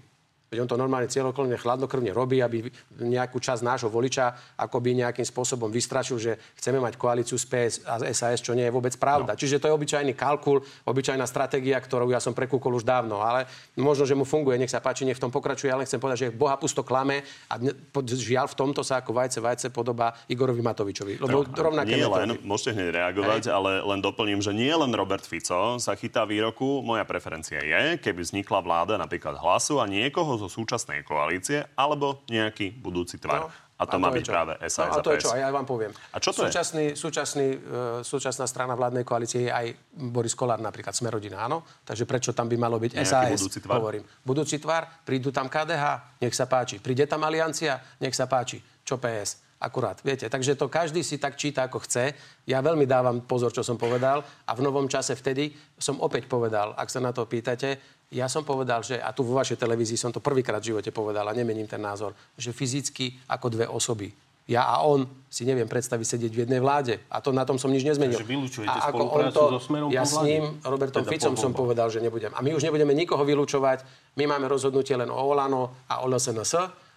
Veď 0.48 0.64
on 0.64 0.70
to 0.72 0.80
normálne 0.80 1.12
cieľokolne, 1.12 1.60
chladnokrvne 1.60 2.16
robí, 2.16 2.40
aby 2.40 2.64
nejakú 3.04 3.44
časť 3.44 3.68
nášho 3.68 3.90
voliča 3.92 4.56
akoby 4.56 5.04
nejakým 5.04 5.28
spôsobom 5.28 5.68
vystrašil, 5.68 6.16
že 6.16 6.32
chceme 6.56 6.80
mať 6.80 6.96
koalíciu 6.96 7.36
s 7.36 7.44
PS 7.44 7.84
a 7.84 8.00
SAS, 8.16 8.40
čo 8.40 8.56
nie 8.56 8.64
je 8.64 8.72
vôbec 8.72 8.96
pravda. 8.96 9.36
No. 9.36 9.40
Čiže 9.40 9.60
to 9.60 9.68
je 9.68 9.76
obyčajný 9.76 10.16
kalkul, 10.16 10.64
obyčajná 10.88 11.28
stratégia, 11.28 11.76
ktorú 11.84 12.08
ja 12.08 12.24
som 12.24 12.32
prekúkol 12.32 12.80
už 12.80 12.88
dávno. 12.88 13.20
Ale 13.20 13.44
možno, 13.76 14.08
že 14.08 14.16
mu 14.16 14.24
funguje, 14.24 14.56
nech 14.56 14.72
sa 14.72 14.80
páči, 14.80 15.04
nech 15.04 15.20
v 15.20 15.28
tom 15.28 15.36
pokračuje. 15.36 15.68
Ale 15.68 15.84
chcem 15.84 16.00
povedať, 16.00 16.32
že 16.32 16.36
Boha 16.36 16.56
pusto 16.56 16.80
klame 16.80 17.28
a 17.52 17.60
žiaľ 18.08 18.48
v 18.48 18.56
tomto 18.56 18.88
sa 18.88 19.04
ako 19.04 19.12
vajce 19.12 19.44
vajce 19.44 19.68
podobá 19.76 20.16
Igorovi 20.32 20.64
Matovičovi. 20.64 21.20
Lebo 21.20 21.44
no, 21.44 21.50
rovnaké 21.52 22.00
nie 22.00 22.08
len, 22.08 22.40
môžete 22.48 22.72
hneď 22.72 22.90
reagovať, 23.04 23.52
Hej. 23.52 23.54
ale 23.54 23.84
len 23.84 24.00
doplním, 24.00 24.40
že 24.40 24.56
nie 24.56 24.72
len 24.72 24.96
Robert 24.96 25.28
Fico 25.28 25.76
sa 25.76 25.92
chytá 26.00 26.24
výroku, 26.24 26.80
moja 26.80 27.04
preferencia 27.04 27.60
je, 27.60 28.00
keby 28.00 28.24
vznikla 28.24 28.64
vláda 28.64 28.96
napríklad 28.96 29.36
hlasu 29.36 29.84
a 29.84 29.86
niekoho 29.90 30.37
zo 30.38 30.48
súčasnej 30.48 31.02
koalície 31.04 31.66
alebo 31.76 32.24
nejaký 32.30 32.78
budúci 32.78 33.18
tvar. 33.18 33.46
No. 33.46 33.50
A 33.78 33.86
to 33.86 33.98
a 33.98 34.02
má 34.02 34.10
byť 34.10 34.26
čo? 34.26 34.34
práve 34.34 34.54
SAS 34.74 34.90
no, 34.90 34.98
a 34.98 35.06
to 35.06 35.14
je 35.14 35.22
čo, 35.22 35.30
aj 35.38 35.42
ja 35.46 35.54
vám 35.54 35.62
poviem. 35.70 35.94
A 35.94 36.18
čo 36.18 36.34
to 36.34 36.50
súčasný, 36.50 36.94
je? 36.94 36.98
Súčasný, 36.98 37.48
uh, 37.54 37.58
súčasná 38.02 38.50
strana 38.50 38.74
vládnej 38.74 39.06
koalície 39.06 39.46
je 39.46 39.52
aj 39.54 39.70
Boris 39.94 40.34
Kolár 40.34 40.58
napríklad, 40.58 40.98
Smerodina, 40.98 41.46
áno? 41.46 41.62
Takže 41.86 42.10
prečo 42.10 42.34
tam 42.34 42.50
by 42.50 42.58
malo 42.58 42.82
byť 42.82 42.98
Nejaký 42.98 43.06
SAS? 43.06 43.38
Budúci 43.38 43.60
tvar? 43.62 43.78
Hovorím. 43.78 44.04
Budúci 44.26 44.58
tvar, 44.58 45.06
prídu 45.06 45.30
tam 45.30 45.46
KDH, 45.46 46.18
nech 46.26 46.34
sa 46.34 46.50
páči. 46.50 46.82
Príde 46.82 47.06
tam 47.06 47.22
Aliancia, 47.22 47.78
nech 48.02 48.18
sa 48.18 48.26
páči. 48.26 48.58
Čo 48.82 48.98
PS? 48.98 49.46
Akurát, 49.58 49.98
viete. 50.06 50.30
Takže 50.30 50.54
to 50.54 50.70
každý 50.70 51.02
si 51.02 51.18
tak 51.18 51.34
číta, 51.34 51.66
ako 51.66 51.82
chce. 51.82 52.14
Ja 52.46 52.62
veľmi 52.62 52.86
dávam 52.86 53.26
pozor, 53.26 53.50
čo 53.50 53.66
som 53.66 53.74
povedal. 53.74 54.22
A 54.46 54.52
v 54.54 54.62
novom 54.62 54.86
čase 54.86 55.18
vtedy 55.18 55.50
som 55.82 55.98
opäť 55.98 56.30
povedal, 56.30 56.78
ak 56.78 56.86
sa 56.94 57.02
na 57.02 57.10
to 57.10 57.26
pýtate, 57.26 57.97
ja 58.08 58.32
som 58.32 58.48
povedal, 58.48 58.80
že, 58.88 58.96
a 59.04 59.12
tu 59.12 59.28
vo 59.28 59.36
vašej 59.36 59.60
televízii 59.60 60.00
som 60.00 60.16
to 60.16 60.24
prvýkrát 60.24 60.64
v 60.64 60.72
živote 60.72 60.96
povedal 60.96 61.28
a 61.28 61.36
nemením 61.36 61.68
ten 61.68 61.84
názor, 61.84 62.16
že 62.40 62.56
fyzicky 62.56 63.20
ako 63.28 63.48
dve 63.52 63.66
osoby 63.68 64.16
Ja 64.48 64.64
a 64.64 64.80
on 64.88 65.04
si 65.28 65.44
neviem 65.44 65.68
predstaviť 65.68 66.16
sedieť 66.16 66.32
v 66.32 66.40
jednej 66.48 66.64
vláde. 66.64 67.04
A 67.12 67.20
to 67.20 67.36
na 67.36 67.44
tom 67.44 67.60
som 67.60 67.68
nič 67.68 67.84
nezmenil. 67.84 68.16
Takže 68.16 68.32
vylúčujete 68.32 68.80
a 68.80 68.88
ako 68.88 69.04
on 69.12 69.28
to, 69.28 69.44
so 69.60 69.68
Smerom 69.68 69.92
Ja 69.92 70.08
s 70.08 70.16
ním, 70.24 70.64
Robertom 70.64 71.04
Teda 71.04 71.12
Ficom 71.12 71.36
som 71.36 71.52
povedal, 71.52 71.92
že 71.92 72.00
nebudem. 72.00 72.32
A 72.32 72.40
my 72.40 72.56
už 72.56 72.64
nebudeme 72.64 72.96
nikoho 72.96 73.28
vylúčovať. 73.28 73.84
My 74.16 74.24
máme 74.24 74.48
rozhodnutie 74.48 74.96
len 74.96 75.12
o 75.12 75.20
Olano 75.20 75.84
a 75.92 76.00
o 76.00 76.08
LSNS 76.08 76.54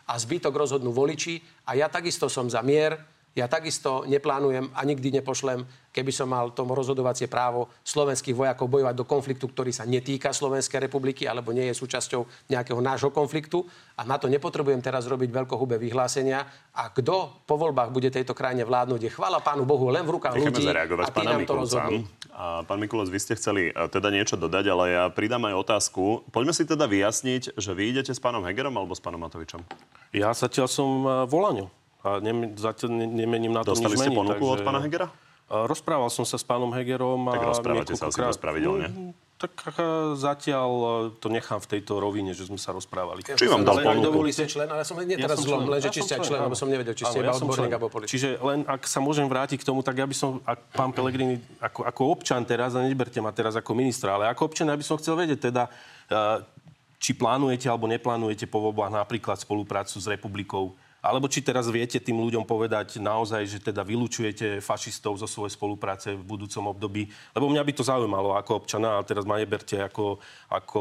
a 0.06 0.14
zbytok 0.14 0.54
rozhodnú 0.54 0.94
voliči. 0.94 1.42
A 1.66 1.74
ja 1.74 1.90
takisto 1.90 2.30
som 2.30 2.46
za 2.46 2.62
mier, 2.62 3.02
ja 3.40 3.48
takisto 3.48 4.04
neplánujem 4.04 4.68
a 4.76 4.80
nikdy 4.84 5.16
nepošlem, 5.16 5.64
keby 5.90 6.12
som 6.12 6.28
mal 6.28 6.52
tomu 6.52 6.76
rozhodovacie 6.76 7.24
právo 7.24 7.72
slovenských 7.82 8.36
vojakov 8.36 8.68
bojovať 8.68 8.94
do 8.94 9.08
konfliktu, 9.08 9.48
ktorý 9.48 9.72
sa 9.72 9.88
netýka 9.88 10.30
Slovenskej 10.30 10.76
republiky 10.84 11.24
alebo 11.24 11.50
nie 11.56 11.64
je 11.72 11.74
súčasťou 11.74 12.52
nejakého 12.52 12.78
nášho 12.84 13.08
konfliktu. 13.08 13.64
A 13.96 14.04
na 14.04 14.20
to 14.20 14.28
nepotrebujem 14.28 14.84
teraz 14.84 15.08
robiť 15.08 15.32
veľkohubé 15.32 15.80
vyhlásenia. 15.80 16.44
A 16.76 16.92
kto 16.92 17.42
po 17.48 17.56
voľbách 17.56 17.90
bude 17.90 18.12
tejto 18.12 18.36
krajine 18.36 18.68
vládnuť, 18.68 19.00
je 19.08 19.10
chvala 19.10 19.40
Pánu 19.40 19.64
Bohu 19.64 19.88
len 19.88 20.04
v 20.04 20.20
rukách 20.20 20.36
Necháme 20.36 20.52
ľudí 20.52 20.64
zareagovať 20.68 21.04
a 21.04 21.10
pána 21.10 21.32
Mikulca. 21.40 21.82
A 22.30 22.44
pán 22.64 22.78
Mikulec, 22.78 23.10
vy 23.10 23.20
ste 23.20 23.34
chceli 23.36 23.68
e, 23.68 23.72
teda 23.90 24.08
niečo 24.08 24.38
dodať, 24.38 24.64
ale 24.72 24.84
ja 24.94 25.04
pridám 25.12 25.44
aj 25.50 25.60
otázku. 25.60 26.24
Poďme 26.30 26.56
si 26.56 26.64
teda 26.64 26.86
vyjasniť, 26.88 27.58
že 27.58 27.70
vy 27.74 27.92
idete 27.92 28.12
s 28.14 28.20
pánom 28.22 28.40
Hegerom 28.46 28.72
alebo 28.78 28.96
s 28.96 29.02
pánom 29.02 29.20
Matovičom? 29.20 29.60
Ja 30.14 30.32
zatiaľ 30.32 30.68
som 30.70 30.88
uh, 31.04 31.28
Volaňo. 31.28 31.80
A 32.00 32.16
ne, 32.20 32.56
zatiaľ 32.56 32.90
ne, 32.96 33.06
nemením 33.06 33.52
na 33.52 33.60
tom 33.60 33.76
Dostali 33.76 33.96
nič 33.96 34.08
ste 34.08 34.10
ponuku 34.12 34.44
od 34.44 34.60
pána 34.64 34.80
Hegera? 34.80 35.08
Rozprával 35.50 36.06
som 36.14 36.22
sa 36.22 36.38
s 36.38 36.46
pánom 36.46 36.70
Hegerom. 36.70 37.26
Tak 37.26 37.42
a 37.42 37.46
rozprávate 37.50 37.92
sa 37.98 38.06
asi 38.06 38.22
pravidelne. 38.38 38.86
No, 38.86 39.10
tak 39.34 39.56
uh, 39.66 40.14
zatiaľ 40.14 40.70
uh, 40.70 40.92
to 41.18 41.26
nechám 41.26 41.58
v 41.58 41.68
tejto 41.74 41.98
rovine, 41.98 42.30
že 42.36 42.46
sme 42.46 42.54
sa 42.54 42.70
rozprávali. 42.70 43.26
Či 43.26 43.50
vám 43.50 43.66
dal 43.66 43.82
ponuku? 43.82 44.04
dovolí 44.04 44.30
ste 44.30 44.46
člen, 44.46 44.70
ale 44.70 44.86
som 44.86 44.94
nie 45.02 45.18
Ja 45.18 45.26
teraz 45.26 45.42
zlom, 45.42 45.66
len 45.66 45.82
že 45.82 45.90
Ja 45.90 45.96
či 45.96 46.06
ste 46.06 46.22
člen, 46.22 46.44
lebo 46.44 46.54
som 46.54 46.70
nevedel, 46.70 46.94
či 46.94 47.02
ste 47.02 47.24
iba 47.24 47.32
ja 47.32 47.34
som 47.34 47.50
odborník 47.50 47.72
alebo 47.72 47.90
politik. 47.90 48.14
Čiže 48.14 48.38
len 48.38 48.62
ak 48.62 48.84
sa 48.86 49.02
môžem 49.02 49.26
vrátiť 49.26 49.58
k 49.58 49.66
tomu, 49.66 49.82
tak 49.82 49.98
ja 49.98 50.06
by 50.06 50.14
som, 50.14 50.44
ak 50.46 50.70
pán 50.70 50.94
Pelegrini, 50.94 51.42
ako, 51.58 51.82
ako 51.82 52.00
občan 52.20 52.46
teraz, 52.46 52.78
a 52.78 52.84
neberte 52.86 53.18
ma 53.18 53.34
teraz 53.34 53.58
ako 53.58 53.74
ministra, 53.74 54.14
ale 54.14 54.30
ako 54.30 54.54
občan, 54.54 54.70
ja 54.70 54.78
by 54.78 54.84
som 54.86 55.00
chcel 55.02 55.18
vedieť 55.18 55.50
teda, 55.50 55.66
uh, 55.66 56.44
či 57.00 57.16
plánujete 57.16 57.66
alebo 57.66 57.88
neplánujete 57.88 58.44
po 58.46 58.60
voľbách 58.70 58.92
napríklad 58.92 59.40
spoluprácu 59.40 59.98
s 59.98 60.06
republikou 60.06 60.76
alebo 61.00 61.26
či 61.26 61.40
teraz 61.40 61.64
viete 61.66 61.96
tým 61.96 62.20
ľuďom 62.20 62.44
povedať 62.44 63.00
naozaj, 63.00 63.42
že 63.48 63.58
teda 63.60 63.80
vylúčujete 63.80 64.60
fašistov 64.60 65.16
zo 65.16 65.24
svojej 65.24 65.56
spolupráce 65.56 66.12
v 66.12 66.20
budúcom 66.20 66.76
období? 66.76 67.08
Lebo 67.32 67.48
mňa 67.48 67.62
by 67.64 67.72
to 67.72 67.84
zaujímalo 67.84 68.36
ako 68.36 68.60
občana 68.60 69.00
a 69.00 69.04
teraz 69.04 69.24
ma 69.24 69.40
neberte 69.40 69.80
ako, 69.80 70.20
ako 70.52 70.80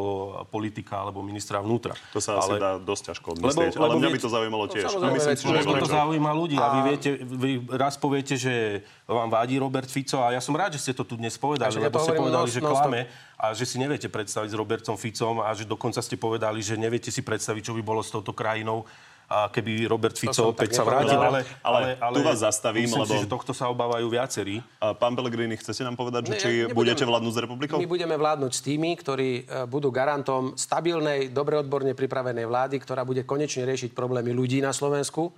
politika 0.52 1.00
alebo 1.04 1.24
ministra 1.24 1.64
vnútra. 1.64 1.96
To 2.12 2.20
sa 2.20 2.36
asi 2.44 2.56
Ale- 2.56 2.60
dá 2.60 2.72
dosť 2.78 3.04
ťažko 3.16 3.28
odmyslieť, 3.40 3.74
Lebo- 3.74 3.84
ale 3.84 3.90
lebo 3.90 4.00
mňa 4.00 4.08
by 4.08 4.14
viete- 4.14 4.26
to 4.28 4.32
zaujímalo 4.36 4.66
tiež. 4.68 4.84
A 4.84 4.90
samozrejme, 4.92 5.16
myslím 5.16 5.36
si, 5.40 5.44
že 5.48 5.64
to 5.64 5.74
prečo. 5.80 5.96
zaujíma 5.96 6.32
ľudí 6.36 6.58
a 6.60 6.68
vy 6.76 6.80
viete, 6.92 7.10
vy 7.24 7.52
raz 7.74 7.96
poviete, 7.96 8.36
že 8.36 8.84
vám 9.08 9.32
vadí 9.32 9.56
Robert 9.56 9.88
Fico 9.88 10.20
a 10.20 10.36
ja 10.36 10.42
som 10.44 10.52
rád, 10.52 10.76
že 10.76 10.84
ste 10.84 10.94
to 10.94 11.08
tu 11.08 11.16
dnes 11.16 11.34
povedali, 11.40 11.72
lebo 11.80 11.96
ste 11.98 12.14
povedali, 12.14 12.48
že 12.52 12.60
klame 12.60 13.08
a 13.40 13.56
že 13.56 13.64
si 13.64 13.80
neviete 13.80 14.12
predstaviť 14.12 14.52
s 14.52 14.56
Robertom 14.60 15.00
Ficom 15.00 15.40
a 15.40 15.56
že 15.56 15.64
dokonca 15.64 16.04
ste 16.04 16.20
povedali, 16.20 16.60
že 16.60 16.76
neviete 16.76 17.08
si 17.08 17.24
predstaviť, 17.24 17.72
čo 17.72 17.74
by 17.74 17.80
bolo 17.80 18.04
s 18.04 18.12
touto 18.12 18.36
krajinou 18.36 18.84
a 19.30 19.46
keby 19.48 19.86
Robert 19.86 20.18
Fico 20.18 20.50
opäť 20.50 20.74
sa 20.74 20.82
vrátil. 20.82 21.14
nepovedal. 21.14 21.46
Ale, 21.62 21.80
Ale 22.02 22.16
tu 22.18 22.22
vás 22.26 22.42
zastavím, 22.42 22.90
myslím 22.90 23.06
lebo- 23.06 23.14
si, 23.14 23.22
že 23.22 23.30
tohto 23.30 23.54
sa 23.54 23.70
obávajú 23.70 24.10
viacerí. 24.10 24.58
A 24.82 24.98
pán 24.98 25.14
Pellegrini, 25.14 25.54
chcete 25.54 25.86
nám 25.86 25.94
povedať, 25.94 26.26
že 26.26 26.34
Ne, 26.34 26.40
či 26.42 26.52
nebudem- 26.66 26.74
budete 26.74 27.04
vládnuť 27.06 27.34
s 27.34 27.40
republikou? 27.40 27.78
My 27.78 27.86
budeme 27.86 28.18
vládnuť 28.18 28.52
s 28.52 28.62
tými, 28.66 28.90
ktorí 28.98 29.30
e, 29.40 29.42
budú 29.70 29.94
garantom 29.94 30.58
stabilnej, 30.58 31.30
dobre 31.30 31.62
odborne 31.62 31.94
pripravenej 31.94 32.50
vlády, 32.50 32.82
ktorá 32.82 33.06
bude 33.06 33.22
konečne 33.22 33.70
riešiť 33.70 33.94
problémy 33.94 34.34
ľudí 34.34 34.66
na 34.66 34.74
Slovensku. 34.74 35.30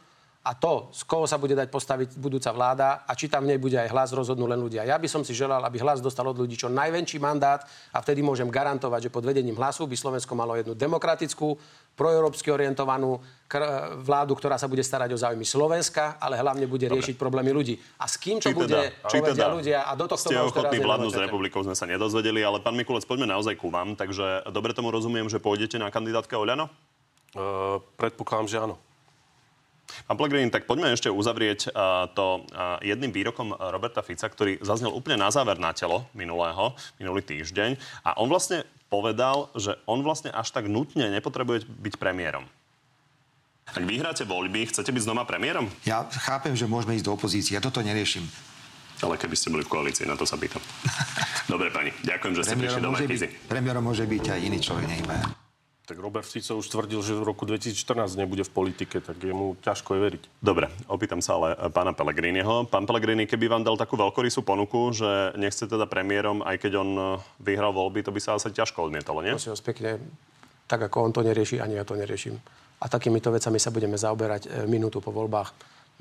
A 0.42 0.58
to, 0.58 0.90
z 0.90 1.06
koho 1.06 1.30
sa 1.30 1.38
bude 1.38 1.54
dať 1.54 1.70
postaviť 1.70 2.18
budúca 2.18 2.50
vláda 2.50 3.06
a 3.06 3.14
či 3.14 3.30
tam 3.30 3.46
v 3.46 3.54
nej 3.54 3.60
bude 3.62 3.78
aj 3.78 3.94
hlas, 3.94 4.10
rozhodnú 4.10 4.50
len 4.50 4.58
ľudia. 4.58 4.82
Ja 4.82 4.98
by 4.98 5.06
som 5.06 5.22
si 5.22 5.38
želal, 5.38 5.62
aby 5.62 5.78
hlas 5.78 6.02
dostal 6.02 6.26
od 6.26 6.34
ľudí 6.34 6.58
čo 6.58 6.66
najväčší 6.66 7.22
mandát 7.22 7.62
a 7.94 8.02
vtedy 8.02 8.26
môžem 8.26 8.50
garantovať, 8.50 9.06
že 9.06 9.14
pod 9.14 9.22
vedením 9.22 9.54
hlasu 9.54 9.86
by 9.86 9.94
Slovensko 9.94 10.34
malo 10.34 10.58
jednu 10.58 10.74
demokratickú, 10.74 11.62
proeurópsky 11.94 12.50
orientovanú 12.50 13.22
kr- 13.46 14.02
vládu, 14.02 14.34
ktorá 14.34 14.58
sa 14.58 14.66
bude 14.66 14.82
starať 14.82 15.14
o 15.14 15.22
záujmy 15.22 15.46
Slovenska, 15.46 16.18
ale 16.18 16.42
hlavne 16.42 16.66
bude 16.66 16.90
riešiť 16.90 17.22
problémy 17.22 17.54
ľudí. 17.54 17.78
A 18.02 18.10
s 18.10 18.18
kým 18.18 18.42
to 18.42 18.50
Či 18.50 18.58
bude, 18.58 18.74
teda, 18.74 19.10
či 19.14 19.18
teda 19.22 19.46
ľudia 19.46 19.86
a 19.86 19.94
do 19.94 20.10
tohto 20.10 20.26
ste 20.26 20.42
ochotní 20.42 20.82
vládnuť 20.82 21.12
s 21.14 21.22
republikou, 21.22 21.62
sme 21.62 21.78
sa 21.78 21.86
nedozvedeli, 21.86 22.42
ale 22.42 22.58
pán 22.66 22.74
Mikulec, 22.74 23.06
poďme 23.06 23.30
naozaj 23.30 23.62
ku 23.62 23.70
vám. 23.70 23.94
Takže 23.94 24.50
dobre 24.50 24.74
tomu 24.74 24.90
rozumiem, 24.90 25.30
že 25.30 25.38
pôjdete 25.38 25.78
na 25.78 25.94
kandidátke 25.94 26.34
Oľano? 26.34 26.66
Uh, 27.38 27.78
predpokladám, 28.02 28.50
že 28.50 28.58
áno. 28.58 28.82
Pán 30.08 30.18
Pellegrini, 30.18 30.52
tak 30.52 30.68
poďme 30.68 30.94
ešte 30.94 31.12
uzavrieť 31.12 31.72
uh, 31.72 32.08
to 32.12 32.44
uh, 32.44 32.82
jedným 32.82 33.14
výrokom 33.14 33.54
uh, 33.54 33.70
Roberta 33.72 34.04
Fica, 34.06 34.28
ktorý 34.28 34.60
zaznel 34.62 34.92
úplne 34.92 35.22
na 35.22 35.30
záver 35.30 35.58
na 35.58 35.72
telo 35.72 36.08
minulého, 36.12 36.76
minulý 36.98 37.24
týždeň. 37.24 37.78
A 38.06 38.18
on 38.20 38.28
vlastne 38.28 38.68
povedal, 38.92 39.48
že 39.56 39.80
on 39.88 40.04
vlastne 40.04 40.36
až 40.36 40.52
tak 40.52 40.68
nutne 40.68 41.08
nepotrebuje 41.08 41.64
byť 41.68 41.94
premiérom. 41.96 42.44
Ak 43.72 43.88
vyhráte 43.88 44.28
voľby, 44.28 44.68
chcete 44.68 44.92
byť 44.92 45.04
znova 45.08 45.24
premiérom? 45.24 45.72
Ja 45.88 46.04
chápem, 46.12 46.52
že 46.60 46.68
môžeme 46.68 47.00
ísť 47.00 47.08
do 47.08 47.16
opozície. 47.16 47.56
Ja 47.56 47.64
toto 47.64 47.80
neriešim. 47.80 48.28
Ale 49.02 49.16
keby 49.16 49.34
ste 49.34 49.50
boli 49.50 49.64
v 49.66 49.72
koalícii, 49.72 50.06
na 50.06 50.20
to 50.20 50.28
sa 50.28 50.36
pýtam. 50.36 50.62
Dobre, 51.52 51.72
pani, 51.72 51.90
ďakujem, 52.04 52.34
že 52.38 52.42
ste 52.46 52.56
prišli 52.60 52.82
do 52.84 52.92
Markízy. 52.94 53.28
premiérom 53.50 53.82
môže 53.82 54.06
byť 54.06 54.26
aj 54.28 54.40
iný 54.44 54.60
človek, 54.62 54.88
ja. 54.92 55.24
Tak 55.92 56.00
Robert 56.00 56.24
Fico 56.24 56.56
už 56.56 56.72
tvrdil, 56.72 57.04
že 57.04 57.12
v 57.12 57.28
roku 57.28 57.44
2014 57.44 58.16
nebude 58.16 58.48
v 58.48 58.52
politike, 58.56 59.04
tak 59.04 59.20
je 59.20 59.36
mu 59.36 59.60
ťažko 59.60 60.00
je 60.00 60.00
veriť. 60.00 60.24
Dobre, 60.40 60.72
opýtam 60.88 61.20
sa 61.20 61.36
ale 61.36 61.52
e, 61.52 61.68
pána 61.68 61.92
Pellegriniho. 61.92 62.64
Pán 62.72 62.88
Pellegrini, 62.88 63.28
keby 63.28 63.52
vám 63.52 63.68
dal 63.68 63.76
takú 63.76 64.00
veľkorysú 64.00 64.40
ponuku, 64.40 64.96
že 64.96 65.36
nechce 65.36 65.68
teda 65.68 65.84
premiérom, 65.92 66.48
aj 66.48 66.64
keď 66.64 66.72
on 66.80 66.90
e, 66.96 67.04
vyhral 67.44 67.76
voľby, 67.76 68.08
to 68.08 68.16
by 68.16 68.24
sa 68.24 68.40
asi 68.40 68.56
ťažko 68.56 68.88
odmietalo, 68.88 69.20
nie? 69.20 69.36
Prosím 69.36 69.52
vás 69.52 69.68
pekne, 69.68 70.00
tak 70.64 70.80
ako 70.80 70.98
on 71.04 71.12
to 71.12 71.28
nerieši, 71.28 71.60
ani 71.60 71.76
ja 71.76 71.84
to 71.84 72.00
neriešim. 72.00 72.40
A 72.80 72.88
takýmito 72.88 73.28
vecami 73.28 73.60
sa 73.60 73.68
budeme 73.68 74.00
zaoberať 74.00 74.48
e, 74.48 74.50
minútu 74.72 75.04
po 75.04 75.12
voľbách. 75.12 75.52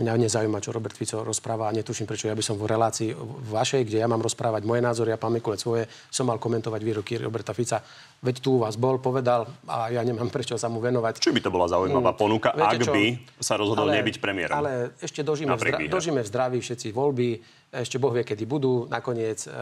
Mňa 0.00 0.16
nezaujíma, 0.16 0.58
čo 0.58 0.72
Robert 0.72 0.96
Fico 0.96 1.20
rozpráva 1.20 1.68
a 1.68 1.76
netuším, 1.76 2.08
prečo 2.08 2.24
ja 2.24 2.32
by 2.32 2.40
som 2.40 2.56
v 2.56 2.64
relácii 2.66 3.12
vašej, 3.46 3.84
kde 3.84 4.00
ja 4.00 4.08
mám 4.08 4.18
rozprávať 4.18 4.64
moje 4.64 4.80
názory 4.80 5.12
a 5.12 5.20
pán 5.20 5.28
Mikulec 5.30 5.60
svoje, 5.60 5.84
som 6.08 6.24
mal 6.24 6.40
komentovať 6.40 6.80
výroky 6.80 7.20
Roberta 7.20 7.52
Fica. 7.52 7.84
Veď 8.18 8.40
tu 8.40 8.56
u 8.56 8.58
vás 8.58 8.74
bol, 8.74 8.96
povedal 8.96 9.44
a 9.64 9.88
ja 9.88 10.00
nemám 10.00 10.32
prečo 10.34 10.56
sa 10.56 10.66
mu 10.66 10.80
venovať. 10.80 11.20
Či 11.20 11.30
by 11.30 11.40
to 11.40 11.52
bola 11.52 11.68
zaujímavá 11.68 12.12
ponuka, 12.12 12.48
Mm. 12.50 12.56
Viete 12.56 12.76
ak 12.76 12.82
čo? 12.82 12.92
by 12.92 13.04
sa 13.38 13.54
rozhodol 13.54 13.92
nebyť 13.92 14.16
premiérom? 14.18 14.56
Ale 14.56 14.70
ešte 14.98 15.20
dožíme, 15.20 15.52
v 15.52 15.60
zdra- 15.60 15.84
dožíme 15.86 16.20
v 16.20 16.28
zdraví 16.28 16.58
všetci 16.58 16.88
voľby. 16.90 17.28
Ešte 17.70 17.96
Boh 17.96 18.10
vie, 18.10 18.24
kedy 18.24 18.42
budú. 18.42 18.88
Nakoniec, 18.88 19.44
e, 19.44 19.52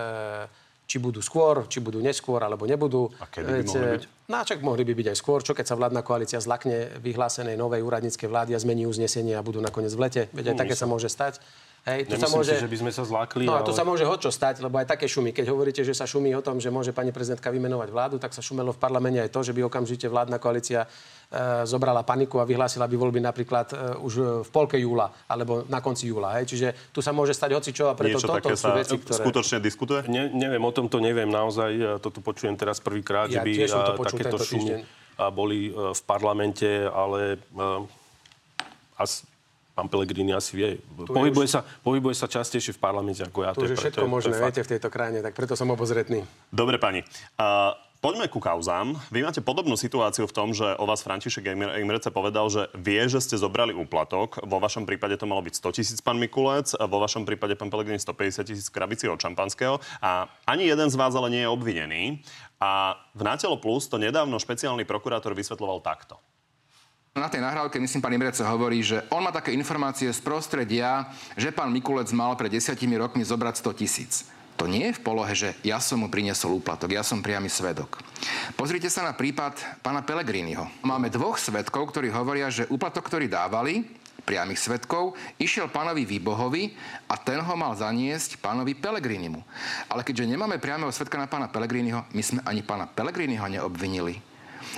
či 0.88 0.96
budú 0.96 1.20
skôr, 1.20 1.68
či 1.68 1.85
budú 1.85 2.01
neskôr, 2.01 2.40
alebo 2.40 2.64
nebudú. 2.64 3.12
A 3.20 3.29
kedy 3.29 3.44
by 3.44 3.62
mohli 3.68 3.88
byť? 4.01 4.05
No 4.33 4.35
a 4.40 4.42
čak 4.48 4.64
mohli 4.64 4.88
by 4.88 4.96
byť 4.96 5.07
aj 5.12 5.16
skôr. 5.20 5.44
Čo 5.44 5.53
keď 5.53 5.68
sa 5.68 5.77
vládna 5.77 6.01
koalícia 6.01 6.40
zlakne 6.40 6.96
vyhlásenej 7.05 7.61
novej 7.61 7.85
úradníckej 7.85 8.24
vlády 8.24 8.57
a 8.57 8.59
zmení 8.59 8.88
uznesenie 8.88 9.37
a 9.37 9.44
budú 9.44 9.61
nakoniec 9.61 9.92
v 9.92 10.01
lete? 10.01 10.22
Veď 10.33 10.57
aj 10.57 10.64
také 10.64 10.74
sa 10.74 10.88
môže 10.88 11.12
stať. 11.12 11.44
Hej, 11.88 12.01
tu 12.05 12.20
sa 12.20 12.29
môže... 12.29 12.53
si, 12.53 12.61
že 12.61 12.68
by 12.68 12.79
sme 12.85 12.90
sa 12.92 13.03
zlákli, 13.09 13.48
No 13.48 13.57
a 13.57 13.64
tu 13.64 13.72
ale- 13.72 13.79
sa 13.81 13.85
môže 13.88 14.05
hočo 14.05 14.29
stať, 14.29 14.61
lebo 14.61 14.77
aj 14.77 14.92
také 14.92 15.09
šumy. 15.09 15.33
Keď 15.33 15.46
hovoríte, 15.48 15.81
že 15.81 15.96
sa 15.96 16.05
šumí 16.05 16.37
o 16.37 16.44
tom, 16.44 16.61
že 16.61 16.68
môže 16.68 16.92
pani 16.92 17.09
prezidentka 17.16 17.48
vymenovať 17.48 17.88
vládu, 17.88 18.16
tak 18.20 18.37
sa 18.37 18.44
šumelo 18.44 18.77
v 18.77 18.81
parlamente 18.81 19.16
aj 19.24 19.33
to, 19.33 19.40
že 19.40 19.57
by 19.57 19.64
okamžite 19.64 20.05
vládna 20.05 20.37
koalícia 20.37 20.85
e, 20.85 20.88
zobrala 21.64 22.05
paniku 22.05 22.38
a 22.38 22.44
vyhlásila 22.44 22.85
by 22.85 22.96
voľby 23.01 23.24
napríklad 23.24 23.66
e, 23.72 23.77
už 24.05 24.44
v 24.44 24.48
polke 24.53 24.77
júla 24.77 25.09
alebo 25.24 25.64
na 25.72 25.81
konci 25.81 26.12
júla. 26.12 26.37
Hej. 26.37 26.53
Čiže 26.53 26.68
tu 26.92 27.01
sa 27.01 27.16
môže 27.16 27.33
stať 27.33 27.57
hocičo 27.57 27.88
a 27.88 27.96
preto 27.96 28.20
Niečo 28.20 28.29
toto 28.29 28.53
sú 28.53 28.68
veci, 28.77 28.96
ktoré... 29.01 29.20
skutočne 29.24 29.59
diskutuje? 29.64 30.01
Ne, 30.12 30.29
neviem, 30.29 30.61
o 30.61 30.72
tomto 30.74 31.01
neviem 31.01 31.33
naozaj, 31.33 31.70
e, 31.72 31.87
toto 32.05 32.20
počujem 32.20 32.53
teraz 32.61 32.85
prvýkrát, 32.85 33.33
Ja 33.33 33.40
že 33.40 33.48
by 33.48 33.53
to 33.64 33.92
počul 33.96 34.18
takéto 34.20 34.37
šumy 34.37 34.61
týždeň. 34.61 34.81
boli 35.33 35.72
v 35.72 36.01
parlamente, 36.05 36.85
ale 36.85 37.40
as, 38.98 39.24
pán 39.79 39.87
Pellegrini 39.87 40.35
asi 40.35 40.59
vie. 40.59 40.69
Pohybuje, 41.07 41.47
sa, 41.47 41.62
pohybuje 41.62 42.19
sa 42.19 42.27
častejšie 42.27 42.75
v 42.75 42.81
parlamente 42.83 43.23
ako 43.23 43.47
ja. 43.47 43.55
Tu 43.55 43.62
už 43.62 43.79
je 43.79 43.79
všetko 43.79 44.03
to 44.03 44.11
možné, 44.11 44.35
to 44.35 44.35
je 44.35 44.43
fakt. 44.43 44.51
viete, 44.51 44.62
v 44.67 44.71
tejto 44.75 44.88
krajine, 44.91 45.19
tak 45.23 45.38
preto 45.38 45.55
som 45.55 45.71
obozretný. 45.71 46.27
Dobre, 46.51 46.83
pani. 46.83 47.07
Uh, 47.38 47.79
Poďme 47.99 48.31
ku 48.31 48.38
kauzám. 48.38 48.95
Vy 49.11 49.27
máte 49.27 49.43
podobnú 49.43 49.75
situáciu 49.75 50.31
v 50.31 50.31
tom, 50.31 50.55
že 50.55 50.62
o 50.79 50.87
vás 50.87 51.03
František 51.03 51.51
Imrece 51.83 52.14
povedal, 52.14 52.47
že 52.47 52.71
vie, 52.79 53.03
že 53.11 53.19
ste 53.19 53.35
zobrali 53.35 53.75
úplatok. 53.75 54.38
Vo 54.47 54.62
vašom 54.62 54.87
prípade 54.87 55.19
to 55.19 55.27
malo 55.27 55.43
byť 55.43 55.59
100 55.59 55.77
tisíc, 55.83 55.99
pán 55.99 56.14
Mikulec. 56.14 56.79
Vo 56.79 57.03
vašom 57.03 57.27
prípade, 57.27 57.59
pán 57.59 57.75
Pelegrini, 57.75 57.99
150 57.99 58.47
tisíc 58.47 58.71
krabici 58.71 59.11
od 59.11 59.19
šampanského. 59.19 59.83
A 59.99 60.31
ani 60.47 60.71
jeden 60.71 60.87
z 60.87 60.95
vás 60.95 61.11
ale 61.19 61.27
nie 61.27 61.43
je 61.43 61.51
obvinený. 61.51 62.23
A 62.62 62.95
v 63.19 63.27
Nátelo 63.27 63.59
Plus 63.59 63.91
to 63.91 63.99
nedávno 63.99 64.38
špeciálny 64.38 64.87
prokurátor 64.87 65.35
vysvetloval 65.35 65.83
takto. 65.83 66.23
Na 67.16 67.27
tej 67.27 67.42
nahrávke, 67.42 67.81
myslím, 67.83 68.03
pán 68.05 68.14
Imrece 68.14 68.47
hovorí, 68.47 68.79
že 68.85 69.03
on 69.11 69.25
má 69.25 69.35
také 69.35 69.51
informácie 69.51 70.07
z 70.12 70.21
prostredia, 70.23 71.11
že 71.35 71.51
pán 71.51 71.73
Mikulec 71.75 72.12
mal 72.14 72.38
pred 72.38 72.53
desiatimi 72.53 72.94
rokmi 72.94 73.27
zobrať 73.27 73.59
100 73.59 73.81
tisíc. 73.81 74.12
To 74.59 74.66
nie 74.66 74.91
je 74.91 74.99
v 74.99 75.05
polohe, 75.07 75.30
že 75.39 75.55
ja 75.62 75.78
som 75.78 76.03
mu 76.03 76.11
priniesol 76.11 76.59
úplatok, 76.59 76.91
ja 76.91 77.07
som 77.07 77.22
priamy 77.22 77.47
svedok. 77.47 78.03
Pozrite 78.59 78.91
sa 78.91 79.07
na 79.07 79.14
prípad 79.14 79.82
pána 79.87 80.03
Pelegriniho. 80.03 80.66
Máme 80.82 81.14
dvoch 81.14 81.39
svedkov, 81.39 81.95
ktorí 81.95 82.11
hovoria, 82.11 82.51
že 82.51 82.66
úplatok, 82.66 83.07
ktorý 83.07 83.30
dávali, 83.30 83.87
priamých 84.26 84.61
svetkov, 84.61 85.16
išiel 85.41 85.72
pánovi 85.72 86.05
Výbohovi 86.05 86.76
a 87.09 87.16
ten 87.16 87.41
ho 87.41 87.55
mal 87.57 87.72
zaniesť 87.72 88.43
pánovi 88.45 88.76
Pelegrinimu. 88.76 89.41
Ale 89.89 90.05
keďže 90.05 90.28
nemáme 90.28 90.61
priamého 90.61 90.93
svetka 90.93 91.16
na 91.16 91.30
pána 91.30 91.49
Pelegriniho, 91.49 92.05
my 92.12 92.22
sme 92.22 92.41
ani 92.45 92.61
pána 92.61 92.85
Pelegriniho 92.85 93.47
neobvinili. 93.49 94.28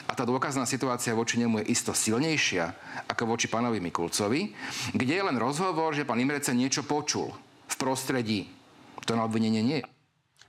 A 0.06 0.12
tá 0.14 0.26
dôkazná 0.26 0.66
situácia 0.66 1.14
voči 1.14 1.38
nemu 1.38 1.62
je 1.62 1.70
isto 1.74 1.94
silnejšia 1.94 2.72
ako 3.10 3.36
voči 3.36 3.46
pánovi 3.46 3.78
Mikulcovi, 3.78 4.54
kde 4.94 5.14
je 5.18 5.26
len 5.26 5.36
rozhovor, 5.38 5.94
že 5.94 6.06
pán 6.06 6.18
Imrece 6.18 6.54
niečo 6.54 6.86
počul 6.86 7.30
v 7.70 7.74
prostredí. 7.78 8.50
To 9.08 9.16
na 9.16 9.24
obvinenie 9.26 9.62
nie 9.62 9.78
je. 9.82 9.88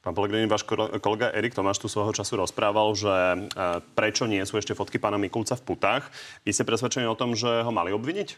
Pán 0.01 0.17
Pellegrini, 0.17 0.49
váš 0.49 0.65
kolega 0.97 1.29
Erik 1.29 1.53
Tomáš 1.53 1.77
tu 1.77 1.85
svojho 1.85 2.09
času 2.09 2.33
rozprával, 2.33 2.89
že 2.97 3.13
e, 3.13 3.37
prečo 3.93 4.25
nie 4.25 4.41
sú 4.49 4.57
ešte 4.57 4.73
fotky 4.73 4.97
pána 4.97 5.21
Mikulca 5.21 5.53
v 5.53 5.61
putách. 5.61 6.09
Vy 6.41 6.57
ste 6.57 6.65
presvedčení 6.65 7.05
o 7.05 7.13
tom, 7.13 7.37
že 7.37 7.61
ho 7.61 7.69
mali 7.69 7.93
obviniť? 7.93 8.33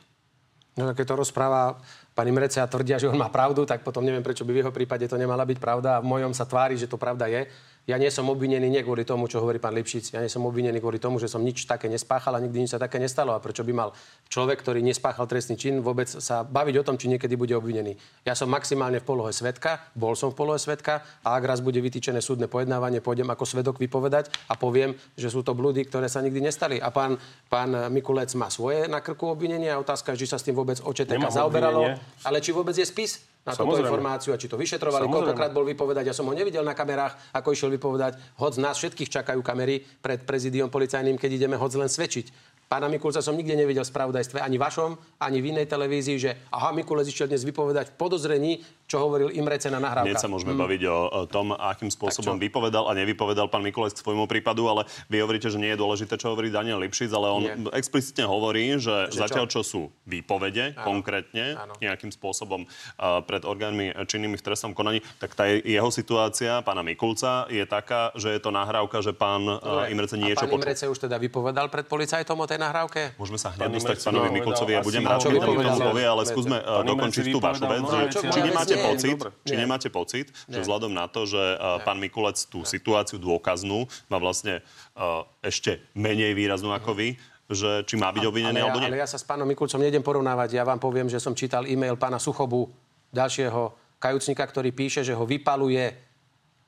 No 0.76 0.92
keď 0.92 1.06
to 1.14 1.22
rozpráva 1.24 1.80
pani 2.12 2.36
Mrece 2.36 2.60
a 2.60 2.68
tvrdia, 2.68 3.00
že 3.00 3.08
on 3.08 3.16
má 3.16 3.30
pravdu, 3.30 3.64
tak 3.64 3.86
potom 3.86 4.04
neviem, 4.04 4.26
prečo 4.26 4.44
by 4.44 4.52
v 4.52 4.60
jeho 4.60 4.76
prípade 4.76 5.08
to 5.08 5.16
nemala 5.16 5.48
byť 5.48 5.58
pravda. 5.62 5.90
A 5.98 6.04
v 6.04 6.10
mojom 6.10 6.36
sa 6.36 6.50
tvári, 6.50 6.76
že 6.76 6.90
to 6.90 7.00
pravda 7.00 7.32
je. 7.32 7.48
Ja 7.84 8.00
nie 8.00 8.08
som 8.08 8.32
obvinený 8.32 8.72
nie 8.72 8.80
kvôli 8.80 9.04
tomu, 9.04 9.28
čo 9.28 9.44
hovorí 9.44 9.60
pán 9.60 9.76
Lipšic. 9.76 10.16
Ja 10.16 10.24
nie 10.24 10.32
som 10.32 10.48
obvinený 10.48 10.80
kvôli 10.80 11.04
tomu, 11.04 11.20
že 11.20 11.28
som 11.28 11.44
nič 11.44 11.68
také 11.68 11.92
nespáchal 11.92 12.32
a 12.32 12.40
nikdy 12.40 12.64
nič 12.64 12.72
sa 12.72 12.80
také 12.80 12.96
nestalo. 12.96 13.36
A 13.36 13.44
prečo 13.44 13.68
by 13.68 13.76
mal 13.76 13.92
človek, 14.32 14.64
ktorý 14.64 14.80
nespáchal 14.80 15.28
trestný 15.28 15.60
čin, 15.60 15.84
vôbec 15.84 16.08
sa 16.08 16.48
baviť 16.48 16.80
o 16.80 16.84
tom, 16.88 16.96
či 16.96 17.12
niekedy 17.12 17.36
bude 17.36 17.52
obvinený. 17.52 18.00
Ja 18.24 18.40
som 18.40 18.48
maximálne 18.48 19.04
v 19.04 19.06
polohe 19.12 19.36
svetka, 19.36 19.84
bol 20.00 20.16
som 20.16 20.32
v 20.32 20.40
polohe 20.40 20.64
svetka 20.64 21.04
a 21.28 21.36
ak 21.36 21.44
raz 21.44 21.60
bude 21.60 21.84
vytýčené 21.84 22.24
súdne 22.24 22.48
pojednávanie, 22.48 23.04
pôjdem 23.04 23.28
ako 23.28 23.44
svedok 23.44 23.76
vypovedať 23.84 24.32
a 24.48 24.56
poviem, 24.56 24.96
že 25.20 25.28
sú 25.28 25.44
to 25.44 25.52
blúdy, 25.52 25.84
ktoré 25.84 26.08
sa 26.08 26.24
nikdy 26.24 26.40
nestali. 26.40 26.80
A 26.80 26.88
pán, 26.88 27.20
pán 27.52 27.92
Mikulec 27.92 28.32
má 28.40 28.48
svoje 28.48 28.88
na 28.88 29.04
krku 29.04 29.28
obvinenie 29.28 29.68
a 29.68 29.84
otázka, 29.84 30.16
či 30.16 30.24
sa 30.24 30.40
s 30.40 30.48
tým 30.48 30.56
vôbec 30.56 30.80
očeteka 30.80 31.28
zaoberalo, 31.28 32.00
ale 32.24 32.40
či 32.40 32.56
vôbec 32.56 32.80
je 32.80 32.88
spis 32.88 33.33
na 33.44 33.52
túto 33.52 33.76
informáciu 33.76 34.32
a 34.32 34.40
či 34.40 34.48
to 34.48 34.56
vyšetrovali, 34.56 35.04
Samozrejme. 35.04 35.36
koľkokrát 35.36 35.52
bol 35.52 35.68
vypovedať. 35.68 36.08
Ja 36.08 36.16
som 36.16 36.32
ho 36.32 36.34
nevidel 36.34 36.64
na 36.64 36.72
kamerách, 36.72 37.36
ako 37.36 37.52
išiel 37.52 37.76
vypovedať. 37.76 38.40
Hoď 38.40 38.52
z 38.56 38.60
nás 38.64 38.76
všetkých 38.80 39.12
čakajú 39.12 39.44
kamery 39.44 39.84
pred 40.00 40.24
prezidiom 40.24 40.72
policajným, 40.72 41.20
keď 41.20 41.44
ideme 41.44 41.60
hoď 41.60 41.84
len 41.84 41.92
svedčiť. 41.92 42.53
Pána 42.74 42.90
Mikulca 42.90 43.22
som 43.22 43.38
nikde 43.38 43.54
nevidel 43.54 43.86
v 43.86 43.94
spravodajstve 43.94 44.42
ani 44.42 44.58
vašom, 44.58 44.98
ani 45.22 45.46
v 45.46 45.54
inej 45.54 45.70
televízii, 45.70 46.18
že 46.18 46.34
aha, 46.50 46.74
Mikulec 46.74 47.06
išiel 47.06 47.30
dnes 47.30 47.46
vypovedať 47.46 47.94
v 47.94 47.96
podozrení, 48.02 48.66
čo 48.90 48.98
hovoril 48.98 49.30
Imrece 49.30 49.70
na 49.70 49.78
nahrávka. 49.78 50.10
Dnes 50.10 50.18
sa 50.18 50.26
môžeme 50.26 50.58
hmm. 50.58 50.64
baviť 50.66 50.82
o, 50.90 50.98
o 51.06 51.22
tom, 51.30 51.54
akým 51.54 51.94
spôsobom 51.94 52.42
vypovedal 52.42 52.90
a 52.90 52.98
nevypovedal 52.98 53.46
pán 53.54 53.62
Mikulec 53.62 53.94
k 53.94 54.02
svojmu 54.02 54.26
prípadu, 54.26 54.66
ale 54.74 54.90
vy 55.06 55.22
hovoríte, 55.22 55.54
že 55.54 55.62
nie 55.62 55.70
je 55.70 55.78
dôležité, 55.78 56.18
čo 56.18 56.34
hovorí 56.34 56.50
Daniel 56.50 56.82
Lipšic, 56.82 57.14
ale 57.14 57.28
on 57.30 57.44
nie. 57.46 57.54
explicitne 57.78 58.26
hovorí, 58.26 58.82
že, 58.82 59.14
že 59.14 59.22
zatiaľ 59.22 59.46
čo 59.54 59.62
sú 59.62 59.94
výpovede 60.10 60.74
Áno. 60.74 60.98
konkrétne 60.98 61.54
Áno. 61.54 61.78
nejakým 61.78 62.10
spôsobom 62.10 62.66
uh, 62.66 63.22
pred 63.22 63.46
orgánmi 63.46 63.94
činnými 64.10 64.34
v 64.34 64.44
trestnom 64.50 64.74
konaní, 64.74 65.06
tak 65.22 65.38
tá 65.38 65.46
jeho 65.46 65.94
situácia, 65.94 66.66
pána 66.66 66.82
Mikulca, 66.82 67.46
je 67.54 67.62
taká, 67.70 68.10
že 68.18 68.34
je 68.34 68.42
to 68.42 68.50
nahrávka, 68.50 68.98
že 69.06 69.14
pán 69.14 69.46
uh, 69.46 69.94
Imrece 69.94 70.18
niečo 70.18 70.42
a 70.42 70.50
pán 70.50 70.58
Imrece 70.58 70.90
už 70.90 71.06
teda 71.06 71.22
vypovedal 71.22 71.70
pred 71.70 71.86
policajtom 71.86 72.34
o 72.34 72.50
tej 72.50 72.63
nahrávke? 72.64 73.20
Môžeme 73.20 73.36
sa 73.36 73.52
hneď 73.52 73.76
dostať 73.76 73.96
k 74.00 74.04
pánovi 74.08 74.30
Mikulcovi 74.32 74.74
a 74.78 74.82
budem 74.82 75.04
rád, 75.04 75.20
že 75.28 75.36
to 75.36 75.84
povie, 75.84 76.06
ale 76.08 76.24
skúsme 76.24 76.58
eh, 76.58 76.82
dokončiť 76.88 77.24
tú 77.30 77.40
vašu 77.44 77.66
vec. 77.68 77.84
Či 78.16 78.40
nemáte 78.40 78.76
pocit, 78.80 79.18
či 79.44 79.54
nemáte 79.60 79.90
pocit, 79.92 80.28
že 80.48 80.60
vzhľadom 80.64 80.92
na 80.96 81.12
to, 81.12 81.28
že 81.28 81.40
eh, 81.40 81.84
pán 81.84 82.00
Mikulec 82.00 82.40
tú 82.48 82.64
situáciu 82.64 83.20
dôkaznú 83.20 83.86
má 84.08 84.18
vlastne 84.18 84.64
eh, 84.64 85.22
ešte 85.44 85.84
menej 85.94 86.32
výraznú 86.32 86.72
ako 86.72 86.96
vy, 86.96 87.20
že 87.52 87.84
či 87.84 88.00
má 88.00 88.10
byť 88.16 88.24
obvinený 88.24 88.60
alebo 88.64 88.80
nie. 88.80 88.88
Ale 88.88 89.04
ja 89.04 89.10
sa 89.10 89.20
s 89.20 89.28
pánom 89.28 89.44
Mikulcom 89.44 89.84
nejdem 89.84 90.02
porovnávať. 90.02 90.56
Ja 90.56 90.64
vám 90.64 90.80
poviem, 90.80 91.12
že 91.12 91.20
som 91.20 91.36
čítal 91.36 91.68
e-mail 91.68 92.00
pána 92.00 92.18
Suchobu, 92.18 92.72
ďalšieho 93.14 93.62
kajúcnika, 94.02 94.44
ktorý 94.44 94.74
píše, 94.74 95.06
že 95.06 95.14
ho 95.14 95.24
vypaluje 95.24 96.13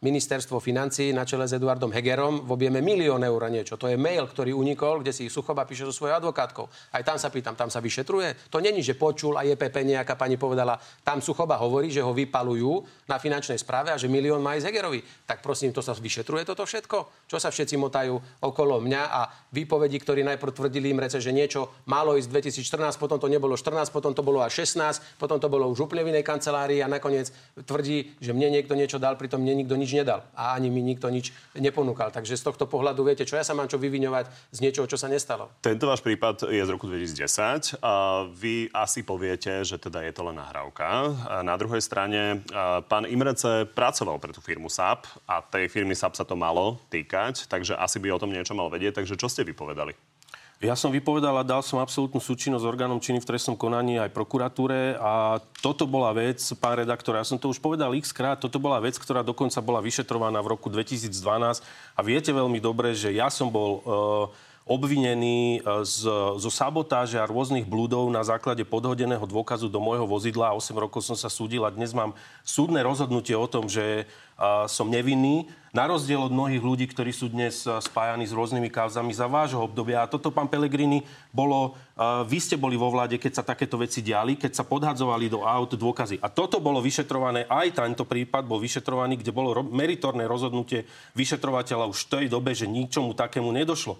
ministerstvo 0.04 0.60
financí 0.60 1.16
na 1.16 1.24
čele 1.24 1.48
s 1.48 1.56
Eduardom 1.56 1.91
Hegerom 1.91 2.43
v 2.43 2.52
objeme 2.52 2.84
milión 2.84 3.24
eur 3.24 3.41
a 3.43 3.50
niečo. 3.50 3.80
To 3.80 3.88
je 3.88 3.96
mail, 3.96 4.28
ktorý 4.28 4.52
unikol, 4.52 5.00
kde 5.00 5.16
si 5.16 5.32
Suchoba 5.32 5.64
píše 5.64 5.88
so 5.88 5.96
svojou 5.96 6.20
advokátkou. 6.20 6.68
Aj 6.91 7.04
tam 7.04 7.16
sa 7.16 7.32
pýtam, 7.32 7.56
tam 7.56 7.72
sa 7.72 7.80
vyšetruje? 7.80 8.52
To 8.52 8.60
není, 8.60 8.84
že 8.84 9.00
počul 9.00 9.39
a 9.39 9.48
JPP 9.48 9.88
nejaká 9.88 10.20
pani 10.20 10.36
povedala, 10.36 10.76
tam 11.02 11.24
Suchoba 11.24 11.56
hovorí, 11.58 11.89
že 11.89 12.04
ho 12.04 12.12
vypalujú 12.12 12.84
na 13.08 13.18
finančnej 13.18 13.56
správe 13.58 13.96
a 13.96 13.98
že 13.98 14.12
milión 14.12 14.43
má 14.43 14.60
ísť 14.60 14.68
Hegerovi. 14.68 15.00
Tak 15.26 15.39
prosím, 15.39 15.72
to 15.72 15.80
sa 15.80 15.96
vyšetruje 15.96 16.43
toto 16.43 16.68
všetko? 16.68 17.28
Čo 17.32 17.38
sa 17.39 17.50
všetci 17.50 17.80
motajú 17.80 18.20
okolo 18.43 18.84
mňa 18.84 19.04
a 19.10 19.22
výpovedí, 19.56 19.98
ktorí 20.04 20.22
najprv 20.28 20.52
tvrdili 20.54 20.91
im 20.91 21.00
rece, 21.02 21.24
že 21.24 21.34
niečo 21.34 21.72
malo 21.88 22.20
ísť 22.20 22.30
2014, 22.60 23.02
potom 23.02 23.18
to 23.18 23.32
nebolo 23.32 23.56
14, 23.56 23.89
potom 23.89 24.12
to 24.12 24.22
bolo 24.22 24.43
až 24.43 24.68
16, 24.68 25.18
potom 25.18 25.39
to 25.39 25.48
bolo 25.48 25.72
už 25.72 25.88
úplne 25.88 26.04
v 26.04 26.12
inej 26.14 26.28
kancelárii 26.28 26.84
a 26.84 26.91
nakoniec 26.91 27.32
tvrdí, 27.64 28.20
že 28.20 28.36
mne 28.36 28.60
niekto 28.60 28.78
niečo 28.78 29.00
dal, 29.02 29.18
pritom 29.18 29.41
mne 29.41 29.66
nikto 29.66 29.74
nič 29.80 29.95
nedal. 29.96 30.28
A 30.36 30.60
ani 30.60 30.68
mi 30.68 30.84
nikto 30.84 31.08
nič 31.08 31.32
neponúkal. 31.56 32.12
Takže 32.12 32.36
z 32.36 32.43
tohto 32.43 32.68
pohľadu 32.68 33.08
viete, 33.08 33.24
čo 33.24 33.39
ja 33.39 33.48
sa 33.48 33.56
mám 33.56 33.72
čo 33.72 33.80
vyviňovať 33.80 34.28
z 34.52 34.60
niečoho, 34.60 34.86
čo 34.86 35.00
sa 35.00 35.08
nestalo. 35.08 35.48
Tento 35.64 35.88
váš 35.88 36.04
prípad 36.04 36.52
je 36.52 36.60
z 36.60 36.70
roku 36.70 36.91
2010. 36.91 37.80
A 37.80 38.28
vy 38.28 38.68
asi 38.76 39.08
poviete, 39.08 39.64
že 39.64 39.80
teda 39.80 40.04
je 40.04 40.12
to 40.12 40.28
len 40.28 40.36
nahrávka. 40.36 41.16
A 41.32 41.39
na 41.39 41.56
druhej 41.56 41.80
strane 41.80 42.43
pán 42.91 43.08
Imrece 43.08 43.64
pracoval 43.72 44.20
pre 44.20 44.36
tú 44.36 44.43
firmu 44.43 44.68
SAP 44.68 45.08
a 45.24 45.39
tej 45.39 45.72
firmy 45.72 45.96
SAP 45.96 46.20
sa 46.20 46.28
to 46.28 46.36
malo 46.36 46.84
týkať, 46.91 47.48
takže 47.48 47.78
asi 47.80 48.02
by 48.04 48.12
o 48.12 48.20
tom 48.20 48.34
niečo 48.34 48.52
mal 48.52 48.68
vedieť. 48.68 49.00
Takže 49.00 49.16
čo 49.16 49.32
ste 49.32 49.48
vypovedali? 49.48 49.96
Ja 50.64 50.72
som 50.72 50.88
vypovedal 50.88 51.36
a 51.36 51.43
dal 51.43 51.60
som 51.60 51.84
absolútnu 51.84 52.24
súčinnosť 52.24 52.64
orgánom 52.64 53.03
činy 53.03 53.20
v 53.20 53.28
trestnom 53.28 53.60
konaní 53.60 53.99
aj 53.99 54.16
prokuratúre 54.16 54.95
a 54.95 55.43
toto 55.60 55.84
bola 55.84 56.16
vec, 56.16 56.39
pán 56.56 56.80
redaktor, 56.80 57.20
ja 57.20 57.28
som 57.28 57.36
to 57.36 57.51
už 57.51 57.60
povedal 57.60 57.91
x 57.91 58.16
krát, 58.16 58.39
toto 58.39 58.56
bola 58.56 58.80
vec, 58.80 58.95
ktorá 58.95 59.20
dokonca 59.20 59.60
bola 59.60 59.84
vyšetrovaná 59.84 60.39
v 60.39 60.56
roku 60.56 60.72
2012 60.72 61.12
a 61.91 61.99
viete 61.99 62.32
veľmi 62.32 62.64
dobre, 62.64 62.95
že 62.95 63.12
ja 63.12 63.28
som 63.28 63.51
bol 63.51 63.72
uh, 63.84 63.84
obvinený 64.66 65.61
e, 65.61 65.86
z, 65.86 66.09
zo 66.41 66.49
sabotáže 66.49 67.22
a 67.22 67.30
rôznych 67.30 67.70
blúdov 67.70 68.09
na 68.09 68.26
základe 68.26 68.66
podhodeného 68.66 69.22
dôkazu 69.22 69.70
do 69.70 69.78
môjho 69.78 70.09
vozidla. 70.09 70.57
8 70.57 70.74
rokov 70.74 71.05
som 71.05 71.13
sa 71.13 71.30
súdil 71.30 71.61
a 71.61 71.70
dnes 71.70 71.93
mám 71.93 72.18
súdne 72.41 72.82
rozhodnutie 72.82 73.38
o 73.38 73.45
tom, 73.45 73.70
že 73.70 74.09
uh, 74.41 74.66
som 74.66 74.89
nevinný. 74.89 75.45
Na 75.70 75.86
rozdiel 75.86 76.18
od 76.18 76.34
mnohých 76.34 76.66
ľudí, 76.66 76.89
ktorí 76.89 77.11
sú 77.11 77.28
dnes 77.28 77.68
e, 77.68 77.78
spájani 77.84 78.24
s 78.24 78.32
rôznymi 78.32 78.72
kauzami 78.72 79.11
za 79.11 79.28
vášho 79.28 79.59
obdobia. 79.59 80.01
A 80.01 80.09
toto, 80.09 80.32
pán 80.32 80.49
Pellegrini, 80.49 81.05
bolo... 81.30 81.78
Uh, 81.95 82.24
vy 82.28 82.39
ste 82.43 82.55
boli 82.55 82.76
vo 82.76 82.91
vláde, 82.91 83.16
keď 83.20 83.39
sa 83.39 83.43
takéto 83.43 83.80
veci 83.80 83.99
diali, 84.03 84.39
keď 84.39 84.51
sa 84.55 84.63
podhadzovali 84.68 85.28
do 85.28 85.43
aut 85.43 85.76
dôkazy. 85.76 86.20
A 86.24 86.28
toto 86.32 86.63
bolo 86.63 86.80
vyšetrované, 86.80 87.43
aj 87.47 87.76
tento 87.76 88.03
prípad 88.07 88.47
bol 88.47 88.59
vyšetrovaný, 88.59 89.20
kde 89.20 89.32
bolo 89.36 89.61
ro- 89.61 89.68
meritorné 89.68 90.28
rozhodnutie 90.28 90.88
vyšetrovateľa 91.16 91.91
už 91.91 92.07
v 92.07 92.11
tej 92.11 92.26
dobe, 92.32 92.51
že 92.55 92.68
ničomu 92.72 93.16
takému 93.16 93.51
nedošlo. 93.51 93.99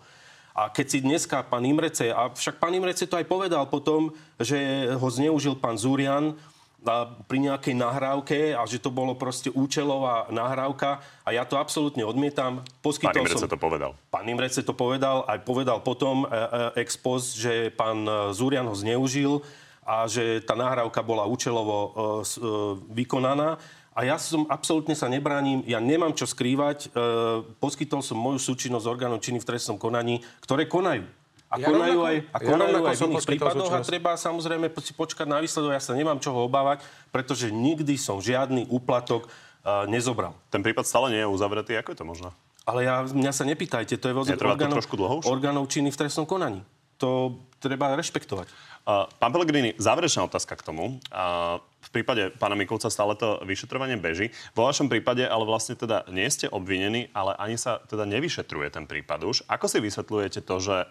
A 0.56 0.72
keď 0.72 0.86
si 0.88 1.00
dneska 1.04 1.44
pán 1.44 1.68
Imrece, 1.68 2.16
a 2.16 2.32
však 2.32 2.64
pán 2.64 2.72
Imrece 2.72 3.04
to 3.06 3.20
aj 3.20 3.28
povedal 3.28 3.68
potom, 3.68 4.16
že 4.40 4.88
ho 4.96 5.08
zneužil 5.12 5.60
pán 5.60 5.76
Zúrian, 5.76 6.40
pri 7.26 7.38
nejakej 7.42 7.74
nahrávke 7.74 8.54
a 8.54 8.62
že 8.70 8.78
to 8.78 8.94
bolo 8.94 9.18
proste 9.18 9.50
účelová 9.50 10.30
nahrávka 10.30 11.02
a 11.26 11.34
ja 11.34 11.42
to 11.42 11.58
absolútne 11.58 12.06
odmietam. 12.06 12.62
Poskytol 12.86 13.10
pán 13.10 13.26
Imrece 13.26 13.42
som, 13.42 13.50
to 13.50 13.58
povedal. 13.58 13.92
Pán 14.14 14.26
Imrece 14.30 14.62
to 14.62 14.78
povedal, 14.78 15.26
aj 15.26 15.42
povedal 15.42 15.82
potom 15.82 16.24
e, 16.24 16.28
e, 16.30 16.86
ex 16.86 16.94
post, 16.94 17.42
že 17.42 17.74
pán 17.74 18.06
Zúrian 18.38 18.70
ho 18.70 18.78
zneužil 18.78 19.42
a 19.86 20.10
že 20.10 20.42
tá 20.42 20.58
nahrávka 20.58 21.02
bola 21.02 21.30
účelovo 21.30 21.78
e, 21.78 21.90
e, 21.90 21.94
vykonaná. 23.02 23.58
A 23.96 24.04
ja 24.04 24.20
som 24.20 24.44
absolútne 24.52 24.92
sa 24.92 25.08
nebránim, 25.08 25.64
ja 25.64 25.80
nemám 25.80 26.12
čo 26.12 26.28
skrývať. 26.28 26.92
E, 26.92 27.00
poskytol 27.64 28.04
som 28.04 28.20
moju 28.20 28.44
súčinnosť 28.44 28.84
orgánov 28.92 29.24
činy 29.24 29.40
v 29.40 29.48
trestnom 29.48 29.80
konaní, 29.80 30.20
ktoré 30.44 30.68
konajú. 30.68 31.08
A 31.48 31.56
ja 31.56 31.72
konajú 31.72 32.04
rovnako, 32.04 32.10
aj, 32.12 32.18
a 32.28 32.38
konajú 32.44 32.76
ja 32.76 32.90
aj 32.92 32.98
v 32.98 33.04
iných 33.08 33.28
prípadoch 33.32 33.72
a 33.72 33.80
treba 33.80 34.12
samozrejme 34.20 34.68
si 34.84 34.92
počkať 34.92 35.24
na 35.24 35.40
výsledok. 35.40 35.72
Ja 35.72 35.80
sa 35.80 35.96
nemám 35.96 36.20
čoho 36.20 36.44
obávať, 36.44 36.84
pretože 37.16 37.48
nikdy 37.56 37.96
som 37.96 38.20
žiadny 38.20 38.68
úplatok 38.68 39.32
uh, 39.32 39.88
nezobral. 39.88 40.36
Ten 40.52 40.60
prípad 40.60 40.84
stále 40.84 41.16
nie 41.16 41.22
je 41.24 41.30
uzavretý. 41.32 41.80
Ako 41.80 41.96
je 41.96 42.00
to 42.02 42.04
možné? 42.04 42.30
Ale 42.68 42.84
ja, 42.84 43.06
mňa 43.08 43.32
sa 43.32 43.48
nepýtajte, 43.48 43.96
to 43.96 44.10
je 44.12 44.16
vozit 44.18 44.42
orgánov, 44.42 44.84
orgánov 45.24 45.72
činy 45.72 45.94
v 45.94 45.98
trestnom 46.02 46.28
konaní. 46.28 46.66
To 47.00 47.40
treba 47.62 47.94
rešpektovať. 47.96 48.50
Uh, 48.86 49.06
pán 49.22 49.30
Pellegrini, 49.30 49.78
záverečná 49.78 50.26
otázka 50.26 50.58
k 50.58 50.66
tomu. 50.66 50.98
Uh, 51.14 51.62
v 51.86 51.90
prípade 51.94 52.34
pána 52.42 52.58
Mikulca 52.58 52.90
stále 52.90 53.14
to 53.14 53.38
vyšetrovanie 53.46 54.02
beží. 54.02 54.34
Vo 54.58 54.66
vašom 54.66 54.90
prípade 54.90 55.22
ale 55.22 55.46
vlastne 55.46 55.78
teda 55.78 56.10
nie 56.10 56.26
ste 56.34 56.50
obvinení, 56.50 57.14
ale 57.14 57.38
ani 57.38 57.62
sa 57.62 57.78
teda 57.86 58.10
nevyšetruje 58.10 58.74
ten 58.74 58.90
prípad 58.90 59.20
už. 59.22 59.46
Ako 59.46 59.70
si 59.70 59.78
vysvetľujete 59.78 60.42
to, 60.42 60.58
že 60.58 60.90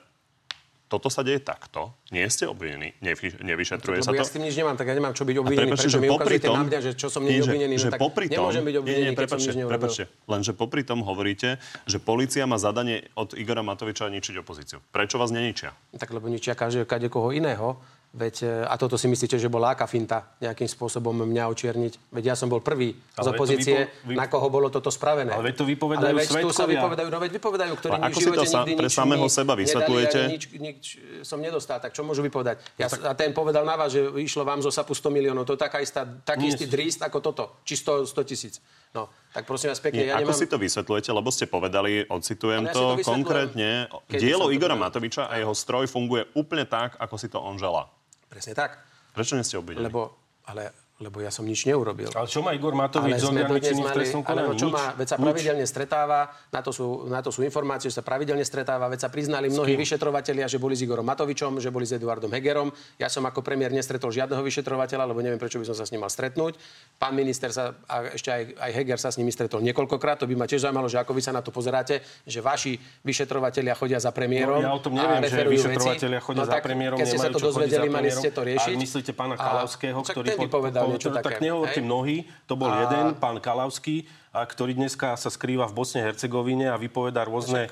toto 0.94 1.10
sa 1.10 1.26
deje 1.26 1.42
takto, 1.42 1.96
nie 2.14 2.22
ste 2.30 2.46
obvinení, 2.46 2.94
nevy, 3.02 3.34
nevyšetruje 3.40 3.98
no, 3.98 4.04
sa 4.04 4.10
to. 4.12 4.20
Ja 4.20 4.28
s 4.28 4.30
tým 4.30 4.46
nič 4.46 4.54
nemám, 4.54 4.76
tak 4.78 4.86
ja 4.86 4.94
nemám 4.94 5.16
čo 5.16 5.26
byť 5.26 5.36
obvinený, 5.42 5.70
prečo 5.74 5.98
mi 5.98 6.06
ukazujete 6.12 6.46
tom, 6.46 6.56
na 6.60 6.64
mňa, 6.70 6.78
že 6.84 6.90
čo 6.94 7.08
som 7.10 7.22
nie, 7.24 7.40
obvinený, 7.40 7.74
že, 7.80 7.88
no, 7.88 7.92
tak 7.96 8.00
popri 8.04 8.26
tom, 8.30 8.46
nemôžem 8.46 8.62
byť 8.62 8.76
obvinený, 8.78 9.02
nie, 9.02 9.10
nie, 9.10 9.18
prepačte, 9.18 9.50
prepačte, 9.64 10.02
lenže 10.28 10.52
popri 10.54 10.82
tom 10.86 11.00
hovoríte, 11.02 11.58
že 11.88 11.98
policia 11.98 12.44
má 12.44 12.60
zadanie 12.60 13.10
od 13.16 13.34
Igora 13.34 13.64
Matoviča 13.64 14.12
ničiť 14.12 14.44
opozíciu. 14.44 14.78
Prečo 14.92 15.16
vás 15.18 15.32
neničia? 15.32 15.74
Tak 15.96 16.12
lebo 16.14 16.30
ničia 16.30 16.54
kade 16.54 17.08
koho 17.10 17.32
iného 17.32 17.80
Veď, 18.14 18.46
e, 18.46 18.62
a 18.62 18.78
toto 18.78 18.94
si 18.94 19.10
myslíte, 19.10 19.42
že 19.42 19.50
bola 19.50 19.74
aká 19.74 19.90
finta 19.90 20.38
nejakým 20.38 20.70
spôsobom 20.70 21.26
mňa 21.26 21.50
očierniť? 21.50 22.14
Veď 22.14 22.24
ja 22.30 22.34
som 22.38 22.46
bol 22.46 22.62
prvý 22.62 22.94
z 22.94 23.26
opozície, 23.26 23.90
vypo, 23.90 24.14
vypo, 24.14 24.18
na 24.22 24.30
koho 24.30 24.46
bolo 24.46 24.70
toto 24.70 24.86
spravené. 24.94 25.34
Ale 25.34 25.50
veď 25.50 25.54
to 25.58 25.66
vypovedajú 25.66 26.14
Ale 26.14 26.22
veď 26.22 26.30
tu 26.46 26.54
sa 26.54 26.62
vypovedajú, 26.62 27.10
no 27.10 27.18
veď 27.18 27.32
vypovedajú, 27.42 27.72
ktorí 27.74 27.98
ako 27.98 28.18
si 28.22 28.30
to 28.30 28.46
sa, 28.46 28.62
pre 28.62 28.86
samého 28.86 29.26
seba 29.26 29.58
vysvetľujete? 29.58 30.18
Nič, 30.30 30.44
nič, 30.54 30.82
som 31.26 31.42
nedostal, 31.42 31.82
tak 31.82 31.90
čo 31.90 32.06
môžu 32.06 32.22
vypovedať? 32.22 32.62
Ja, 32.78 32.86
no, 32.86 32.94
tak... 32.94 33.02
A 33.02 33.12
ten 33.18 33.34
povedal 33.34 33.66
na 33.66 33.74
vás, 33.74 33.90
že 33.90 34.06
išlo 34.22 34.46
vám 34.46 34.62
zo 34.62 34.70
SAPu 34.70 34.94
100 34.94 35.10
miliónov. 35.10 35.42
To 35.50 35.58
je 35.58 35.66
taká 35.66 35.82
istá, 35.82 36.06
taký 36.06 36.54
istý 36.54 36.70
dríst 36.70 37.02
ako 37.02 37.18
toto. 37.18 37.44
Či 37.66 37.82
100, 37.82 38.14
100 38.14 38.30
tisíc. 38.30 38.62
No, 38.94 39.10
tak 39.34 39.42
prosím 39.42 39.74
vás 39.74 39.82
pekne, 39.82 40.06
Nie, 40.06 40.14
ja 40.14 40.22
Ako 40.22 40.30
nemám... 40.30 40.38
si 40.38 40.46
to 40.46 40.54
vysvetľujete? 40.62 41.10
Lebo 41.10 41.34
ste 41.34 41.50
povedali, 41.50 42.06
odcitujem 42.06 42.70
ja 42.70 42.74
to, 42.78 42.94
to 42.94 43.02
konkrétne, 43.02 43.90
dielo 44.06 44.54
Igora 44.54 44.78
Matoviča 44.78 45.26
a 45.26 45.34
jeho 45.34 45.50
stroj 45.50 45.90
funguje 45.90 46.30
úplne 46.38 46.62
tak, 46.62 46.94
ako 47.02 47.18
si 47.18 47.26
to 47.26 47.42
on 47.42 47.58
želá. 47.58 47.90
Presne 48.34 48.58
tak. 48.58 48.82
Prečo 49.14 49.38
nie 49.38 49.46
ste 49.46 49.62
obvinení? 49.62 49.86
Lebo, 49.86 50.10
ale 50.50 50.74
lebo 51.02 51.18
ja 51.18 51.26
som 51.34 51.42
nič 51.42 51.66
neurobil. 51.66 52.06
Ale 52.14 52.30
čo 52.30 52.38
má 52.38 52.54
Igor 52.54 52.70
Matovič 52.70 53.18
z 53.18 53.26
orgánmi 53.26 53.58
v 53.58 53.90
trestnom 53.90 54.22
konaní? 54.22 54.54
čo 54.54 54.70
má, 54.70 54.94
veď 54.94 55.06
sa 55.10 55.16
nič. 55.18 55.26
pravidelne 55.26 55.66
stretáva, 55.66 56.30
na 56.54 56.62
to, 56.62 56.70
sú, 56.70 57.10
na 57.10 57.18
to 57.18 57.34
sú 57.34 57.42
informácie, 57.42 57.90
že 57.90 57.98
sa 57.98 58.06
pravidelne 58.06 58.46
stretáva, 58.46 58.86
veď 58.86 59.02
sa 59.02 59.10
priznali 59.10 59.50
mnohí 59.50 59.74
vyšetrovatelia, 59.74 60.46
že 60.46 60.62
boli 60.62 60.78
s 60.78 60.86
Igorom 60.86 61.02
Matovičom, 61.02 61.58
že 61.58 61.74
boli 61.74 61.82
s 61.82 61.98
Eduardom 61.98 62.30
Hegerom. 62.30 62.70
Ja 62.94 63.10
som 63.10 63.26
ako 63.26 63.42
premiér 63.42 63.74
nestretol 63.74 64.14
žiadneho 64.14 64.38
vyšetrovateľa, 64.46 65.10
lebo 65.10 65.18
neviem, 65.18 65.34
prečo 65.34 65.58
by 65.58 65.66
som 65.66 65.74
sa 65.74 65.82
s 65.82 65.90
ním 65.90 66.06
mal 66.06 66.12
stretnúť. 66.14 66.54
Pán 66.94 67.18
minister 67.18 67.50
sa, 67.50 67.74
a 67.90 68.14
ešte 68.14 68.30
aj, 68.30 68.42
aj 68.54 68.70
Heger 68.70 68.98
sa 69.02 69.10
s 69.10 69.18
nimi 69.18 69.34
stretol 69.34 69.66
niekoľkokrát. 69.66 70.22
To 70.22 70.30
by 70.30 70.38
ma 70.38 70.46
tiež 70.46 70.62
zaujímalo, 70.62 70.86
že 70.86 71.02
ako 71.02 71.10
vy 71.10 71.22
sa 71.26 71.34
na 71.34 71.42
to 71.42 71.50
pozeráte, 71.50 72.06
že 72.22 72.38
vaši 72.38 72.78
vyšetrovatelia 73.02 73.74
chodia 73.74 73.98
za 73.98 74.14
premiérom. 74.14 74.62
No, 74.62 74.70
ja 74.70 74.70
o 74.70 74.78
tom 74.78 74.94
neviem, 74.94 75.26
že 75.26 75.42
vyšetrovatelia 75.42 76.22
chodia 76.22 76.46
no, 76.46 76.54
za 76.54 76.62
premiérom. 76.62 76.96
Keď 77.02 77.06
ste 77.10 77.18
sa 77.18 77.34
to 77.34 77.42
dozvedeli, 77.42 77.90
mali 77.90 78.14
ste 78.14 78.30
to 78.30 78.46
riešiť. 78.46 78.78
A 78.78 78.78
myslíte 78.78 79.10
pána 79.10 79.34
Kalavského, 79.34 79.98
ktorý 80.06 80.46
povedal 80.46 80.83
niečo 80.90 81.10
také. 81.14 81.38
Tak 81.38 81.44
nehovorte 81.44 81.80
mnohí, 81.80 82.28
to 82.44 82.54
bol 82.58 82.68
a... 82.68 82.84
jeden, 82.84 83.16
pán 83.16 83.40
Kalavský, 83.40 84.04
a 84.34 84.42
ktorý 84.42 84.74
dneska 84.74 85.14
sa 85.14 85.30
skrýva 85.30 85.70
v 85.70 85.78
Bosne 85.78 86.02
Hercegovine 86.02 86.66
a 86.66 86.76
vypovedá 86.76 87.22
rôzne, 87.22 87.70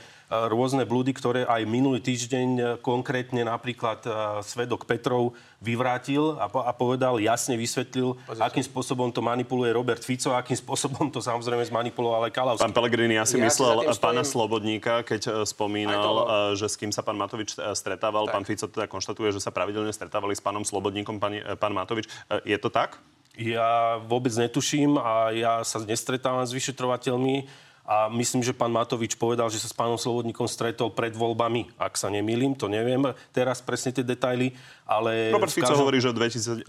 rôzne 0.48 0.88
blúdy, 0.88 1.12
ktoré 1.12 1.44
aj 1.44 1.68
minulý 1.68 2.00
týždeň 2.00 2.48
e, 2.56 2.62
konkrétne 2.80 3.44
napríklad 3.44 4.00
e, 4.06 4.10
svedok 4.40 4.88
Petrov 4.88 5.36
vyvrátil 5.60 6.40
a, 6.40 6.48
po, 6.48 6.64
a 6.64 6.72
povedal, 6.72 7.20
jasne 7.20 7.54
vysvetlil, 7.54 8.16
Pozrite. 8.24 8.42
akým 8.42 8.64
spôsobom 8.64 9.08
to 9.12 9.20
manipuluje 9.20 9.70
Robert 9.70 10.00
Fico 10.00 10.32
a 10.32 10.40
akým 10.40 10.56
spôsobom 10.56 11.12
to 11.12 11.20
samozrejme 11.20 11.62
zmanipuloval 11.68 12.26
aj 12.26 12.32
Kalavský. 12.32 12.64
Pán 12.64 12.74
Pellegrini, 12.74 13.20
ja 13.20 13.28
si 13.28 13.36
ja 13.36 13.44
myslel 13.44 13.84
pána 14.00 14.24
Slobodníka, 14.24 15.04
keď 15.04 15.22
e, 15.22 15.30
spomínal, 15.44 16.14
že 16.56 16.66
s 16.66 16.80
kým 16.80 16.90
sa 16.90 17.04
pán 17.04 17.20
Matovič 17.20 17.54
stretával. 17.76 18.26
Tak. 18.26 18.32
Pán 18.32 18.44
Fico 18.48 18.66
teda 18.66 18.88
konštatuje, 18.88 19.36
že 19.36 19.40
sa 19.44 19.52
pravidelne 19.52 19.92
stretávali 19.92 20.32
s 20.32 20.42
pánom 20.42 20.64
Slobodníkom, 20.64 21.20
pán, 21.20 21.38
pán 21.60 21.76
Matovič. 21.76 22.08
Je 22.48 22.56
to 22.56 22.72
tak? 22.72 22.98
Ja 23.36 23.96
vôbec 24.04 24.32
netuším 24.36 25.00
a 25.00 25.32
ja 25.32 25.52
sa 25.64 25.80
nestretávam 25.80 26.44
s 26.44 26.52
vyšetrovateľmi 26.52 27.48
a 27.82 28.06
myslím, 28.14 28.46
že 28.46 28.54
pán 28.54 28.70
Matovič 28.70 29.18
povedal, 29.18 29.50
že 29.50 29.58
sa 29.58 29.66
s 29.66 29.74
pánom 29.74 29.98
Slobodníkom 29.98 30.46
stretol 30.46 30.94
pred 30.94 31.18
voľbami. 31.18 31.74
Ak 31.82 31.98
sa 31.98 32.14
nemýlim, 32.14 32.54
to 32.54 32.70
neviem 32.70 33.02
teraz 33.34 33.58
presne 33.58 33.90
tie 33.90 34.06
detaily, 34.06 34.54
ale... 34.86 35.34
Robert 35.34 35.50
Fico 35.50 35.66
každom... 35.66 35.82
hovorí, 35.82 35.98
že 35.98 36.14
v 36.14 36.22
2017, 36.22 36.62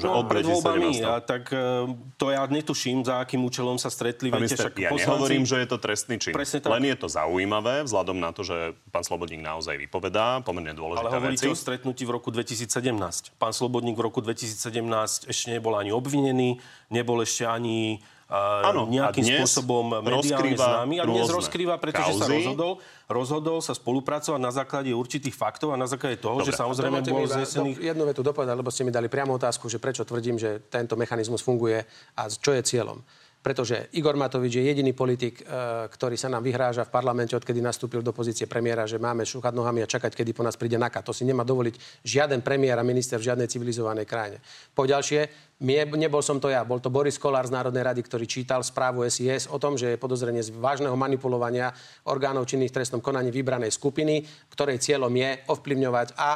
že 0.00 0.06
no, 0.08 0.24
od 0.24 0.26
2017. 0.32 0.48
Voľbami, 0.48 0.90
a 1.04 1.20
tak 1.20 1.52
e, 1.52 1.92
to 2.16 2.32
ja 2.32 2.48
netuším, 2.48 3.04
za 3.04 3.20
akým 3.20 3.44
účelom 3.44 3.76
sa 3.76 3.92
stretli. 3.92 4.32
Pán 4.32 4.40
Viete, 4.40 4.56
však 4.56 4.80
ja 4.80 4.88
poslanci... 4.88 5.04
nehovorím, 5.04 5.44
že 5.44 5.56
je 5.60 5.68
to 5.68 5.76
trestný 5.76 6.16
čin. 6.16 6.32
Presne 6.32 6.64
tak. 6.64 6.72
Len 6.72 6.84
je 6.88 6.96
to 7.04 7.08
zaujímavé, 7.12 7.84
vzhľadom 7.84 8.16
na 8.16 8.32
to, 8.32 8.40
že 8.40 8.72
pán 8.88 9.04
Slobodník 9.04 9.44
naozaj 9.44 9.76
vypovedá 9.76 10.40
pomerne 10.40 10.72
dôležité 10.72 11.04
Ale 11.04 11.20
hovoríte 11.20 11.44
veci. 11.44 11.52
o 11.52 11.56
stretnutí 11.56 12.08
v 12.08 12.16
roku 12.16 12.32
2017. 12.32 13.36
Pán 13.36 13.52
Slobodník 13.52 14.00
v 14.00 14.08
roku 14.08 14.24
2017 14.24 15.28
ešte 15.28 15.46
nebol 15.52 15.76
ani 15.76 15.92
obvinený, 15.92 16.64
nebol 16.88 17.20
ešte 17.20 17.44
ani 17.44 18.00
Áno, 18.26 18.90
nejakým 18.90 19.22
a 19.22 19.28
spôsobom 19.38 20.02
mediálne 20.02 20.58
známy. 20.58 20.98
A 20.98 21.04
dnes 21.06 21.30
rozkrýva, 21.30 21.78
pretože 21.78 22.10
kauzy. 22.10 22.22
sa 22.22 22.26
rozhodol, 22.26 22.72
rozhodol 23.06 23.58
sa 23.62 23.70
spolupracovať 23.70 24.40
na 24.42 24.50
základe 24.50 24.90
určitých 24.90 25.30
faktov 25.30 25.70
a 25.70 25.78
na 25.78 25.86
základe 25.86 26.18
toho, 26.18 26.42
Dobre. 26.42 26.50
že 26.50 26.58
samozrejme 26.58 27.06
bol 27.06 27.22
znesený... 27.22 27.78
Do, 27.78 27.86
jednu 27.86 28.02
vetu 28.02 28.26
dopovedať, 28.26 28.58
lebo 28.58 28.74
ste 28.74 28.82
mi 28.82 28.90
dali 28.90 29.06
priamo 29.06 29.38
otázku, 29.38 29.70
že 29.70 29.78
prečo 29.78 30.02
tvrdím, 30.02 30.42
že 30.42 30.58
tento 30.66 30.98
mechanizmus 30.98 31.38
funguje 31.38 31.86
a 32.18 32.22
čo 32.26 32.50
je 32.50 32.66
cieľom 32.66 32.98
pretože 33.46 33.94
Igor 33.94 34.18
Matovič 34.18 34.58
je 34.58 34.66
jediný 34.66 34.90
politik, 34.90 35.38
e, 35.38 35.86
ktorý 35.86 36.18
sa 36.18 36.26
nám 36.26 36.42
vyhráža 36.42 36.82
v 36.82 36.90
parlamente, 36.90 37.30
odkedy 37.38 37.62
nastúpil 37.62 38.02
do 38.02 38.10
pozície 38.10 38.50
premiéra, 38.50 38.90
že 38.90 38.98
máme 38.98 39.22
šúchať 39.22 39.54
nohami 39.54 39.86
a 39.86 39.90
čakať, 39.90 40.18
kedy 40.18 40.34
po 40.34 40.42
nás 40.42 40.58
príde 40.58 40.74
NAKA. 40.74 41.06
To 41.06 41.14
si 41.14 41.22
nemá 41.22 41.46
dovoliť 41.46 42.02
žiaden 42.02 42.42
premiér 42.42 42.82
a 42.82 42.82
minister 42.82 43.22
v 43.22 43.30
žiadnej 43.30 43.46
civilizovanej 43.46 44.02
krajine. 44.02 44.42
Po 44.74 44.82
ďalšie, 44.82 45.30
nebol 45.60 46.20
som 46.20 46.36
to 46.36 46.52
ja, 46.52 46.60
bol 46.68 46.84
to 46.84 46.92
Boris 46.92 47.16
Kolár 47.16 47.48
z 47.48 47.54
Národnej 47.56 47.80
rady, 47.80 48.04
ktorý 48.04 48.28
čítal 48.28 48.60
správu 48.60 49.08
SIS 49.08 49.48
o 49.48 49.56
tom, 49.56 49.80
že 49.80 49.96
je 49.96 49.96
podozrenie 49.96 50.44
z 50.44 50.52
vážneho 50.52 50.92
manipulovania 50.92 51.72
orgánov 52.04 52.44
činných 52.44 52.68
v 52.68 52.76
trestnom 52.82 53.00
konaní 53.00 53.32
vybranej 53.32 53.72
skupiny, 53.72 54.20
ktorej 54.52 54.84
cieľom 54.84 55.12
je 55.16 55.30
ovplyvňovať 55.48 56.08
a, 56.20 56.30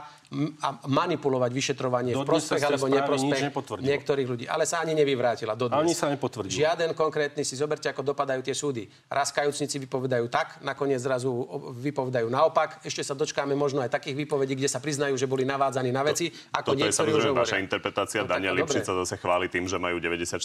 a 0.64 0.68
manipulovať 0.89 1.51
vyšetrovanie 1.53 2.16
do 2.16 2.25
v 2.25 2.33
prospech 2.33 2.62
alebo 2.64 2.87
neprospech 2.89 3.43
niektorých 3.85 4.29
ľudí. 4.31 4.45
Ale 4.49 4.64
sa 4.64 4.81
ani 4.81 4.97
nevyvrátila. 4.97 5.53
Dodnes. 5.53 5.77
Ani 5.77 5.93
sa 5.93 6.09
nepotvrdilo. 6.09 6.57
Žiaden 6.57 6.97
konkrétny 6.97 7.45
si 7.45 7.61
zoberte, 7.61 7.93
ako 7.93 8.01
dopadajú 8.01 8.41
tie 8.41 8.57
súdy. 8.57 8.89
Raz 9.12 9.37
kajúcnici 9.37 9.77
vypovedajú 9.85 10.33
tak, 10.33 10.64
nakoniec 10.64 11.03
zrazu 11.03 11.29
vypovedajú 11.77 12.33
naopak. 12.33 12.81
Ešte 12.89 13.05
sa 13.05 13.12
dočkáme 13.12 13.53
možno 13.53 13.85
aj 13.85 13.93
takých 13.93 14.25
výpovedí, 14.25 14.57
kde 14.57 14.71
sa 14.71 14.81
priznajú, 14.81 15.18
že 15.21 15.29
boli 15.29 15.45
navádzaní 15.45 15.93
na 15.93 16.07
veci, 16.07 16.33
ako 16.57 16.73
Toto 16.73 16.89
je 16.89 16.93
samozrejme 16.95 17.37
vaša 17.37 17.59
interpretácia. 17.61 18.25
No, 18.25 18.33
Daniel 18.33 18.57
Lipšica 18.57 18.97
sa 19.11 19.19
chváli 19.19 19.51
tým, 19.51 19.67
že 19.67 19.75
majú 19.75 19.99
94% 19.99 20.39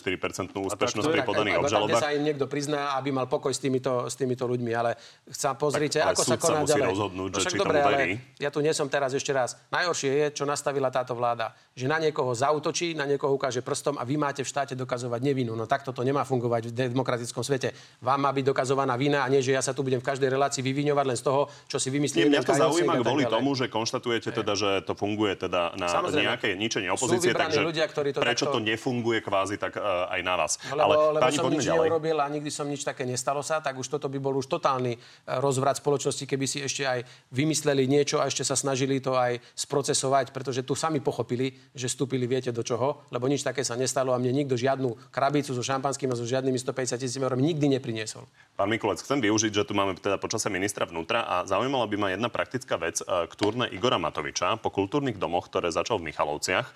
úspešnosť 0.49 1.07
pri 1.13 1.22
podaných 1.22 1.61
obžalobách. 1.61 2.01
sa 2.01 2.09
im 2.18 2.26
niekto 2.26 2.49
prizná, 2.49 2.97
aby 2.97 3.13
mal 3.13 3.30
pokoj 3.30 3.53
s 3.53 3.61
týmito, 3.61 4.09
s 4.09 4.18
týmito 4.18 4.49
ľuďmi, 4.49 4.72
ale 4.74 4.97
chcem 5.30 5.53
pozrite, 5.53 6.01
tak, 6.01 6.18
ako 6.18 6.22
sa 6.26 6.36
koná 6.41 6.66
ďalej. 6.66 6.89
rozhodnúť, 6.89 7.30
no, 7.30 7.38
že 7.38 7.49
či 7.53 7.57
dobre, 7.61 7.78
ale 7.78 8.01
ja 8.41 8.49
tu 8.49 8.66
nie 8.66 8.74
som 8.74 8.89
teraz 8.89 9.13
ešte 9.13 9.30
raz. 9.30 9.53
Najhoršie 9.70 10.09
je, 10.09 10.26
čo 10.41 10.43
nastavila 10.49 10.89
táto 10.89 11.13
vláda. 11.13 11.53
Že 11.78 11.86
na 11.86 11.97
niekoho 12.01 12.34
zautočí, 12.34 12.97
na 12.97 13.05
niekoho 13.05 13.38
ukáže 13.38 13.61
prstom 13.61 14.01
a 14.01 14.03
vy 14.07 14.18
máte 14.18 14.41
v 14.41 14.49
štáte 14.49 14.74
dokazovať 14.74 15.22
nevinu. 15.22 15.53
No 15.53 15.70
takto 15.70 15.93
to 15.93 16.01
nemá 16.01 16.26
fungovať 16.26 16.74
v 16.74 16.89
demokratickom 16.89 17.45
svete. 17.45 17.78
Vám 18.01 18.26
má 18.26 18.32
byť 18.34 18.45
dokazovaná 18.49 18.97
vina 18.97 19.22
a 19.22 19.30
nie, 19.30 19.45
že 19.45 19.53
ja 19.53 19.61
sa 19.61 19.78
tu 19.78 19.86
budem 19.86 20.01
v 20.01 20.07
každej 20.07 20.34
relácii 20.34 20.66
vyviňovať 20.66 21.05
len 21.05 21.18
z 21.20 21.24
toho, 21.28 21.51
čo 21.70 21.78
si 21.78 21.93
vymyslím. 21.93 22.34
Mňa 22.34 22.41
to 22.41 22.55
zaujíma 22.57 22.93
kvôli 23.03 23.30
tomu, 23.30 23.53
že 23.53 23.70
konštatujete 23.70 24.34
teda, 24.34 24.53
že 24.57 24.70
to 24.88 24.97
funguje 24.97 25.38
teda 25.38 25.76
na 25.78 25.86
Samozrejme. 25.91 26.26
nejaké 26.32 26.49
ničenie 26.57 26.89
opozície, 26.89 27.36
takže 27.36 27.61
ľudia, 27.61 27.86
ktorí 27.91 28.16
to 28.16 28.24
prečo. 28.24 28.54
To 28.55 28.63
nefunguje 28.63 29.19
kvázi 29.19 29.59
tak 29.59 29.75
uh, 29.75 30.07
aj 30.07 30.21
na 30.23 30.39
vás. 30.39 30.55
Lebo, 30.71 30.79
Ale 30.79 30.95
lebo 31.19 31.23
pani, 31.27 31.35
som 31.35 31.51
nič 31.51 31.67
ďalej. 31.67 31.91
neurobil 31.91 32.17
a 32.23 32.25
nikdy 32.31 32.47
som 32.47 32.63
nič 32.63 32.87
také 32.87 33.03
nestalo 33.03 33.43
sa, 33.43 33.59
tak 33.59 33.75
už 33.75 33.91
toto 33.91 34.07
by 34.07 34.15
bol 34.15 34.39
už 34.39 34.47
totálny 34.47 34.95
uh, 34.95 35.43
rozvrat 35.43 35.75
spoločnosti, 35.83 36.23
keby 36.23 36.45
si 36.47 36.63
ešte 36.63 36.87
aj 36.87 37.03
vymysleli 37.35 37.83
niečo 37.83 38.23
a 38.23 38.31
ešte 38.31 38.47
sa 38.47 38.55
snažili 38.55 39.03
to 39.03 39.19
aj 39.19 39.43
sprocesovať, 39.59 40.31
pretože 40.31 40.63
tu 40.63 40.71
sami 40.71 41.03
pochopili, 41.03 41.51
že 41.75 41.91
vstúpili 41.91 42.23
viete 42.23 42.55
do 42.55 42.63
čoho, 42.63 43.03
lebo 43.11 43.27
nič 43.27 43.43
také 43.43 43.67
sa 43.67 43.75
nestalo 43.75 44.15
a 44.15 44.17
mne 44.17 44.31
nikto 44.31 44.55
žiadnu 44.55 45.11
krabicu 45.11 45.51
so 45.51 45.59
šampanským 45.59 46.07
a 46.07 46.15
so 46.15 46.23
žiadnymi 46.23 46.55
150 46.55 46.95
tisíc 46.95 47.19
eurami 47.19 47.43
nikdy 47.43 47.75
nepriniesol. 47.75 48.23
Pán 48.55 48.71
Mikulec, 48.71 49.03
chcem 49.03 49.19
využiť, 49.19 49.51
že 49.51 49.67
tu 49.67 49.75
máme 49.75 49.99
teda 49.99 50.15
počasie 50.15 50.47
ministra 50.47 50.87
vnútra 50.87 51.27
a 51.27 51.35
zaujímala 51.43 51.83
by 51.91 51.95
ma 51.99 52.07
jedna 52.15 52.31
praktická 52.31 52.79
vec 52.79 53.03
k 53.03 53.33
turne 53.35 53.67
Igora 53.67 53.99
Matoviča 53.99 54.55
po 54.63 54.71
kultúrnych 54.71 55.19
domoch, 55.19 55.51
ktoré 55.51 55.67
začal 55.75 55.99
v 55.99 56.07
Michalovciach 56.13 56.67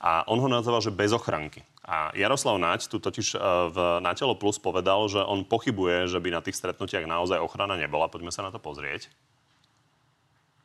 a 0.00 0.28
on 0.28 0.38
ho 0.40 0.48
nazval, 0.48 0.84
že 0.84 0.92
bez 0.92 1.12
ochranky. 1.12 1.64
A 1.86 2.10
Jaroslav 2.18 2.58
Naď 2.58 2.90
tu 2.90 2.98
totiž 2.98 3.34
e, 3.34 3.38
v 3.70 3.78
Natelo 4.02 4.34
Plus 4.34 4.58
povedal, 4.58 5.06
že 5.06 5.22
on 5.22 5.46
pochybuje, 5.46 6.10
že 6.10 6.18
by 6.18 6.34
na 6.34 6.42
tých 6.42 6.58
stretnutiach 6.58 7.06
naozaj 7.06 7.38
ochrana 7.38 7.78
nebola. 7.78 8.10
Poďme 8.10 8.34
sa 8.34 8.42
na 8.42 8.50
to 8.50 8.58
pozrieť. 8.58 9.06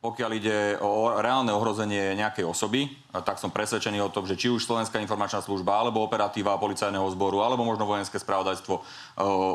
Pokiaľ 0.02 0.30
ide 0.34 0.82
o 0.82 1.14
reálne 1.14 1.54
ohrozenie 1.54 2.18
nejakej 2.18 2.42
osoby, 2.42 2.90
tak 3.22 3.38
som 3.38 3.54
presvedčený 3.54 4.02
o 4.02 4.10
tom, 4.10 4.26
že 4.26 4.34
či 4.34 4.50
už 4.50 4.66
Slovenská 4.66 4.98
informačná 4.98 5.38
služba, 5.38 5.78
alebo 5.78 6.02
operatíva 6.02 6.58
policajného 6.58 7.06
zboru, 7.14 7.38
alebo 7.38 7.62
možno 7.62 7.86
vojenské 7.86 8.18
spravodajstvo, 8.18 8.82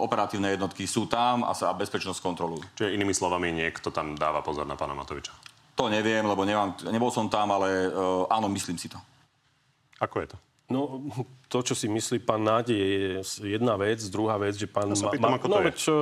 operatívne 0.07 0.55
jednotky 0.55 0.87
sú 0.87 1.03
tam 1.03 1.43
a 1.43 1.51
sa 1.51 1.75
bezpečnosť 1.75 2.23
kontrolujú. 2.23 2.63
Čiže 2.79 2.95
inými 2.95 3.11
slovami 3.11 3.51
niekto 3.51 3.91
tam 3.91 4.15
dáva 4.15 4.39
pozor 4.39 4.63
na 4.63 4.79
pána 4.79 4.95
Matoviča? 4.95 5.35
To 5.75 5.91
neviem, 5.91 6.23
lebo 6.23 6.47
nemám, 6.47 6.79
nebol 6.95 7.11
som 7.11 7.27
tam, 7.27 7.51
ale 7.51 7.91
áno, 8.31 8.47
myslím 8.47 8.79
si 8.79 8.87
to. 8.87 9.03
Ako 9.97 10.21
je 10.21 10.27
to? 10.33 10.37
No, 10.67 10.99
to, 11.47 11.63
čo 11.63 11.73
si 11.79 11.87
myslí 11.87 12.27
pán 12.27 12.43
Náde, 12.43 12.75
je 12.75 13.23
jedna 13.47 13.79
vec. 13.79 14.03
Druhá 14.11 14.35
vec, 14.35 14.59
že 14.59 14.67
pán... 14.67 14.91
Ja 14.91 14.99
sa 14.99 15.07
pýtam, 15.07 15.31
ma, 15.31 15.39
ako 15.39 15.47
to 15.47 15.55
no, 15.55 15.63
je. 15.63 15.71
Čo, 15.79 15.95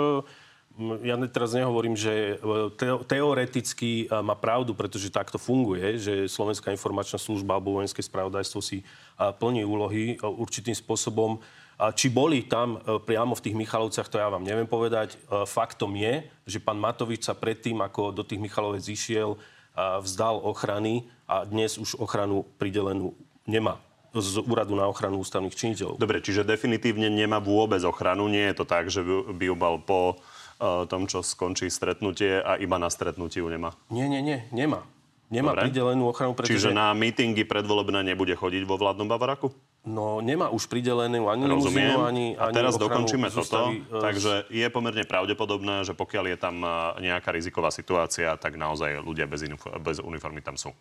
ja 1.05 1.15
teraz 1.29 1.53
nehovorím, 1.53 1.93
že 1.93 2.41
e, 2.41 2.97
teoreticky 3.05 4.09
e, 4.09 4.19
má 4.25 4.33
pravdu, 4.33 4.73
pretože 4.73 5.13
takto 5.13 5.37
funguje, 5.37 6.01
že 6.01 6.13
Slovenská 6.25 6.73
informačná 6.73 7.21
služba 7.21 7.61
alebo 7.61 7.77
vojenské 7.77 8.01
spravodajstvo 8.01 8.59
si 8.59 8.81
plní 9.15 9.63
úlohy 9.63 10.17
určitým 10.19 10.73
spôsobom. 10.73 11.39
Či 11.75 12.07
boli 12.07 12.47
tam 12.47 12.79
priamo 13.03 13.35
v 13.35 13.43
tých 13.43 13.55
Michalovciach, 13.59 14.07
to 14.07 14.15
ja 14.15 14.31
vám 14.31 14.47
neviem 14.47 14.63
povedať. 14.63 15.19
Faktom 15.43 15.91
je, 15.99 16.23
že 16.47 16.63
pán 16.63 16.79
Matovič 16.79 17.27
sa 17.27 17.35
predtým, 17.35 17.83
ako 17.83 18.15
do 18.15 18.23
tých 18.23 18.39
Michalovec 18.39 18.87
išiel, 18.87 19.35
vzdal 19.75 20.39
ochrany 20.39 21.03
a 21.27 21.43
dnes 21.43 21.75
už 21.75 21.99
ochranu 21.99 22.47
pridelenú 22.55 23.11
nemá 23.45 23.81
z 24.15 24.39
úradu 24.47 24.79
na 24.79 24.87
ochranu 24.87 25.19
ústavných 25.19 25.51
činiteľov. 25.51 25.99
Dobre, 25.99 26.23
čiže 26.23 26.47
definitívne 26.47 27.11
nemá 27.11 27.43
vôbec 27.43 27.83
ochranu. 27.83 28.31
Nie 28.31 28.51
je 28.51 28.63
to 28.63 28.65
tak, 28.65 28.87
že 28.87 29.03
by 29.03 29.43
ju 29.43 29.55
mal 29.59 29.75
po 29.83 30.15
uh, 30.15 30.87
tom, 30.87 31.03
čo 31.03 31.19
skončí 31.19 31.67
stretnutie 31.67 32.39
a 32.39 32.55
iba 32.55 32.79
na 32.79 32.87
stretnutí 32.87 33.43
ju 33.43 33.47
nemá? 33.51 33.75
Nie, 33.91 34.07
nie, 34.07 34.23
nie, 34.23 34.47
nemá. 34.55 34.87
Nemá 35.25 35.57
Dobre. 35.57 35.67
pridelenú 35.67 36.03
ochranu, 36.05 36.37
pretože... 36.37 36.53
Čiže 36.53 36.69
na 36.71 36.93
mítingy 36.93 37.49
predvolebné 37.49 38.05
nebude 38.05 38.37
chodiť 38.37 38.63
vo 38.63 38.77
vládnom 38.77 39.09
Bavaraku? 39.09 39.49
No, 39.85 40.21
nemá 40.21 40.53
už 40.53 40.69
pridelenú 40.69 41.29
ani 41.29 41.49
Rozumiem. 41.49 41.93
limuzínu, 41.93 41.97
ani, 42.05 42.25
a 42.37 42.49
ani 42.49 42.55
teraz 42.57 42.77
ochranu 42.77 43.05
dokončíme 43.05 43.27
z 43.29 43.35
toto. 43.37 43.73
e, 43.73 44.01
Takže 44.01 44.49
je 44.53 44.67
pomerne 44.69 45.01
pravdepodobné, 45.05 45.81
že 45.85 45.97
pokiaľ 45.97 46.25
je 46.33 46.37
tam 46.37 46.61
e, 46.61 46.69
nejaká 47.09 47.33
riziková 47.33 47.73
situácia, 47.73 48.33
tak 48.37 48.57
naozaj 48.57 49.01
ľudia 49.01 49.25
bez, 49.25 49.45
inf- 49.45 49.77
bez 49.81 49.97
uniformy 50.01 50.45
tam 50.45 50.57
sú. 50.57 50.73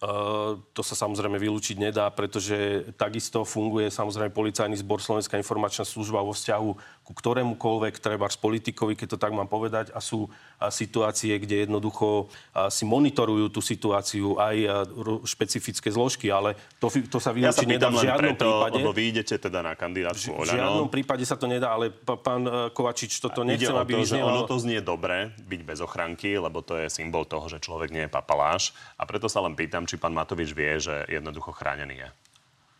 Uh, 0.00 0.56
to 0.72 0.80
sa 0.80 0.96
samozrejme 0.96 1.36
vylúčiť 1.36 1.76
nedá, 1.76 2.08
pretože 2.08 2.88
takisto 2.96 3.44
funguje 3.44 3.92
samozrejme 3.92 4.32
policajný 4.32 4.80
zbor 4.80 5.04
Slovenská 5.04 5.36
informačná 5.36 5.84
služba 5.84 6.24
vo 6.24 6.32
vzťahu 6.32 6.99
ku 7.00 7.16
ktorémukoľvek, 7.16 7.98
treba 7.98 8.30
z 8.30 8.38
politikovi, 8.38 8.94
keď 8.94 9.16
to 9.16 9.18
tak 9.18 9.34
mám 9.34 9.50
povedať, 9.50 9.90
a 9.90 9.98
sú 9.98 10.30
situácie, 10.70 11.34
kde 11.42 11.66
jednoducho 11.66 12.30
si 12.70 12.86
monitorujú 12.86 13.50
tú 13.50 13.58
situáciu 13.58 14.38
aj 14.38 14.86
špecifické 15.26 15.90
zložky, 15.90 16.30
ale 16.30 16.54
to, 16.78 16.86
to 17.10 17.18
sa 17.18 17.34
Ja 17.34 17.50
vylúčiť 17.50 17.66
nedá 17.66 17.90
pýtam 17.90 17.92
v 17.98 18.04
žiadnom 18.06 18.22
preto, 18.22 18.46
prípade. 18.46 18.76
lebo 18.78 18.90
vy 18.94 19.02
idete 19.10 19.34
teda 19.42 19.58
na 19.64 19.74
kandidátku 19.74 20.30
V 20.38 20.54
žiadnom 20.54 20.86
prípade 20.86 21.26
sa 21.26 21.34
to 21.34 21.50
nedá, 21.50 21.74
ale 21.74 21.90
pán 21.90 22.46
e, 22.46 22.70
Kovačič, 22.70 23.18
toto 23.18 23.42
nechcem, 23.42 23.74
aby 23.74 23.98
to, 23.98 24.00
vyznelo... 24.06 24.30
ono 24.30 24.42
to 24.46 24.56
znie 24.62 24.78
dobre, 24.78 25.34
byť 25.34 25.60
bez 25.66 25.78
ochranky, 25.82 26.38
lebo 26.38 26.62
to 26.62 26.78
je 26.78 26.86
symbol 26.86 27.26
toho, 27.26 27.50
že 27.50 27.58
človek 27.58 27.90
nie 27.90 28.06
je 28.06 28.10
papaláš. 28.12 28.70
A 29.00 29.02
preto 29.02 29.26
sa 29.26 29.42
len 29.42 29.58
pýtam, 29.58 29.82
či 29.82 29.98
pán 29.98 30.14
Matovič 30.14 30.54
vie, 30.54 30.78
že 30.78 31.08
jednoducho 31.10 31.50
chránený 31.50 32.06
je. 32.06 32.08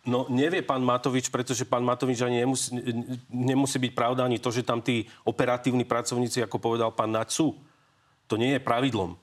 No 0.00 0.24
nevie 0.32 0.64
pán 0.64 0.80
Matovič, 0.80 1.28
pretože 1.28 1.68
pán 1.68 1.84
Matovič 1.84 2.24
ani 2.24 2.40
nemusí, 2.40 2.72
nemusí 3.28 3.76
byť 3.76 3.92
pravda 3.92 4.24
ani 4.24 4.40
to, 4.40 4.48
že 4.48 4.64
tam 4.64 4.80
tí 4.80 5.04
operatívni 5.22 5.84
pracovníci, 5.84 6.40
ako 6.40 6.56
povedal 6.56 6.88
pán 6.88 7.12
Naď, 7.12 7.28
sú. 7.28 7.52
To 8.26 8.40
nie 8.40 8.56
je 8.56 8.64
pravidlom. 8.64 9.18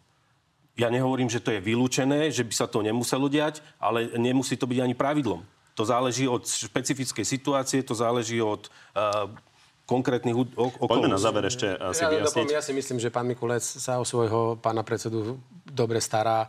Ja 0.78 0.94
nehovorím, 0.94 1.26
že 1.26 1.42
to 1.42 1.50
je 1.50 1.58
vylúčené, 1.58 2.30
že 2.30 2.46
by 2.46 2.54
sa 2.54 2.70
to 2.70 2.86
nemuselo 2.86 3.26
diať, 3.26 3.66
ale 3.82 4.06
nemusí 4.22 4.54
to 4.54 4.70
byť 4.70 4.80
ani 4.80 4.94
pravidlom. 4.94 5.42
To 5.74 5.82
záleží 5.82 6.30
od 6.30 6.46
špecifickej 6.46 7.26
situácie, 7.26 7.82
to 7.82 7.98
záleží 7.98 8.38
od 8.38 8.70
uh, 8.94 9.26
konkrétnych 9.90 10.38
u- 10.38 10.46
o- 10.54 10.70
Poďme 10.86 11.10
na 11.10 11.18
okolností. 11.18 11.26
záver 11.26 11.44
ešte 11.50 11.68
uh, 11.74 11.90
si 11.90 12.06
Ja, 12.06 12.10
vyjasniť. 12.14 12.48
ja 12.54 12.62
si 12.62 12.74
myslím, 12.78 13.02
že 13.02 13.10
pán 13.10 13.26
Mikulec 13.26 13.66
sa 13.66 13.98
o 13.98 14.06
svojho 14.06 14.62
pána 14.62 14.86
predsedu 14.86 15.42
dobre 15.66 15.98
stará 15.98 16.46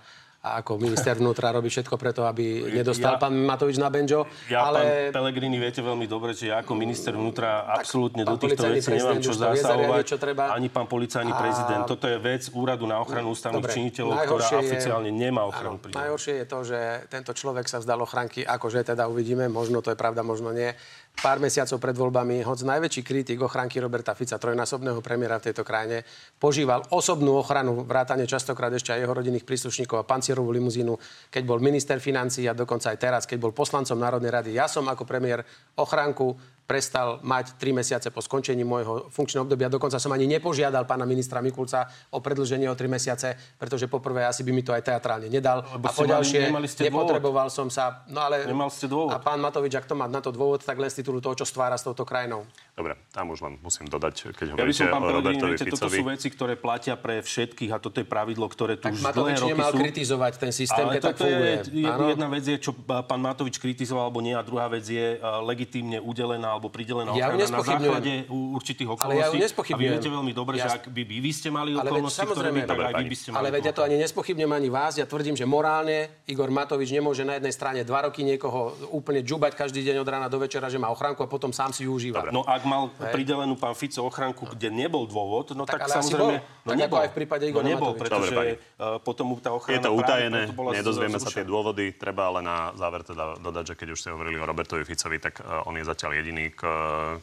a 0.49 0.59
ako 0.59 0.80
minister 0.80 1.12
vnútra 1.12 1.51
robí 1.51 1.68
všetko 1.68 1.94
preto, 1.94 2.24
aby 2.24 2.44
nedostal 2.78 3.14
Ja- 3.14 3.20
pán 3.20 3.36
Matovič 3.36 3.76
na 3.76 3.88
benžo. 3.88 4.24
Ja, 4.46 4.64
ale 4.64 5.09
pán 5.09 5.20
Pelegrini, 5.20 5.57
viete 5.57 5.78
veľmi 5.78 6.05
dobre, 6.05 6.32
že 6.32 6.49
ja 6.49 6.61
ako 6.61 6.72
minister 6.72 7.12
vnútra 7.12 7.68
absolútne 7.68 8.22
do 8.22 8.34
týchto 8.34 8.64
vecí 8.64 8.88
nemám 8.88 9.18
čo 9.18 9.32
zasahovať. 9.32 10.05
čo 10.07 10.16
treba. 10.16 10.51
Ani 10.51 10.66
pán 10.66 10.86
policajný 10.86 11.28
A- 11.28 11.36
prezident. 11.36 11.82
Toto 11.84 12.05
je 12.05 12.16
vec 12.16 12.49
úradu 12.51 12.84
na 12.84 12.99
ochranu 12.99 13.30
ústavných 13.30 13.61
Dobre, 13.61 13.72
činiteľov, 13.72 14.14
ktorá 14.18 14.46
je- 14.49 14.61
oficiálne 14.64 15.11
nemá 15.11 15.44
ochranu 15.44 15.76
pri 15.76 15.90
najhoršie 15.90 16.34
je 16.36 16.46
to, 16.46 16.59
že 16.64 16.78
tento 17.09 17.32
človek 17.32 17.64
sa 17.64 17.78
vzdal 17.78 17.99
ochranky, 17.99 18.40
akože 18.40 18.86
teda 18.86 19.05
uvidíme, 19.05 19.46
možno 19.46 19.80
to 19.80 19.90
je 19.90 19.99
pravda, 19.99 20.22
možno 20.22 20.51
nie. 20.51 20.72
Pár 21.19 21.43
mesiacov 21.43 21.83
pred 21.83 21.99
voľbami, 21.99 22.47
hoď 22.47 22.79
najväčší 22.79 23.03
kritik 23.03 23.43
ochranky 23.43 23.83
Roberta 23.83 24.14
Fica, 24.14 24.39
trojnásobného 24.39 25.03
premiéra 25.03 25.43
v 25.43 25.51
tejto 25.51 25.66
krajine, 25.66 26.07
požíval 26.39 26.87
osobnú 26.95 27.35
ochranu, 27.43 27.83
vrátane 27.83 28.23
častokrát 28.23 28.71
ešte 28.71 28.95
aj 28.95 29.03
jeho 29.03 29.19
rodinných 29.19 29.43
príslušníkov 29.43 29.99
a 29.99 30.07
pancierovú 30.07 30.55
limuzínu, 30.55 30.95
keď 31.27 31.43
bol 31.43 31.59
minister 31.59 31.99
financí 31.99 32.47
a 32.47 32.55
dokonca 32.55 32.95
aj 32.95 32.99
teraz, 33.03 33.23
keď 33.27 33.51
bol 33.51 33.51
poslancom 33.51 33.99
Národnej 33.99 34.31
rady. 34.31 34.51
Ja 34.55 34.71
som 34.71 34.87
ako 34.87 35.03
premiér 35.03 35.43
ochranku 35.75 36.39
prestal 36.69 37.16
mať 37.25 37.57
3 37.57 37.81
mesiace 37.81 38.12
po 38.12 38.21
skončení 38.21 38.61
môjho 38.61 39.09
funkčného 39.09 39.49
obdobia. 39.49 39.73
Dokonca 39.73 39.97
som 39.97 40.12
ani 40.12 40.29
nepožiadal 40.29 40.85
pána 40.85 41.09
ministra 41.09 41.41
Mikulca 41.41 41.89
o 42.12 42.21
predlženie 42.21 42.69
o 42.69 42.77
3 42.77 42.85
mesiace, 42.93 43.33
pretože 43.57 43.89
poprvé 43.89 44.29
asi 44.29 44.45
by 44.45 44.53
mi 44.53 44.61
to 44.61 44.77
aj 44.77 44.85
teatrálne 44.85 45.33
nedal. 45.33 45.64
Lebo 45.64 45.89
a 45.89 45.97
poďalšie 45.97 46.53
nemali 46.53 46.69
ste 46.69 46.93
dôvod. 46.93 47.09
nepotreboval 47.09 47.49
som 47.49 47.73
sa... 47.73 48.05
No 48.12 48.21
ale... 48.21 48.45
Nemal 48.45 48.69
ste 48.69 48.85
dôvod. 48.85 49.16
A 49.16 49.19
pán 49.19 49.41
Matovič, 49.41 49.81
ak 49.81 49.89
to 49.89 49.97
má 49.97 50.05
na 50.05 50.21
to 50.21 50.29
dôvod, 50.29 50.61
tak 50.61 50.77
len 50.77 50.93
z 50.93 51.01
titulu 51.01 51.25
toho, 51.25 51.33
čo 51.33 51.49
stvára 51.49 51.81
s 51.81 51.89
touto 51.89 52.05
krajinou. 52.05 52.45
Dobre, 52.79 52.95
tam 53.11 53.26
už 53.29 53.43
len 53.43 53.59
musím 53.59 53.91
dodať, 53.91 54.31
keď 54.33 54.47
Ja 54.49 54.55
by 54.55 54.61
hovoríte 54.62 54.79
som, 54.79 54.87
pán 54.89 55.03
o 55.03 55.11
Robertovi 55.11 55.51
viete, 55.51 55.66
toto 55.66 55.91
Ficovi. 55.91 55.99
sú 55.99 56.05
veci, 56.07 56.29
ktoré 56.31 56.55
platia 56.55 56.95
pre 56.95 57.18
všetkých 57.18 57.70
a 57.74 57.83
toto 57.83 57.99
je 57.99 58.07
pravidlo, 58.07 58.47
ktoré 58.47 58.79
tu 58.79 58.87
Tak 58.87 58.95
už 58.95 59.03
Matovič 59.03 59.18
dlhé 59.18 59.43
roky 59.43 59.51
nemal 59.51 59.70
sú. 59.74 59.79
kritizovať 59.83 60.33
ten 60.39 60.53
systém, 60.55 60.87
Ale 60.87 60.93
keď 60.95 61.03
tak 61.03 61.11
toto 61.11 61.26
je, 61.26 61.35
funguje. 61.35 61.55
je, 61.74 61.89
Áno. 61.91 62.07
jedna 62.07 62.29
vec 62.31 62.45
je, 62.47 62.57
čo 62.57 62.70
pán 62.79 63.18
Matovič 63.18 63.59
kritizoval 63.59 64.07
alebo 64.07 64.22
nie, 64.22 64.31
a 64.31 64.47
druhá 64.47 64.70
vec 64.70 64.87
je 64.87 65.18
uh, 65.18 65.43
legitímne 65.43 65.99
udelená 65.99 66.55
alebo 66.55 66.70
pridelená 66.70 67.11
Ja 67.12 67.35
ochrana 67.35 67.51
na 67.51 67.66
základe 67.66 68.12
určitých 68.31 68.87
Ale 68.95 69.18
ja 69.18 69.26
ju 69.26 69.43
okolností. 69.43 69.74
a 69.74 69.76
vy 69.76 69.87
viete 69.91 70.09
veľmi 70.09 70.31
dobre, 70.31 70.55
Ja- 70.55 70.70
že 70.70 70.79
ak 70.79 70.87
by 70.87 71.03
vy, 71.03 71.16
vy 71.18 71.31
ste 71.35 71.49
mali 71.51 71.74
Ale 71.74 71.83
veď 71.83 71.99
okolnosti, 71.99 72.14
ktoré 72.14 72.31
samozrejme, 72.31 72.55
by, 72.55 72.68
tak 72.68 72.79
aj 72.79 72.95
vy 72.95 73.05
by 73.05 73.16
ste 73.18 73.29
mali. 73.29 73.39
Ale 73.43 73.49
veď 73.51 73.62
ja 73.64 73.72
to 73.74 73.83
ani 73.83 73.97
nespochybnem 73.99 74.51
ani 74.55 74.68
vás. 74.70 74.95
Ja 74.95 75.03
tvrdím, 75.03 75.35
že 75.35 75.43
morálne 75.43 75.99
Igor 76.31 76.47
Matovič 76.47 76.95
nemôže 76.95 77.26
na 77.26 77.43
jednej 77.43 77.51
strane 77.51 77.83
dva 77.83 78.07
roky 78.07 78.22
niekoho 78.22 78.70
úplne 78.95 79.18
džubať 79.18 79.59
každý 79.59 79.83
deň 79.83 79.99
od 79.99 80.07
rána 80.07 80.31
do 80.31 80.39
večera, 80.39 80.70
že 80.70 80.79
má 80.79 80.87
ochránku 80.87 81.18
a 81.18 81.26
potom 81.26 81.51
sám 81.51 81.74
si 81.74 81.83
ju 81.83 81.91
užíva. 81.91 82.31
No 82.31 82.47
ak 82.47 82.68
mal 82.69 82.83
pridelenú 82.93 83.57
pán 83.57 83.73
Fico 83.73 84.05
ochránku, 84.05 84.45
kde 84.53 84.69
nebol 84.69 85.09
dôvod, 85.09 85.57
no 85.57 85.64
tak, 85.64 85.89
Tak 85.89 85.97
samozrejme... 86.05 86.37
bol. 86.37 86.57
No 86.69 86.77
Tak 86.77 86.77
ako 86.77 86.85
nebol. 86.85 86.99
aj 87.01 87.09
v 87.09 87.16
prípade 87.16 87.45
no 87.45 87.49
Igora 87.49 87.64
nebol, 87.64 87.91
Matoviča. 87.97 88.03
pretože 88.05 88.29
Dobre, 88.29 88.37
pani. 88.37 88.53
uh, 88.53 88.99
potom 89.01 89.27
tá 89.41 89.51
ochrana 89.57 89.73
Je 89.73 89.81
to 89.81 89.93
utajené, 89.97 90.41
bola 90.53 90.71
nedozvieme 90.77 91.16
sa 91.16 91.25
zrušená. 91.25 91.37
tie 91.41 91.45
dôvody. 91.49 91.85
Treba 91.97 92.23
ale 92.29 92.41
na 92.45 92.77
záver 92.77 93.01
teda 93.01 93.41
dodať, 93.41 93.64
že 93.73 93.75
keď 93.81 93.89
už 93.97 93.99
ste 93.99 94.12
hovorili 94.12 94.37
o 94.37 94.45
Robertovi 94.45 94.85
Ficovi, 94.85 95.16
tak 95.16 95.41
e, 95.41 95.49
on 95.64 95.73
je 95.81 95.85
zatiaľ 95.89 96.21
jediný, 96.21 96.53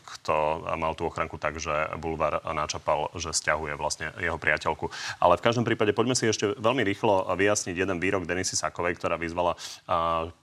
kto 0.02 0.34
mal 0.74 0.98
tú 0.98 1.06
ochranku 1.06 1.38
tak, 1.38 1.62
že 1.62 1.94
Bulvar 2.02 2.42
načapal, 2.42 3.14
že 3.14 3.30
stiahuje 3.30 3.78
vlastne 3.78 4.10
jeho 4.18 4.42
priateľku. 4.42 4.90
Ale 5.22 5.38
v 5.38 5.46
každom 5.46 5.62
prípade 5.62 5.94
poďme 5.94 6.18
si 6.18 6.26
ešte 6.26 6.58
veľmi 6.58 6.82
rýchlo 6.82 7.30
vyjasniť 7.38 7.76
jeden 7.78 8.02
výrok 8.02 8.26
Denisy 8.26 8.58
Sakovej, 8.58 8.98
ktorá 8.98 9.20
vyzvala 9.20 9.54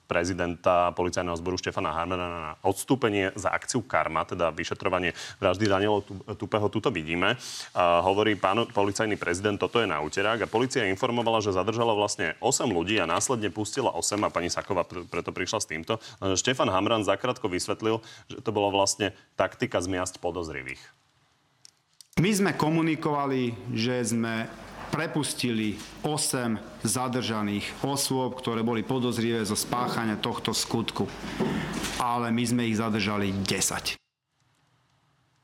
prezidenta 0.07 0.92
policajného 0.92 1.38
zboru 1.38 1.57
Štefana 1.57 1.94
Harmana 1.94 2.26
na 2.28 2.53
odstúpenie 2.66 3.32
za 3.38 3.48
akciu 3.48 3.80
Karma, 3.80 4.28
teda 4.28 4.53
vyšetrovanie 4.53 5.16
vraždy 5.40 5.64
Daniela 5.68 6.05
Tu- 6.05 6.18
Tupého. 6.36 6.68
Tuto 6.68 6.92
vidíme. 6.92 7.40
A 7.72 8.05
hovorí 8.05 8.36
pán 8.36 8.68
policajný 8.68 9.16
prezident, 9.16 9.57
toto 9.57 9.80
je 9.80 9.88
na 9.88 10.03
úterák 10.05 10.44
a 10.44 10.50
policia 10.50 10.84
informovala, 10.90 11.40
že 11.40 11.57
zadržala 11.57 11.96
vlastne 11.96 12.36
8 12.44 12.68
ľudí 12.68 13.00
a 13.00 13.09
následne 13.09 13.48
pustila 13.48 13.94
8 13.94 14.26
a 14.26 14.28
pani 14.28 14.53
Saková 14.53 14.84
pr- 14.84 15.07
preto 15.09 15.32
prišla 15.32 15.59
s 15.62 15.66
týmto. 15.70 16.03
Štefan 16.20 16.68
Hamran 16.68 17.07
zakrátko 17.07 17.48
vysvetlil, 17.48 18.05
že 18.28 18.44
to 18.44 18.50
bola 18.53 18.68
vlastne 18.68 19.16
taktika 19.38 19.80
zmiasť 19.80 20.20
podozrivých. 20.20 20.80
My 22.20 22.28
sme 22.28 22.53
komunikovali, 22.53 23.57
že 23.72 24.05
sme 24.05 24.44
prepustili 24.93 25.80
8 26.05 26.84
zadržaných 26.84 27.80
osôb, 27.80 28.36
ktoré 28.36 28.61
boli 28.61 28.84
podozrivé 28.84 29.40
zo 29.49 29.57
spáchania 29.57 30.20
tohto 30.20 30.53
skutku. 30.53 31.09
Ale 31.97 32.28
my 32.28 32.45
sme 32.45 32.68
ich 32.68 32.76
zadržali 32.76 33.32
10. 33.32 33.97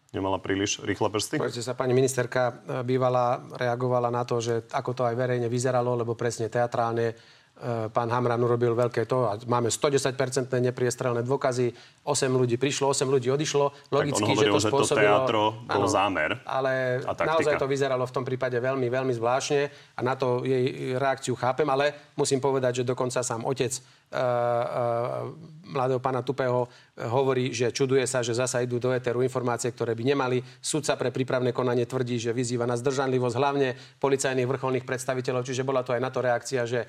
Nemala 0.08 0.40
príliš 0.40 0.84
rýchle 0.84 1.08
prsty? 1.08 1.36
Pozrite 1.40 1.64
sa, 1.64 1.76
pani 1.76 1.92
ministerka 1.96 2.60
bývala, 2.84 3.44
reagovala 3.56 4.08
na 4.08 4.24
to, 4.24 4.40
že 4.40 4.68
ako 4.72 4.92
to 4.96 5.02
aj 5.04 5.16
verejne 5.16 5.48
vyzeralo, 5.52 5.96
lebo 5.96 6.16
presne 6.16 6.48
teatrálne 6.48 7.12
pán 7.90 8.08
Hamran 8.08 8.38
urobil 8.38 8.78
veľké 8.78 9.04
to 9.10 9.26
a 9.26 9.34
máme 9.50 9.66
110% 9.66 10.14
nepriestrelné 10.62 11.26
dôkazy, 11.26 11.74
8 12.06 12.30
ľudí 12.30 12.54
prišlo, 12.54 12.94
8 12.94 13.04
ľudí 13.10 13.28
odišlo. 13.34 13.90
Logicky, 13.90 14.22
hovoril, 14.22 14.38
že 14.38 14.54
to 14.54 14.58
že 14.58 14.64
to 14.64 14.70
spôsobilo... 14.70 15.02
teatro 15.02 15.42
bol 15.66 15.86
zámer 15.90 16.38
Ale 16.46 17.02
naozaj 17.02 17.58
to 17.58 17.66
vyzeralo 17.66 18.06
v 18.06 18.14
tom 18.14 18.24
prípade 18.24 18.54
veľmi, 18.56 18.86
veľmi 18.86 19.12
zvláštne 19.12 19.60
a 19.98 20.00
na 20.00 20.14
to 20.14 20.46
jej 20.46 20.94
reakciu 20.94 21.34
chápem, 21.34 21.66
ale 21.66 22.14
musím 22.14 22.38
povedať, 22.38 22.82
že 22.82 22.88
dokonca 22.88 23.20
sám 23.26 23.42
otec 23.42 23.74
uh, 23.74 24.18
uh, 24.18 25.58
mladého 25.68 26.00
pána 26.00 26.24
Tupého 26.24 26.66
eh, 26.66 27.04
hovorí, 27.04 27.52
že 27.52 27.70
čuduje 27.70 28.04
sa, 28.08 28.24
že 28.24 28.32
zasa 28.32 28.64
idú 28.64 28.80
do 28.80 28.90
éteru 28.90 29.20
informácie, 29.20 29.70
ktoré 29.72 29.92
by 29.92 30.04
nemali. 30.16 30.40
Sudca 30.58 30.96
pre 30.96 31.12
prípravné 31.12 31.52
konanie 31.52 31.84
tvrdí, 31.84 32.16
že 32.16 32.32
vyzýva 32.32 32.64
na 32.64 32.76
zdržanlivosť 32.80 33.36
hlavne 33.36 33.68
policajných 34.00 34.48
vrcholných 34.48 34.88
predstaviteľov, 34.88 35.44
čiže 35.44 35.66
bola 35.66 35.84
to 35.84 35.92
aj 35.92 36.00
na 36.00 36.10
to 36.10 36.20
reakcia, 36.24 36.64
že 36.64 36.80
eh, 36.84 36.88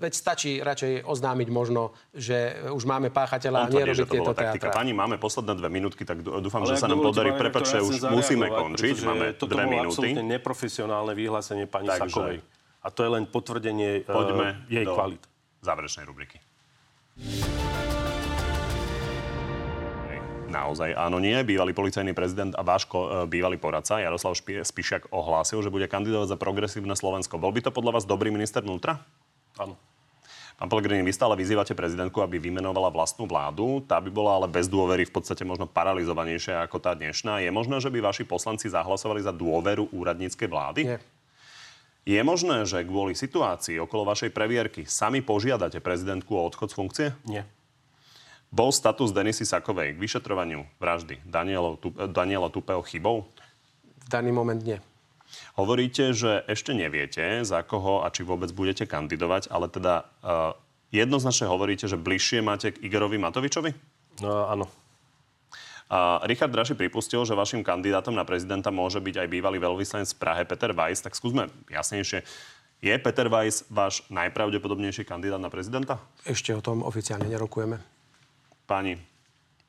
veď 0.00 0.12
stačí 0.12 0.50
radšej 0.60 1.04
oznámiť 1.04 1.48
možno, 1.48 1.92
že 2.12 2.56
už 2.70 2.82
máme 2.86 3.08
páchateľa 3.12 3.58
a 3.58 3.66
že 3.68 3.78
nerobiť 3.82 4.06
to 4.06 4.12
tieto 4.12 4.32
teatrá. 4.32 4.70
Pani, 4.72 4.92
máme 4.92 5.16
posledné 5.16 5.54
dve 5.56 5.68
minútky, 5.68 6.02
tak 6.04 6.22
dúfam, 6.22 6.62
Ale 6.64 6.74
že 6.74 6.80
sa 6.80 6.86
nám 6.88 7.00
podarí. 7.04 7.30
rektor, 7.32 7.64
ja 7.64 7.82
už 7.82 8.10
musíme 8.12 8.46
končiť. 8.48 8.96
Máme 9.04 9.26
toto 9.36 9.54
dve 9.56 9.64
minúty. 9.66 10.16
absolútne 10.16 10.24
neprofesionálne 10.26 11.12
vyhlásenie 11.16 11.66
pani 11.68 11.88
Takže- 11.88 12.10
Sakovej. 12.10 12.38
A 12.80 12.88
to 12.88 13.04
je 13.04 13.10
len 13.12 13.28
potvrdenie 13.28 14.08
uh, 14.08 14.08
Poďme 14.08 14.64
jej 14.72 14.88
do 14.88 14.96
kvalit. 14.96 15.20
záverečnej 15.60 16.08
rubriky. 16.08 16.40
Naozaj 20.50 20.98
áno, 20.98 21.22
nie. 21.22 21.38
Bývalý 21.46 21.70
policajný 21.70 22.10
prezident 22.10 22.50
a 22.58 22.66
váš 22.66 22.82
ko, 22.90 23.06
e, 23.06 23.30
bývalý 23.30 23.54
poradca 23.54 24.02
Jaroslav 24.02 24.34
Spišiak 24.34 25.14
ohlásil, 25.14 25.62
že 25.62 25.70
bude 25.70 25.86
kandidovať 25.86 26.34
za 26.34 26.36
progresívne 26.36 26.98
Slovensko. 26.98 27.38
Bol 27.38 27.54
by 27.54 27.62
to 27.62 27.70
podľa 27.70 28.02
vás 28.02 28.04
dobrý 28.04 28.34
minister 28.34 28.58
vnútra? 28.58 28.98
Áno. 29.56 29.74
Pán 30.60 30.68
Pellegrini, 30.68 31.00
vy 31.00 31.16
stále 31.16 31.40
vyzývate 31.40 31.72
prezidentku, 31.72 32.20
aby 32.20 32.36
vymenovala 32.36 32.92
vlastnú 32.92 33.24
vládu. 33.24 33.80
Tá 33.88 33.96
by 33.96 34.12
bola 34.12 34.36
ale 34.36 34.44
bez 34.44 34.68
dôvery 34.68 35.08
v 35.08 35.14
podstate 35.16 35.40
možno 35.40 35.64
paralizovanejšia 35.64 36.60
ako 36.68 36.76
tá 36.76 36.92
dnešná. 36.92 37.40
Je 37.40 37.48
možné, 37.48 37.80
že 37.80 37.88
by 37.88 38.04
vaši 38.04 38.28
poslanci 38.28 38.68
zahlasovali 38.68 39.24
za 39.24 39.32
dôveru 39.32 39.88
úradníckej 39.88 40.48
vlády? 40.52 40.80
Nie. 40.84 41.00
Je 42.04 42.20
možné, 42.20 42.68
že 42.68 42.84
kvôli 42.84 43.16
situácii 43.16 43.80
okolo 43.80 44.04
vašej 44.08 44.36
previerky 44.36 44.84
sami 44.84 45.24
požiadate 45.24 45.80
prezidentku 45.80 46.36
o 46.36 46.44
odchod 46.44 46.68
z 46.72 46.76
funkcie? 46.76 47.06
Nie. 47.24 47.48
Bol 48.52 48.68
status 48.68 49.16
Denisy 49.16 49.48
Sakovej 49.48 49.96
k 49.96 50.02
vyšetrovaniu 50.02 50.68
vraždy 50.76 51.24
Daniela, 51.24 52.48
Tupého 52.52 52.84
chybou? 52.84 53.24
V 54.04 54.08
daný 54.12 54.28
moment 54.28 54.60
nie. 54.60 54.76
Hovoríte, 55.54 56.16
že 56.16 56.42
ešte 56.48 56.72
neviete, 56.72 57.42
za 57.46 57.60
koho 57.62 58.02
a 58.02 58.10
či 58.10 58.26
vôbec 58.26 58.50
budete 58.54 58.88
kandidovať, 58.88 59.50
ale 59.50 59.66
teda 59.70 60.08
uh, 60.22 60.54
jednoznačne 60.90 61.46
hovoríte, 61.46 61.86
že 61.86 62.00
bližšie 62.00 62.40
máte 62.42 62.74
k 62.74 62.82
Igorovi 62.82 63.18
Matovičovi? 63.18 63.70
No, 64.22 64.46
áno. 64.50 64.66
Uh, 65.90 66.22
Richard 66.22 66.54
Draši 66.54 66.78
pripustil, 66.78 67.26
že 67.26 67.34
vašim 67.34 67.66
kandidátom 67.66 68.14
na 68.14 68.22
prezidenta 68.22 68.70
môže 68.70 69.02
byť 69.02 69.26
aj 69.26 69.28
bývalý 69.28 69.58
veľvyslanec 69.58 70.06
v 70.14 70.20
Prahe 70.22 70.42
Peter 70.46 70.70
Weiss. 70.70 71.02
Tak 71.02 71.18
skúsme 71.18 71.50
jasnejšie. 71.66 72.22
Je 72.80 72.94
Peter 72.96 73.26
Weiss 73.26 73.66
váš 73.66 74.06
najpravdepodobnejší 74.08 75.02
kandidát 75.02 75.42
na 75.42 75.50
prezidenta? 75.50 75.98
Ešte 76.22 76.54
o 76.54 76.62
tom 76.62 76.86
oficiálne 76.86 77.26
nerokujeme. 77.26 77.76
Páni, 78.70 79.02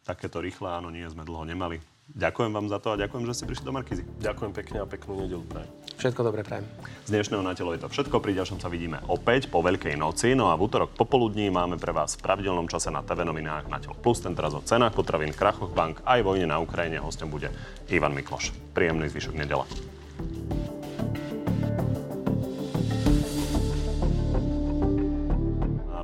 takéto 0.06 0.40
rýchle 0.40 0.70
áno, 0.70 0.94
nie 0.94 1.04
sme 1.10 1.26
dlho 1.26 1.44
nemali. 1.44 1.82
Ďakujem 2.12 2.52
vám 2.52 2.68
za 2.68 2.78
to 2.84 2.92
a 2.92 3.00
ďakujem, 3.00 3.24
že 3.24 3.34
ste 3.40 3.46
prišli 3.48 3.66
do 3.66 3.72
Markizy. 3.72 4.04
Ďakujem 4.20 4.52
pekne 4.52 4.78
a 4.84 4.86
peknú 4.86 5.24
nedelu 5.24 5.44
prajem. 5.48 5.70
Všetko 5.96 6.22
dobre 6.28 6.44
prajem. 6.44 6.68
Z 7.08 7.10
dnešného 7.16 7.40
na 7.40 7.56
telo 7.56 7.72
je 7.72 7.80
to 7.80 7.88
všetko. 7.88 8.20
Pri 8.20 8.36
ďalšom 8.36 8.60
sa 8.60 8.68
vidíme 8.68 9.00
opäť 9.08 9.48
po 9.48 9.64
Veľkej 9.64 9.96
noci. 9.96 10.36
No 10.36 10.52
a 10.52 10.60
v 10.60 10.68
útorok 10.68 10.92
popoludní 10.92 11.48
máme 11.48 11.80
pre 11.80 11.96
vás 11.96 12.20
v 12.20 12.26
pravidelnom 12.28 12.68
čase 12.68 12.92
na 12.92 13.00
TV 13.00 13.24
novinách 13.24 13.72
na 13.72 13.80
telo 13.80 13.96
plus. 13.96 14.20
Ten 14.20 14.36
teraz 14.36 14.52
o 14.52 14.60
cenách 14.60 14.92
potravín, 14.92 15.32
krachoch 15.32 15.72
bank 15.72 16.04
aj 16.04 16.20
vojne 16.20 16.52
na 16.52 16.60
Ukrajine. 16.60 17.00
Hostom 17.00 17.32
bude 17.32 17.48
Ivan 17.88 18.12
Mikloš. 18.12 18.52
Príjemný 18.76 19.08
zvyšok 19.08 19.36
nedela. 19.40 19.64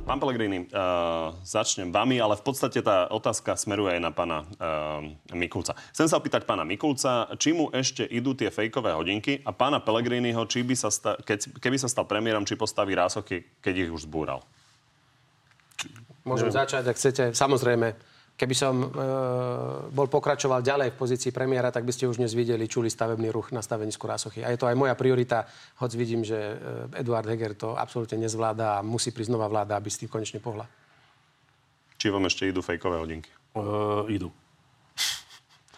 Pán 0.08 0.24
Pellegrini, 0.24 0.64
uh, 0.72 1.36
začnem 1.44 1.92
vami, 1.92 2.16
ale 2.16 2.32
v 2.32 2.40
podstate 2.40 2.80
tá 2.80 3.12
otázka 3.12 3.60
smeruje 3.60 3.92
aj 3.92 4.00
na 4.00 4.08
pána 4.08 4.48
uh, 4.56 5.04
Mikulca. 5.36 5.76
Chcem 5.92 6.08
sa 6.08 6.16
opýtať 6.16 6.48
pána 6.48 6.64
Mikulca, 6.64 7.28
či 7.36 7.52
mu 7.52 7.68
ešte 7.76 8.08
idú 8.08 8.32
tie 8.32 8.48
fejkové 8.48 8.96
hodinky 8.96 9.44
a 9.44 9.52
pána 9.52 9.84
Pellegriniho, 9.84 10.48
či 10.48 10.64
by 10.64 10.72
sa 10.72 10.88
sta- 10.88 11.20
keď, 11.20 11.60
keby 11.60 11.76
sa 11.76 11.92
stal 11.92 12.08
premiérom, 12.08 12.48
či 12.48 12.56
postaví 12.56 12.96
rásochy, 12.96 13.44
keď 13.60 13.84
ich 13.84 13.92
už 13.92 14.08
zbúral. 14.08 14.40
Môžem 16.24 16.56
začať, 16.56 16.88
ak 16.88 16.96
chcete. 16.96 17.24
Samozrejme, 17.36 17.92
Keby 18.38 18.54
som 18.54 18.74
e, 18.78 18.86
bol 19.90 20.06
pokračoval 20.06 20.62
ďalej 20.62 20.94
v 20.94 21.00
pozícii 21.02 21.34
premiéra, 21.34 21.74
tak 21.74 21.82
by 21.82 21.90
ste 21.90 22.06
už 22.06 22.22
dnes 22.22 22.38
videli, 22.38 22.70
čuli 22.70 22.86
stavebný 22.86 23.34
ruch 23.34 23.50
na 23.50 23.58
stavenisku 23.58 24.06
Rásochy. 24.06 24.46
A 24.46 24.54
je 24.54 24.58
to 24.62 24.70
aj 24.70 24.78
moja 24.78 24.94
priorita, 24.94 25.42
hoď 25.82 25.90
vidím, 25.98 26.22
že 26.22 26.38
e, 26.38 27.02
Eduard 27.02 27.26
Heger 27.26 27.58
to 27.58 27.74
absolútne 27.74 28.22
nezvláda 28.22 28.78
a 28.78 28.84
musí 28.86 29.10
prísť 29.10 29.34
nová 29.34 29.50
vláda, 29.50 29.74
aby 29.74 29.90
s 29.90 29.98
tým 29.98 30.06
konečne 30.06 30.38
pohla. 30.38 30.70
Či 31.98 32.14
vám 32.14 32.30
ešte 32.30 32.46
idú 32.46 32.62
fejkové 32.62 33.02
hodinky? 33.02 33.34
Uh, 33.58 34.06
idú 34.06 34.30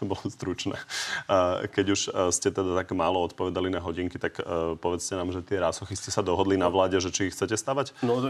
to 0.00 0.08
bolo 0.08 0.24
stručné. 0.32 0.80
Keď 1.68 1.86
už 1.92 2.00
ste 2.32 2.48
teda 2.48 2.72
tak 2.72 2.96
málo 2.96 3.20
odpovedali 3.28 3.68
na 3.68 3.84
hodinky, 3.84 4.16
tak 4.16 4.40
povedzte 4.80 5.12
nám, 5.20 5.28
že 5.28 5.44
tie 5.44 5.60
rásochy 5.60 5.92
ste 5.92 6.08
sa 6.08 6.24
dohodli 6.24 6.56
na 6.56 6.72
vláde, 6.72 6.96
že 6.96 7.12
či 7.12 7.28
ich 7.28 7.36
chcete 7.36 7.52
stavať? 7.60 8.00
No, 8.00 8.24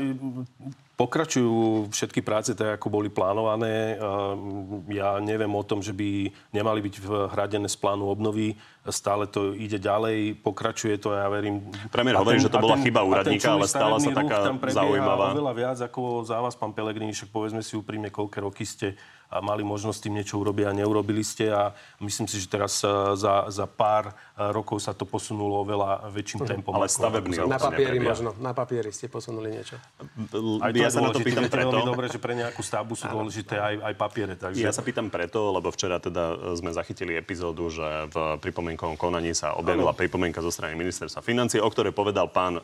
pokračujú 0.99 1.87
všetky 1.95 2.27
práce 2.27 2.59
tak, 2.59 2.83
ako 2.83 2.91
boli 2.91 3.09
plánované. 3.09 3.95
Ja 4.91 5.23
neviem 5.23 5.55
o 5.55 5.63
tom, 5.63 5.79
že 5.79 5.95
by 5.95 6.35
nemali 6.51 6.83
byť 6.83 6.95
hradené 7.31 7.71
z 7.71 7.79
plánu 7.79 8.11
obnovy. 8.11 8.59
Stále 8.91 9.29
to 9.29 9.53
ide 9.53 9.77
ďalej, 9.77 10.41
pokračuje 10.41 10.97
to, 10.97 11.13
ja 11.13 11.29
verím. 11.29 11.69
Premiér 11.93 12.17
hovorí, 12.17 12.41
že 12.41 12.49
to 12.49 12.57
bola 12.59 12.81
ten, 12.81 12.89
chyba 12.89 13.05
úradníka, 13.05 13.53
ale 13.53 13.69
stála 13.69 14.01
sa 14.01 14.09
taká 14.09 14.57
zaujímavá. 14.73 15.37
oveľa 15.37 15.53
viac 15.53 15.79
ako 15.85 16.25
za 16.25 16.41
vás, 16.41 16.57
pán 16.57 16.73
Pelegrini, 16.73 17.13
však 17.13 17.29
povedzme 17.29 17.61
si 17.61 17.77
úprimne, 17.77 18.09
koľké 18.09 18.41
roky 18.41 18.65
ste 18.65 18.97
a 19.31 19.39
mali 19.39 19.63
možnosť 19.63 20.11
tým 20.11 20.19
niečo 20.19 20.43
urobiť 20.43 20.67
a 20.67 20.73
neurobili 20.75 21.23
ste 21.23 21.55
a 21.55 21.71
myslím 22.03 22.27
si, 22.27 22.43
že 22.43 22.51
teraz 22.51 22.83
e, 22.83 23.15
za, 23.15 23.47
za 23.47 23.67
pár 23.71 24.11
e, 24.11 24.13
rokov 24.51 24.83
sa 24.83 24.91
to 24.91 25.07
posunulo 25.07 25.63
oveľa 25.63 26.11
väčším 26.11 26.43
tempom. 26.43 26.75
Ale 26.75 26.91
stavebný 26.91 27.47
Na 27.47 27.63
papieri 27.63 28.03
možno, 28.03 28.35
na 28.43 28.51
papieri 28.51 28.91
ste 28.91 29.07
posunuli 29.07 29.55
niečo. 29.55 29.79
Aj 30.59 30.75
to 30.75 30.83
ja 30.83 30.91
sa 30.91 30.99
na 30.99 31.15
to 31.15 31.23
pýtam 31.23 31.47
preto. 31.47 31.71
veľmi 31.71 31.87
dobre, 31.87 32.07
že 32.11 32.19
pre 32.19 32.35
nejakú 32.35 32.59
stavbu 32.59 32.99
sú 32.99 33.07
dôležité 33.07 33.55
aj, 33.63 33.75
aj 33.87 33.95
papiere. 33.95 34.35
Takže... 34.35 34.67
Ja 34.67 34.75
sa 34.75 34.83
pýtam 34.83 35.07
preto, 35.15 35.55
lebo 35.55 35.71
včera 35.71 36.03
teda 36.03 36.35
e, 36.35 36.59
sme 36.59 36.75
zachytili 36.75 37.15
epizódu, 37.15 37.71
že 37.71 38.11
v 38.11 38.35
pripomienkovom 38.43 38.99
konaní 38.99 39.31
sa 39.31 39.55
objavila 39.55 39.95
pripomienka 39.95 40.43
zo 40.43 40.51
strany 40.51 40.75
ministerstva 40.75 41.23
financie, 41.23 41.63
o 41.63 41.71
ktorej 41.71 41.95
povedal 41.95 42.27
pán 42.27 42.59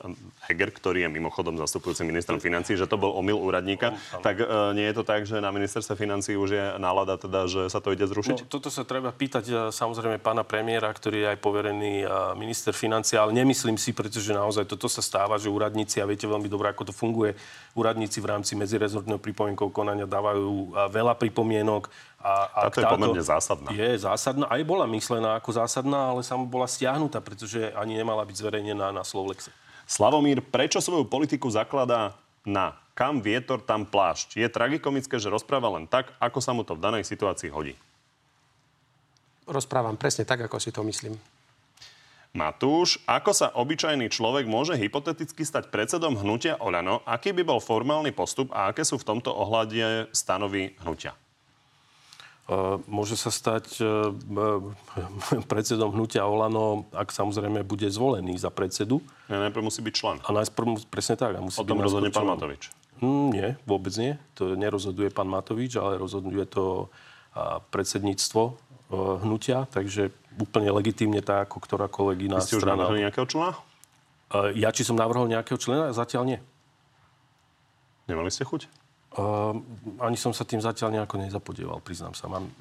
Heger, 0.51 0.75
ktorý 0.75 1.07
je 1.07 1.15
mimochodom 1.15 1.55
zastupujúci 1.63 2.03
ministrom 2.03 2.43
financí, 2.43 2.75
že 2.75 2.91
to 2.91 2.99
bol 2.99 3.15
omyl 3.15 3.39
úradníka. 3.39 3.95
Tak 4.19 4.43
nie 4.75 4.91
je 4.91 4.95
to 4.99 5.05
tak, 5.07 5.23
že 5.29 5.39
na 5.39 5.55
ministerstve 5.55 5.95
financí 5.95 6.35
už 6.35 6.56
je 6.56 6.56
nálada 6.77 7.21
teda, 7.21 7.47
že 7.47 7.69
sa 7.71 7.79
to 7.79 7.95
ide 7.95 8.05
zrušiť? 8.05 8.47
No, 8.47 8.51
toto 8.51 8.69
sa 8.73 8.83
treba 8.83 9.13
pýtať 9.15 9.45
e, 9.47 9.55
samozrejme 9.71 10.19
pána 10.19 10.43
premiéra, 10.43 10.91
ktorý 10.91 11.23
je 11.23 11.29
aj 11.37 11.39
poverený 11.39 11.95
e, 12.03 12.07
minister 12.35 12.75
financí, 12.75 13.15
ale 13.15 13.37
nemyslím 13.37 13.79
si, 13.79 13.95
pretože 13.95 14.35
naozaj 14.35 14.67
toto 14.67 14.91
sa 14.91 15.05
stáva, 15.05 15.39
že 15.39 15.53
úradníci, 15.53 16.03
a 16.03 16.09
viete 16.09 16.27
veľmi 16.27 16.51
dobre, 16.51 16.73
ako 16.73 16.91
to 16.91 16.95
funguje, 16.95 17.39
úradníci 17.79 18.19
v 18.19 18.27
rámci 18.33 18.59
medzirezortného 18.59 19.23
pripomienkov 19.23 19.71
konania 19.71 20.09
dávajú 20.09 20.51
e, 20.51 20.69
veľa 20.91 21.15
pripomienok. 21.17 21.89
A, 22.21 22.51
a 22.51 22.61
táto 22.67 22.83
je 22.83 22.91
pomerne 22.91 23.23
zásadná. 23.23 23.69
Je 23.71 23.91
zásadná, 24.03 24.51
aj 24.51 24.63
bola 24.67 24.85
myslená 24.91 25.39
ako 25.39 25.63
zásadná, 25.63 26.11
ale 26.11 26.27
sama 26.27 26.43
bola 26.43 26.67
stiahnutá, 26.67 27.23
pretože 27.23 27.71
ani 27.79 27.95
nemala 27.95 28.27
byť 28.27 28.35
zverejnená 28.35 28.91
na 28.91 29.07
Slovlexe. 29.07 29.55
Slavomír, 29.87 30.43
prečo 30.43 30.83
svoju 30.83 31.07
politiku 31.07 31.47
zakladá 31.47 32.19
na 32.47 32.79
kam 32.97 33.21
vietor, 33.21 33.61
tam 33.61 33.85
plášť. 33.85 34.41
Je 34.41 34.49
tragikomické, 34.49 35.21
že 35.21 35.29
rozpráva 35.29 35.69
len 35.77 35.85
tak, 35.85 36.17
ako 36.17 36.39
sa 36.41 36.57
mu 36.57 36.65
to 36.65 36.73
v 36.79 36.85
danej 36.87 37.05
situácii 37.05 37.53
hodí. 37.53 37.77
Rozprávam 39.45 40.01
presne 40.01 40.25
tak, 40.25 40.41
ako 40.49 40.57
si 40.57 40.73
to 40.73 40.81
myslím. 40.87 41.13
Matúš, 42.33 43.01
ako 43.09 43.33
sa 43.33 43.49
obyčajný 43.53 44.13
človek 44.13 44.45
môže 44.45 44.77
hypoteticky 44.77 45.45
stať 45.45 45.73
predsedom 45.73 46.21
hnutia 46.21 46.61
Oľano? 46.61 47.01
Aký 47.09 47.33
by 47.33 47.45
bol 47.45 47.61
formálny 47.65 48.13
postup 48.13 48.53
a 48.53 48.69
aké 48.69 48.85
sú 48.85 49.01
v 49.01 49.09
tomto 49.09 49.33
ohľade 49.33 50.13
stanovy 50.13 50.77
hnutia? 50.85 51.17
Môže 52.87 53.19
sa 53.19 53.35
stať 53.35 53.83
e, 53.83 53.87
predsedom 55.51 55.91
hnutia 55.91 56.23
Olano, 56.23 56.87
ak 56.95 57.11
samozrejme 57.11 57.67
bude 57.67 57.91
zvolený 57.91 58.39
za 58.39 58.55
predsedu. 58.55 59.03
Ja, 59.27 59.43
najprv 59.43 59.63
musí 59.67 59.83
byť 59.83 59.95
člen. 59.95 60.17
A 60.23 60.31
najprv, 60.31 60.87
presne 60.87 61.19
tak. 61.19 61.35
A 61.35 61.43
musí 61.43 61.59
o 61.59 61.67
tom 61.67 61.83
rozhodne 61.83 62.15
pán 62.15 62.31
Matovič. 62.31 62.71
Mm, 63.03 63.27
nie, 63.35 63.49
vôbec 63.67 63.93
nie. 63.99 64.17
To 64.39 64.55
nerozhoduje 64.55 65.11
pán 65.11 65.27
Matovič, 65.27 65.77
ale 65.77 65.99
rozhoduje 65.99 66.47
to 66.49 66.89
predsedníctvo 67.69 68.43
e, 68.49 68.53
hnutia, 69.21 69.69
takže 69.69 70.09
úplne 70.41 70.73
legitímne 70.73 71.21
tak, 71.21 71.53
ako 71.53 71.61
ktorákoľvek 71.61 72.19
iná 72.33 72.41
Vy 72.41 72.49
ste 72.49 72.57
strana. 72.57 72.73
už 72.73 72.81
navrhli 72.89 73.01
nejakého 73.05 73.27
člena? 73.29 73.53
Ja, 74.57 74.75
či 74.75 74.83
som 74.83 74.97
navrhol 74.99 75.29
nejakého 75.31 75.61
člena? 75.61 75.93
Zatiaľ 75.95 76.23
nie. 76.27 76.39
Nemali 78.11 78.31
ste 78.33 78.43
chuť? 78.43 78.67
Uh, 79.17 79.57
ani 80.05 80.13
som 80.21 80.37
sa 80.37 80.45
tým 80.45 80.61
zatiaľ 80.61 80.93
nejako 80.93 81.17
nezapodieval, 81.25 81.81
priznám 81.81 82.13
sa. 82.13 82.29
Mám 82.29 82.53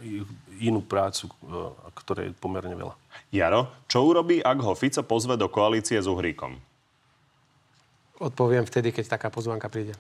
inú 0.56 0.80
prácu, 0.80 1.28
uh, 1.44 1.76
ktoré 1.92 2.32
je 2.32 2.38
pomerne 2.40 2.72
veľa. 2.72 2.96
Jaro, 3.28 3.68
čo 3.92 4.08
urobí, 4.08 4.40
ak 4.40 4.64
ho 4.64 4.72
Fico 4.72 5.04
pozve 5.04 5.36
do 5.36 5.52
koalície 5.52 6.00
s 6.00 6.08
Uhríkom? 6.08 6.56
Odpoviem 8.24 8.64
vtedy, 8.64 8.96
keď 8.96 9.20
taká 9.20 9.28
pozvanka 9.28 9.68
príde 9.68 10.00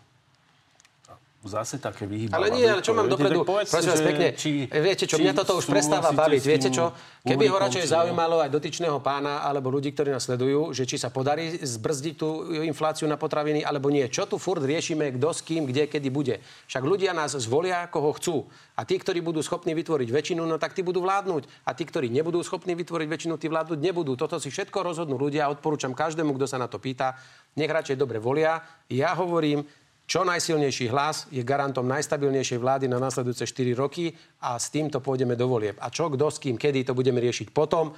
zase 1.45 1.77
také 1.77 2.09
vyhýbavá. 2.09 2.41
Ale 2.41 2.49
nie, 2.49 2.65
ale 2.65 2.81
čo 2.81 2.97
mám 2.97 3.05
dopredu? 3.05 3.45
Prosím 3.45 3.91
vás 3.93 4.01
pekne, 4.01 4.33
či, 4.33 4.65
viete 4.65 5.05
čo, 5.05 5.21
mňa 5.21 5.33
toto 5.37 5.61
už 5.61 5.69
prestáva 5.69 6.09
baviť. 6.09 6.43
Viete 6.43 6.69
čo, 6.73 6.91
keby 7.21 7.45
ho 7.47 7.57
radšej 7.61 7.93
zaujímalo 7.93 8.41
aj 8.41 8.49
dotyčného 8.49 8.97
pána 8.99 9.45
alebo 9.45 9.69
ľudí, 9.69 9.93
ktorí 9.93 10.09
nás 10.09 10.25
sledujú, 10.25 10.73
že 10.73 10.89
či 10.89 10.97
sa 10.97 11.13
podarí 11.13 11.53
zbrzdiť 11.61 12.13
tú 12.17 12.49
infláciu 12.65 13.05
na 13.05 13.15
potraviny 13.15 13.61
alebo 13.61 13.93
nie. 13.93 14.09
Čo 14.09 14.25
tu 14.25 14.41
furt 14.41 14.65
riešime, 14.65 15.13
kto 15.15 15.29
s 15.31 15.45
kým, 15.45 15.69
kde, 15.69 15.85
kedy 15.85 16.09
bude. 16.09 16.41
Však 16.65 16.81
ľudia 16.81 17.13
nás 17.13 17.37
zvolia, 17.37 17.85
koho 17.87 18.09
chcú. 18.17 18.49
A 18.75 18.83
tí, 18.83 18.99
ktorí 18.99 19.23
budú 19.23 19.39
schopní 19.39 19.71
vytvoriť 19.71 20.09
väčšinu, 20.11 20.43
no 20.43 20.59
tak 20.59 20.75
tí 20.75 20.83
budú 20.83 20.99
vládnuť. 21.05 21.47
A 21.63 21.71
tí, 21.71 21.87
ktorí 21.87 22.11
nebudú 22.11 22.43
schopní 22.43 22.75
vytvoriť 22.75 23.07
väčšinu, 23.07 23.39
tí 23.39 23.47
vládnuť 23.47 23.79
nebudú. 23.79 24.17
Toto 24.19 24.35
si 24.41 24.51
všetko 24.51 24.83
rozhodnú 24.83 25.15
ľudia. 25.15 25.47
Odporúčam 25.47 25.95
každému, 25.95 26.35
kto 26.35 26.49
sa 26.49 26.59
na 26.59 26.67
to 26.67 26.81
pýta. 26.81 27.15
Nech 27.55 27.71
radšej 27.71 27.95
dobre 27.95 28.19
volia. 28.19 28.59
Ja 28.91 29.15
hovorím, 29.15 29.63
čo 30.05 30.21
najsilnejší 30.21 30.85
hlas 30.93 31.25
je 31.33 31.41
garantom 31.41 31.85
najstabilnejšej 31.89 32.61
vlády 32.61 32.85
na 32.85 33.01
nasledujúce 33.01 33.49
4 33.49 33.73
roky 33.73 34.13
a 34.45 34.61
s 34.61 34.69
týmto 34.69 35.01
pôjdeme 35.01 35.33
do 35.33 35.49
volieb. 35.49 35.81
A 35.81 35.89
čo, 35.89 36.13
kto, 36.13 36.29
s 36.29 36.37
kým, 36.37 36.61
kedy 36.61 36.85
to 36.85 36.93
budeme 36.93 37.17
riešiť 37.17 37.49
potom. 37.49 37.89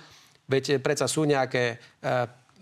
Veď 0.48 0.80
predsa 0.80 1.12
sú 1.12 1.28
nejaké 1.28 1.76
e, 1.76 2.08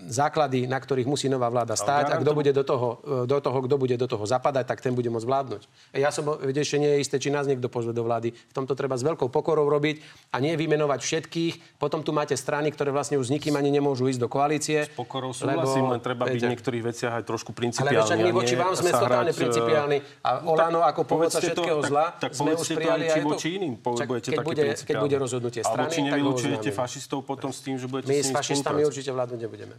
základy, 0.08 0.68
na 0.68 0.78
ktorých 0.78 1.08
musí 1.08 1.32
nová 1.32 1.48
vláda 1.50 1.74
stáť 1.74 2.14
a 2.14 2.16
kto 2.20 2.32
bude 2.36 2.52
do 2.52 2.64
toho, 2.64 2.88
e, 3.04 3.30
do 3.30 3.38
toho, 3.40 3.58
kto 3.64 3.76
bude 3.80 3.96
do 3.96 4.08
toho 4.08 4.24
zapadať, 4.28 4.66
tak 4.68 4.80
ten 4.84 4.94
bude 4.94 5.08
môcť 5.10 5.26
vládnuť. 5.26 5.62
E, 5.96 6.04
ja 6.04 6.12
som, 6.12 6.28
ešte 6.44 6.78
nie 6.78 6.92
je 6.96 7.00
isté, 7.02 7.16
či 7.18 7.32
nás 7.32 7.48
niekto 7.48 7.72
pozve 7.72 7.96
do 7.96 8.04
vlády. 8.04 8.36
V 8.36 8.54
tomto 8.54 8.76
treba 8.76 9.00
s 9.00 9.04
veľkou 9.04 9.32
pokorou 9.32 9.66
robiť 9.72 10.04
a 10.36 10.44
nie 10.44 10.54
vymenovať 10.60 11.00
všetkých. 11.02 11.54
Potom 11.80 12.04
tu 12.04 12.12
máte 12.12 12.36
strany, 12.36 12.70
ktoré 12.70 12.92
vlastne 12.92 13.16
už 13.18 13.30
s 13.30 13.32
nikým 13.34 13.56
ani 13.56 13.72
nemôžu 13.72 14.12
ísť 14.12 14.22
do 14.22 14.30
koalície. 14.30 14.86
S 14.86 14.94
pokorou 14.94 15.32
súhlasím, 15.32 15.90
len 15.90 16.02
treba 16.04 16.28
byť 16.28 16.42
v 16.44 16.52
niektorých 16.54 16.84
veciach 16.86 17.14
aj 17.22 17.24
trošku 17.26 17.56
principiálny. 17.56 17.96
Ale 17.96 18.06
však 18.06 18.20
my 18.20 18.32
voči 18.36 18.56
vám 18.60 18.74
sme 18.76 18.92
totálne 18.92 19.32
e, 19.32 19.38
principiálni. 19.38 19.98
A 20.22 20.30
Olano 20.46 20.84
ako 20.84 21.02
povodca 21.08 21.40
všetkého 21.40 21.80
to, 21.82 21.88
zla 21.88 22.06
tak, 22.20 22.30
tak 22.30 22.32
sme 22.38 22.52
už 22.54 22.68
prijali 22.76 23.06
aj 23.10 23.22
voči 23.24 23.48
iným. 23.58 23.74
Budete 23.80 24.30
keď, 24.36 24.40
bude, 24.44 24.64
keď 24.76 24.96
bude 25.02 25.16
rozhodnutie 25.18 25.62
strany, 25.64 25.88
Alebo 25.88 25.96
či 25.96 26.02
nevylučujete 26.04 26.70
fašistov 26.76 27.24
potom 27.26 27.50
s 27.50 27.60
tým, 27.64 27.80
že 27.80 27.88
budete 27.88 28.12
My 28.12 28.22
s 28.22 28.30
fašistami 28.30 28.82
určite 28.84 29.10
vládnuť 29.10 29.40
nebudeme. 29.40 29.76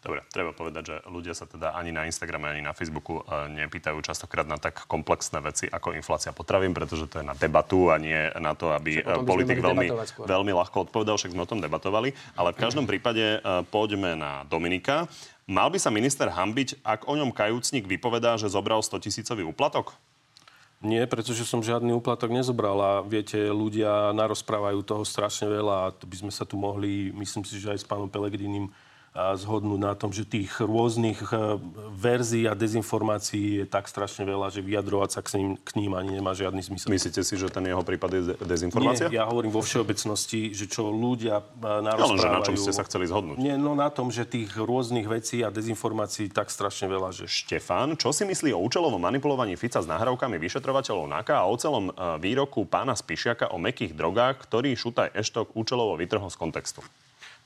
Dobre, 0.00 0.24
treba 0.32 0.56
povedať, 0.56 0.82
že 0.88 0.96
ľudia 1.12 1.36
sa 1.36 1.44
teda 1.44 1.76
ani 1.76 1.92
na 1.92 2.08
Instagrame, 2.08 2.48
ani 2.48 2.64
na 2.64 2.72
Facebooku 2.72 3.20
e, 3.20 3.52
nepýtajú 3.52 4.00
častokrát 4.00 4.48
na 4.48 4.56
tak 4.56 4.88
komplexné 4.88 5.44
veci 5.44 5.68
ako 5.68 5.92
inflácia 5.92 6.32
potravín, 6.32 6.72
pretože 6.72 7.04
to 7.04 7.20
je 7.20 7.28
na 7.28 7.36
debatu 7.36 7.92
a 7.92 8.00
nie 8.00 8.16
na 8.40 8.56
to, 8.56 8.72
aby 8.72 9.04
politik 9.28 9.60
veľmi, 9.60 9.92
veľmi 10.24 10.52
ľahko 10.56 10.88
odpovedal, 10.88 11.20
však 11.20 11.36
sme 11.36 11.44
o 11.44 11.50
tom 11.52 11.60
debatovali. 11.60 12.16
Ale 12.32 12.56
v 12.56 12.60
každom 12.64 12.88
prípade 12.88 13.20
e, 13.20 13.38
poďme 13.68 14.16
na 14.16 14.48
Dominika. 14.48 15.04
Mal 15.44 15.68
by 15.68 15.76
sa 15.76 15.92
minister 15.92 16.32
hambiť, 16.32 16.80
ak 16.80 17.04
o 17.04 17.20
ňom 17.20 17.36
kajúcnik 17.36 17.84
vypovedá, 17.84 18.40
že 18.40 18.48
zobral 18.48 18.80
100 18.80 19.04
tisícový 19.04 19.44
úplatok? 19.44 19.92
Nie, 20.80 21.04
pretože 21.04 21.44
som 21.44 21.60
žiadny 21.60 21.92
úplatok 21.92 22.32
nezobral 22.32 22.80
a 22.80 22.92
viete, 23.04 23.36
ľudia 23.52 24.16
narozprávajú 24.16 24.80
toho 24.80 25.04
strašne 25.04 25.44
veľa 25.44 25.76
a 25.76 25.92
by 25.92 26.16
sme 26.24 26.32
sa 26.32 26.48
tu 26.48 26.56
mohli, 26.56 27.12
myslím 27.12 27.44
si, 27.44 27.60
že 27.60 27.76
aj 27.76 27.84
s 27.84 27.88
pánom 27.88 28.08
Pelegrinim 28.08 28.72
zhodnúť 29.10 29.80
na 29.82 29.98
tom, 29.98 30.14
že 30.14 30.22
tých 30.22 30.62
rôznych 30.62 31.34
e, 31.34 31.58
verzií 31.98 32.46
a 32.46 32.54
dezinformácií 32.54 33.62
je 33.62 33.66
tak 33.66 33.90
strašne 33.90 34.22
veľa, 34.22 34.54
že 34.54 34.62
vyjadrovať 34.62 35.10
sa 35.10 35.20
k 35.26 35.42
ním, 35.42 35.58
k 35.58 35.70
ním 35.82 35.98
ani 35.98 36.22
nemá 36.22 36.30
žiadny 36.30 36.62
zmysel. 36.62 36.94
Myslíte 36.94 37.26
si, 37.26 37.34
že 37.34 37.50
ten 37.50 37.66
jeho 37.66 37.82
prípad 37.82 38.10
je 38.14 38.22
dezinformácia? 38.38 39.10
Nie, 39.10 39.18
ja 39.18 39.26
hovorím 39.26 39.50
vo 39.50 39.66
všeobecnosti, 39.66 40.54
že 40.54 40.70
čo 40.70 40.94
ľudia 40.94 41.42
narozprávajú... 41.58 42.14
No, 42.14 42.22
že 42.22 42.30
na 42.30 42.40
čom 42.46 42.54
ste 42.54 42.70
sa 42.70 42.86
chceli 42.86 43.10
zhodnúť? 43.10 43.42
Nie, 43.42 43.58
no 43.58 43.74
na 43.74 43.90
tom, 43.90 44.14
že 44.14 44.22
tých 44.22 44.54
rôznych 44.54 45.10
vecí 45.10 45.42
a 45.42 45.50
dezinformácií 45.50 46.30
tak 46.30 46.46
strašne 46.46 46.86
veľa, 46.86 47.10
že... 47.10 47.26
Štefán, 47.26 47.98
čo 47.98 48.14
si 48.14 48.22
myslí 48.22 48.54
o 48.54 48.62
účelovom 48.62 49.02
manipulovaní 49.02 49.58
Fica 49.58 49.82
s 49.82 49.90
nahrávkami 49.90 50.38
vyšetrovateľov 50.38 51.10
NAKA 51.10 51.42
a 51.42 51.50
o 51.50 51.54
celom 51.58 51.90
e, 51.90 51.92
výroku 52.22 52.62
pána 52.62 52.94
Spišiaka 52.94 53.50
o 53.50 53.58
mekých 53.58 53.90
drogách, 53.90 54.46
ktorý 54.46 54.78
Šutaj 54.78 55.18
Eštok 55.18 55.58
účelovo 55.58 55.98
vytrhol 55.98 56.30
z 56.30 56.38
kontextu? 56.38 56.82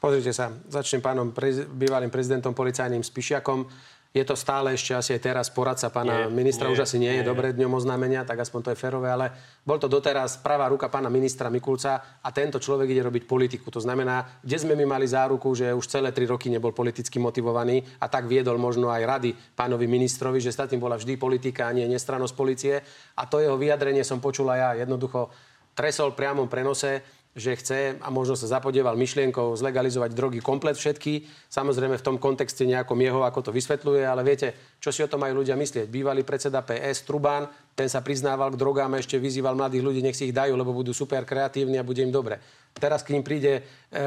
Pozrite 0.05 0.37
sa, 0.37 0.53
začnem 0.69 1.01
pánom 1.01 1.33
prez, 1.33 1.65
bývalým 1.65 2.13
prezidentom 2.13 2.53
policajným 2.53 3.01
Spišiakom. 3.01 3.65
Je 4.13 4.21
to 4.21 4.37
stále 4.37 4.77
ešte 4.77 4.93
asi 4.93 5.17
aj 5.17 5.33
teraz 5.33 5.49
poradca 5.49 5.89
pána 5.89 6.29
nie, 6.29 6.45
ministra, 6.45 6.69
nie, 6.69 6.77
už 6.77 6.85
asi 6.85 7.01
nie, 7.01 7.09
nie 7.09 7.25
je 7.25 7.33
dobré 7.33 7.57
dňom 7.57 7.73
oznámenia, 7.73 8.21
tak 8.21 8.45
aspoň 8.45 8.61
to 8.61 8.71
je 8.77 8.79
férové, 8.85 9.09
ale 9.09 9.33
bol 9.65 9.81
to 9.81 9.89
doteraz 9.89 10.45
pravá 10.45 10.69
ruka 10.69 10.93
pána 10.93 11.09
ministra 11.09 11.49
Mikulca 11.49 12.21
a 12.21 12.29
tento 12.37 12.61
človek 12.61 12.93
ide 12.93 13.01
robiť 13.01 13.25
politiku. 13.25 13.73
To 13.73 13.81
znamená, 13.81 14.45
kde 14.45 14.61
sme 14.61 14.77
my 14.77 14.85
mali 14.85 15.09
záruku, 15.09 15.57
že 15.57 15.73
už 15.73 15.89
celé 15.89 16.13
tri 16.13 16.29
roky 16.29 16.53
nebol 16.53 16.77
politicky 16.77 17.17
motivovaný 17.17 17.81
a 17.97 18.05
tak 18.05 18.29
viedol 18.29 18.61
možno 18.61 18.93
aj 18.93 19.09
rady 19.09 19.33
pánovi 19.57 19.89
ministrovi, 19.89 20.37
že 20.37 20.53
statým 20.53 20.85
bola 20.85 21.01
vždy 21.01 21.17
politika 21.17 21.73
a 21.73 21.73
nie 21.73 21.89
nestranosť 21.89 22.35
policie. 22.37 22.77
A 23.17 23.25
to 23.25 23.41
jeho 23.41 23.57
vyjadrenie 23.57 24.05
som 24.05 24.21
počula 24.21 24.61
ja 24.61 24.85
jednoducho 24.85 25.33
tresol 25.75 26.15
priamom 26.15 26.47
prenose 26.47 27.24
že 27.35 27.59
chce 27.59 27.79
a 27.99 28.09
možno 28.15 28.39
sa 28.39 28.47
zapodieval 28.47 28.95
myšlienkou 28.95 29.59
zlegalizovať 29.59 30.15
drogy 30.15 30.39
komplet 30.39 30.79
všetky. 30.79 31.27
Samozrejme 31.51 31.99
v 31.99 32.07
tom 32.07 32.17
kontexte 32.23 32.63
nejakom 32.63 32.95
jeho, 33.03 33.27
ako 33.27 33.51
to 33.51 33.51
vysvetľuje, 33.51 34.07
ale 34.07 34.23
viete, 34.23 34.55
čo 34.79 34.95
si 34.95 35.03
o 35.03 35.11
tom 35.11 35.27
majú 35.27 35.43
ľudia 35.43 35.59
myslieť. 35.59 35.91
Bývalý 35.91 36.23
predseda 36.23 36.63
PS 36.63 37.03
Trubán, 37.03 37.51
ten 37.75 37.91
sa 37.91 38.07
priznával 38.07 38.55
k 38.55 38.61
drogám 38.63 38.95
a 38.95 39.03
ešte 39.03 39.19
vyzýval 39.19 39.59
mladých 39.59 39.83
ľudí, 39.83 40.01
nech 40.01 40.15
si 40.15 40.31
ich 40.31 40.37
dajú, 40.37 40.55
lebo 40.55 40.71
budú 40.71 40.95
super 40.95 41.27
kreatívni 41.27 41.75
a 41.75 41.83
bude 41.83 42.07
im 42.07 42.15
dobre. 42.15 42.39
Teraz 42.75 43.07
k 43.07 43.15
ním 43.15 43.23
príde 43.23 43.63
e, 43.63 44.03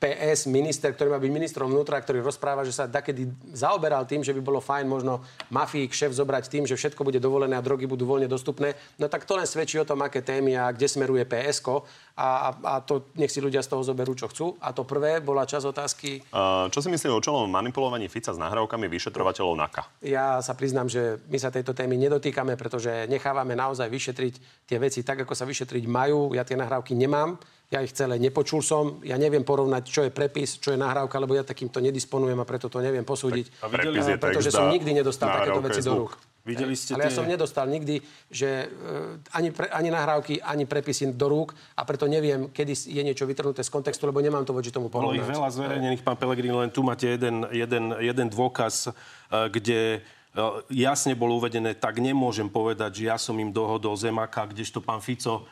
PS, 0.00 0.48
minister, 0.48 0.88
ktorý 0.88 1.12
má 1.12 1.20
byť 1.20 1.28
ministrom 1.28 1.68
vnútra, 1.68 2.00
ktorý 2.00 2.24
rozpráva, 2.24 2.64
že 2.64 2.72
sa 2.72 2.88
takedy 2.88 3.28
zaoberal 3.52 4.08
tým, 4.08 4.24
že 4.24 4.32
by 4.32 4.40
bolo 4.40 4.56
fajn 4.56 4.88
možno 4.88 5.20
mafii 5.52 5.84
šéf 5.92 6.16
zobrať 6.16 6.48
tým, 6.48 6.64
že 6.64 6.80
všetko 6.80 7.04
bude 7.04 7.20
dovolené 7.20 7.60
a 7.60 7.60
drogy 7.60 7.84
budú 7.84 8.08
voľne 8.08 8.24
dostupné. 8.24 8.72
No 8.96 9.12
tak 9.12 9.28
to 9.28 9.36
len 9.36 9.44
svedčí 9.44 9.76
o 9.76 9.84
tom, 9.84 10.00
aké 10.00 10.24
témy 10.24 10.56
a 10.56 10.72
kde 10.72 10.88
smeruje 10.88 11.28
PSK. 11.28 11.84
A, 12.16 12.24
a, 12.24 12.48
a 12.64 12.72
to 12.80 13.12
nech 13.20 13.28
si 13.28 13.44
ľudia 13.44 13.60
z 13.60 13.76
toho 13.76 13.84
zoberú, 13.84 14.16
čo 14.16 14.32
chcú. 14.32 14.56
A 14.64 14.72
to 14.72 14.88
prvé 14.88 15.20
bola 15.20 15.44
čas 15.44 15.68
otázky. 15.68 16.24
Uh, 16.32 16.72
čo 16.72 16.80
si 16.80 16.88
myslí 16.88 17.12
o 17.12 17.20
čelom 17.20 17.52
manipulovaní 17.52 18.08
Fica 18.08 18.32
s 18.32 18.40
nahrávkami 18.40 18.88
vyšetrovateľov 18.88 19.52
NAKA? 19.60 19.82
Ja 20.00 20.40
sa 20.40 20.56
priznám, 20.56 20.88
že 20.88 21.20
my 21.28 21.36
sa 21.36 21.52
tejto 21.52 21.76
témy 21.76 22.00
nedotýkame, 22.00 22.56
pretože 22.56 23.04
nechávame 23.12 23.52
naozaj 23.52 23.92
vyšetriť 23.92 24.34
tie 24.64 24.80
veci 24.80 25.04
tak, 25.04 25.28
ako 25.28 25.36
sa 25.36 25.44
vyšetriť 25.44 25.84
majú. 25.84 26.32
Ja 26.32 26.48
tie 26.48 26.56
nahrávky 26.56 26.96
nemám 26.96 27.36
ja 27.66 27.82
ich 27.82 27.90
celé 27.90 28.22
nepočul 28.22 28.62
som, 28.62 29.02
ja 29.02 29.18
neviem 29.18 29.42
porovnať, 29.42 29.82
čo 29.90 30.00
je 30.06 30.14
prepis, 30.14 30.62
čo 30.62 30.70
je 30.70 30.78
nahrávka, 30.78 31.18
lebo 31.18 31.34
ja 31.34 31.42
takýmto 31.42 31.82
nedisponujem 31.82 32.38
a 32.38 32.46
preto 32.46 32.70
to 32.70 32.78
neviem 32.78 33.02
posúdiť. 33.02 33.58
Tak, 33.58 33.66
a 33.66 33.66
prepis 33.74 34.06
je 34.06 34.16
pretože 34.22 34.50
som 34.54 34.70
nikdy 34.70 35.02
nedostal 35.02 35.34
takéto 35.34 35.62
veci 35.62 35.82
do 35.82 36.06
rúk. 36.06 36.14
Videli 36.46 36.78
ste 36.78 36.94
Ale 36.94 37.02
tie... 37.02 37.06
ja 37.10 37.18
som 37.18 37.26
nedostal 37.26 37.66
nikdy, 37.66 37.98
že 38.30 38.70
uh, 38.70 39.18
ani, 39.34 39.50
pre, 39.50 39.66
ani 39.66 39.90
nahrávky, 39.90 40.38
ani 40.38 40.62
prepisy 40.62 41.10
do 41.10 41.26
rúk 41.26 41.58
a 41.74 41.82
preto 41.82 42.06
neviem, 42.06 42.54
kedy 42.54 42.86
je 42.86 43.02
niečo 43.02 43.26
vytrhnuté 43.26 43.66
z 43.66 43.70
kontextu, 43.74 44.06
lebo 44.06 44.22
nemám 44.22 44.46
to 44.46 44.54
voči 44.54 44.70
tomu 44.70 44.86
porovnať. 44.86 45.10
Bolo 45.10 45.26
ich 45.26 45.34
veľa 45.34 45.50
zverejnených, 45.50 46.06
pán 46.06 46.14
Pelegrini, 46.14 46.54
len 46.54 46.70
tu 46.70 46.86
máte 46.86 47.10
jeden, 47.10 47.50
jeden, 47.50 47.98
jeden 47.98 48.26
dôkaz, 48.30 48.94
uh, 48.94 49.50
kde 49.50 50.06
uh, 50.38 50.62
jasne 50.70 51.18
bolo 51.18 51.42
uvedené, 51.42 51.74
tak 51.74 51.98
nemôžem 51.98 52.46
povedať, 52.46 53.02
že 53.02 53.10
ja 53.10 53.18
som 53.18 53.34
im 53.42 53.50
dohodol 53.50 53.98
zemaka, 53.98 54.46
kdežto 54.46 54.78
pán 54.78 55.02
Fico 55.02 55.50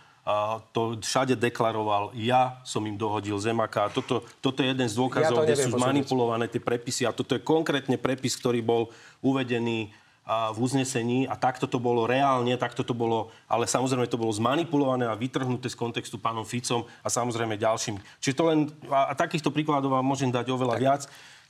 to 0.72 0.96
všade 1.04 1.36
deklaroval, 1.36 2.16
ja 2.16 2.56
som 2.64 2.80
im 2.88 2.96
dohodil 2.96 3.36
zemaka. 3.36 3.92
Toto, 3.92 4.24
toto 4.40 4.64
je 4.64 4.72
jeden 4.72 4.88
z 4.88 4.96
dôkazov, 4.96 5.44
ja 5.44 5.52
kde 5.52 5.68
sú 5.68 5.76
manipulované 5.76 6.48
tie 6.48 6.64
prepisy. 6.64 7.04
A 7.04 7.12
toto 7.12 7.36
je 7.36 7.44
konkrétne 7.44 8.00
prepis, 8.00 8.32
ktorý 8.40 8.64
bol 8.64 8.88
uvedený 9.20 9.92
v 10.24 10.56
uznesení 10.56 11.28
a 11.28 11.36
takto 11.36 11.68
to 11.68 11.76
bolo 11.76 12.08
reálne, 12.08 12.56
takto 12.56 12.80
to 12.80 12.96
bolo, 12.96 13.28
ale 13.44 13.68
samozrejme 13.68 14.08
to 14.08 14.16
bolo 14.16 14.32
zmanipulované 14.32 15.04
a 15.04 15.12
vytrhnuté 15.12 15.68
z 15.68 15.76
kontextu 15.76 16.16
pánom 16.16 16.48
Ficom 16.48 16.88
a 17.04 17.12
samozrejme 17.12 17.60
ďalším. 17.60 18.00
Čiže 18.24 18.32
to 18.32 18.44
len, 18.48 18.72
a, 18.88 19.12
a 19.12 19.14
takýchto 19.20 19.52
príkladov 19.52 19.92
vám 19.92 20.08
môžem 20.08 20.32
dať 20.32 20.48
oveľa 20.48 20.80
tak. 20.80 20.82
viac. 20.82 21.02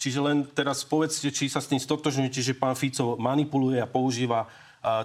Čiže 0.03 0.18
len 0.18 0.43
teraz 0.51 0.83
povedzte, 0.83 1.31
či 1.31 1.47
sa 1.47 1.62
s 1.62 1.70
tým 1.70 1.79
stotožňujete, 1.79 2.43
že 2.43 2.59
pán 2.59 2.75
Fico 2.75 3.14
manipuluje 3.14 3.79
a 3.79 3.87
používa 3.87 4.51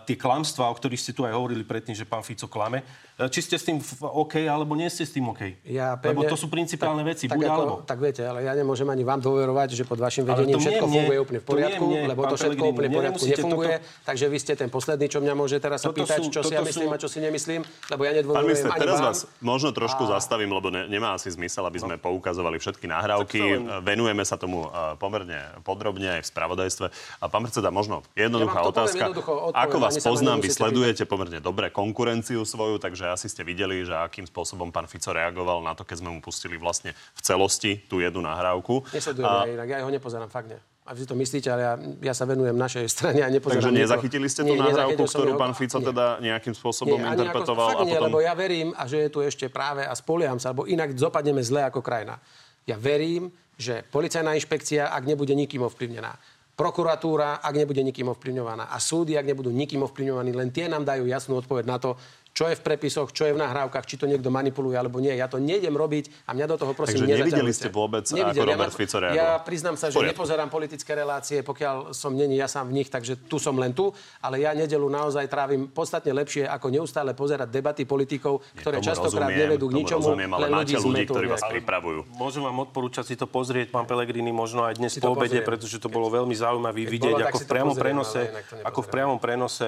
tie 0.03 0.17
klamstvá, 0.19 0.67
o 0.67 0.75
ktorých 0.75 0.99
ste 0.99 1.15
tu 1.15 1.23
aj 1.23 1.31
hovorili 1.31 1.63
predtým, 1.63 1.95
že 1.95 2.03
pán 2.03 2.25
Fico 2.25 2.51
klame. 2.51 2.83
E, 3.19 3.27
či 3.27 3.43
ste 3.43 3.59
s 3.59 3.67
tým 3.67 3.83
OK, 3.99 4.47
alebo 4.47 4.79
nie 4.79 4.87
ste 4.87 5.03
s 5.03 5.11
tým 5.11 5.27
OK? 5.27 5.59
Ja 5.67 5.99
pevne, 5.99 6.23
Lebo 6.23 6.31
to 6.31 6.39
sú 6.39 6.47
principiálne 6.47 7.03
tak, 7.03 7.11
veci, 7.11 7.25
tak 7.27 7.35
buď 7.35 7.43
ako, 7.51 7.59
alebo. 7.59 7.75
Tak 7.83 7.99
viete, 7.99 8.23
ale 8.23 8.47
ja 8.47 8.55
nemôžem 8.55 8.87
ani 8.87 9.03
vám 9.03 9.19
dôverovať, 9.19 9.75
že 9.75 9.83
pod 9.83 9.99
vašim 9.99 10.23
vedením 10.23 10.55
všetko 10.55 10.87
mne, 10.87 10.95
funguje 10.95 11.17
úplne 11.19 11.39
v 11.43 11.45
poriadku, 11.51 11.83
mne, 11.83 12.01
lebo 12.15 12.21
to 12.31 12.35
všetko 12.39 12.63
úplne 12.63 12.87
v 12.87 12.95
poriadku 12.95 13.23
nefunguje. 13.27 13.75
Toto... 13.83 14.07
Takže 14.07 14.25
vy 14.31 14.37
ste 14.39 14.53
ten 14.55 14.69
posledný, 14.71 15.05
čo 15.11 15.19
mňa 15.19 15.33
môže 15.35 15.59
teraz 15.59 15.83
sa 15.83 15.91
pýtať, 15.91 16.31
čo 16.31 16.47
si 16.47 16.55
ja 16.55 16.63
myslím 16.63 16.95
a 16.95 16.97
čo 16.97 17.11
si 17.11 17.19
nemyslím, 17.19 17.61
lebo 17.91 18.01
ja 18.07 18.11
nedôverujem 18.15 18.71
ani 18.71 18.79
teraz 18.79 18.97
vám. 19.03 19.07
vás 19.11 19.19
možno 19.43 19.75
trošku 19.75 20.07
zastavím, 20.07 20.55
lebo 20.55 20.71
nemá 20.71 21.19
asi 21.19 21.27
zmysel, 21.35 21.67
aby 21.67 21.75
sme 21.83 21.99
no. 21.99 22.03
poukazovali 22.07 22.55
všetky 22.55 22.87
nahrávky. 22.87 23.39
Venujeme 23.83 24.23
sa 24.23 24.39
tomu 24.39 24.71
e, 24.71 24.95
pomerne 24.95 25.59
podrobne 25.67 26.19
aj 26.19 26.21
v 26.23 26.27
spravodajstve. 26.31 26.87
A 27.19 27.25
pán 27.27 27.43
predseda, 27.43 27.67
možno 27.67 27.99
jednoduchá 28.15 28.63
otázka. 28.63 29.11
Ako 29.51 29.77
vás 29.83 29.99
poznám, 29.99 30.39
vy 30.39 30.49
sledujete 30.55 31.03
pomerne 31.03 31.43
dobre 31.43 31.67
konkurenciu 31.67 32.47
svoju, 32.47 32.79
takže 32.79 33.08
asi 33.09 33.27
ste 33.27 33.41
videli, 33.41 33.81
že 33.81 33.91
akým 33.97 34.29
spôsobom 34.29 34.69
pán 34.69 34.85
Fico 34.85 35.09
reagoval 35.09 35.59
na 35.65 35.73
to, 35.73 35.83
keď 35.83 36.05
sme 36.05 36.09
mu 36.13 36.19
pustili 36.21 36.55
vlastne 36.55 36.93
v 36.93 37.21
celosti 37.25 37.81
tú 37.89 37.99
jednu 37.99 38.21
nahrávku. 38.21 38.85
Nesledujem 38.93 39.27
a... 39.27 39.45
ja 39.45 39.51
inak, 39.57 39.67
ja 39.67 39.85
ho 39.85 39.91
nepozerám, 39.91 40.29
fakt 40.29 40.53
nie. 40.53 40.61
A 40.89 40.97
vy 40.97 41.05
to 41.05 41.13
myslíte, 41.13 41.45
ale 41.53 41.61
ja, 41.61 41.73
ja 42.09 42.13
sa 42.17 42.25
venujem 42.25 42.57
našej 42.57 42.89
strane 42.89 43.21
a 43.21 43.29
nepozerám. 43.29 43.61
Takže 43.61 43.77
nezachytili 43.77 44.25
ste 44.25 44.41
tú 44.41 44.57
nie, 44.57 44.61
nahrávku, 44.61 45.05
ktorú 45.05 45.37
pán 45.37 45.53
Fico 45.53 45.77
nie. 45.77 45.93
teda 45.93 46.05
nejakým 46.17 46.57
spôsobom 46.57 46.97
nie, 46.97 47.05
interpretoval? 47.13 47.77
Ako, 47.77 47.85
fakt 47.85 47.85
a 47.85 47.93
potom... 47.93 48.05
lebo 48.09 48.17
ja 48.25 48.33
verím, 48.33 48.73
a 48.73 48.89
že 48.89 49.05
je 49.05 49.09
tu 49.13 49.21
ešte 49.21 49.53
práve 49.53 49.85
a 49.85 49.93
spolieham 49.93 50.41
sa, 50.41 50.49
alebo 50.49 50.65
inak 50.65 50.97
dopadneme 50.97 51.45
zle 51.45 51.61
ako 51.61 51.85
krajina. 51.85 52.17
Ja 52.65 52.73
verím, 52.81 53.29
že 53.53 53.85
policajná 53.85 54.33
inšpekcia, 54.33 54.89
ak 54.89 55.05
nebude 55.05 55.37
nikým 55.37 55.61
ovplyvnená, 55.61 56.17
prokuratúra, 56.57 57.39
ak 57.39 57.55
nebude 57.55 57.79
nikým 57.79 58.11
ovplyvňovaná 58.11 58.67
a 58.67 58.77
súdy, 58.83 59.15
ak 59.15 59.29
nebudú 59.29 59.47
nikým 59.47 59.79
ovplyvňovaní, 59.85 60.35
len 60.35 60.51
tie 60.51 60.67
nám 60.67 60.83
dajú 60.83 61.07
jasnú 61.07 61.39
odpoveď 61.39 61.63
na 61.69 61.79
to, 61.79 61.95
čo 62.39 62.47
je 62.47 62.55
v 62.55 62.63
prepisoch, 62.63 63.11
čo 63.11 63.27
je 63.27 63.35
v 63.35 63.39
nahrávkach, 63.43 63.83
či 63.83 63.99
to 63.99 64.07
niekto 64.07 64.31
manipuluje 64.31 64.79
alebo 64.79 65.03
nie. 65.03 65.11
Ja 65.11 65.27
to 65.27 65.43
nejdem 65.43 65.75
robiť 65.75 66.23
a 66.23 66.31
mňa 66.31 66.47
do 66.47 66.55
toho 66.55 66.71
prosím 66.71 67.03
Takže 67.03 67.19
nevideli 67.19 67.51
ste 67.51 67.67
vôbec, 67.67 68.07
Nevidel. 68.15 68.47
ako 68.47 68.51
Robert 68.55 68.71
ja, 68.71 68.79
Fico 68.79 68.95
Ja 68.95 69.03
reagoval? 69.03 69.43
priznám 69.43 69.75
sa, 69.75 69.91
že 69.91 69.99
nepozerám 69.99 70.47
politické 70.47 70.95
relácie, 70.95 71.43
pokiaľ 71.43 71.91
som 71.91 72.15
není 72.15 72.39
ja 72.39 72.47
sám 72.47 72.71
v 72.71 72.79
nich, 72.79 72.87
takže 72.87 73.27
tu 73.27 73.43
som 73.43 73.59
len 73.59 73.75
tu, 73.75 73.91
ale 74.23 74.39
ja 74.39 74.55
nedelu 74.55 74.87
naozaj 74.87 75.27
trávim 75.27 75.67
podstatne 75.67 76.15
lepšie, 76.15 76.47
ako 76.47 76.71
neustále 76.71 77.11
pozerať 77.11 77.51
debaty 77.51 77.83
politikov, 77.83 78.39
ktoré 78.55 78.79
Tomu 78.79 78.87
častokrát 78.87 79.27
rozumiem, 79.27 79.43
nevedú 79.43 79.65
k 79.67 79.73
ničomu, 79.83 80.07
rozumiem, 80.07 80.31
ale 80.31 80.43
len 80.47 80.51
máte 80.55 80.79
ľudí 80.79 81.03
ktorí 81.11 81.27
vás 81.27 81.43
pripravujú. 81.43 81.99
Môžem 82.15 82.39
vám 82.39 82.55
odporúčať 82.63 83.03
si 83.03 83.15
to 83.19 83.27
pozrieť, 83.27 83.67
pán 83.75 83.83
Pelegrini, 83.83 84.31
možno 84.31 84.63
aj 84.63 84.79
dnes 84.79 84.95
po 84.95 85.11
obede, 85.11 85.43
pretože 85.43 85.75
to 85.75 85.91
bolo 85.91 86.07
veľmi 86.07 86.31
zaujímavé 86.39 86.87
vidieť, 86.87 87.19
ako 87.19 87.37
v 87.43 87.47
priamom 87.51 87.75
pozriem, 87.75 87.83
prenose, 87.83 88.21
ako 88.63 88.79
v 88.79 88.87
priamom 88.87 89.19
prenose 89.19 89.67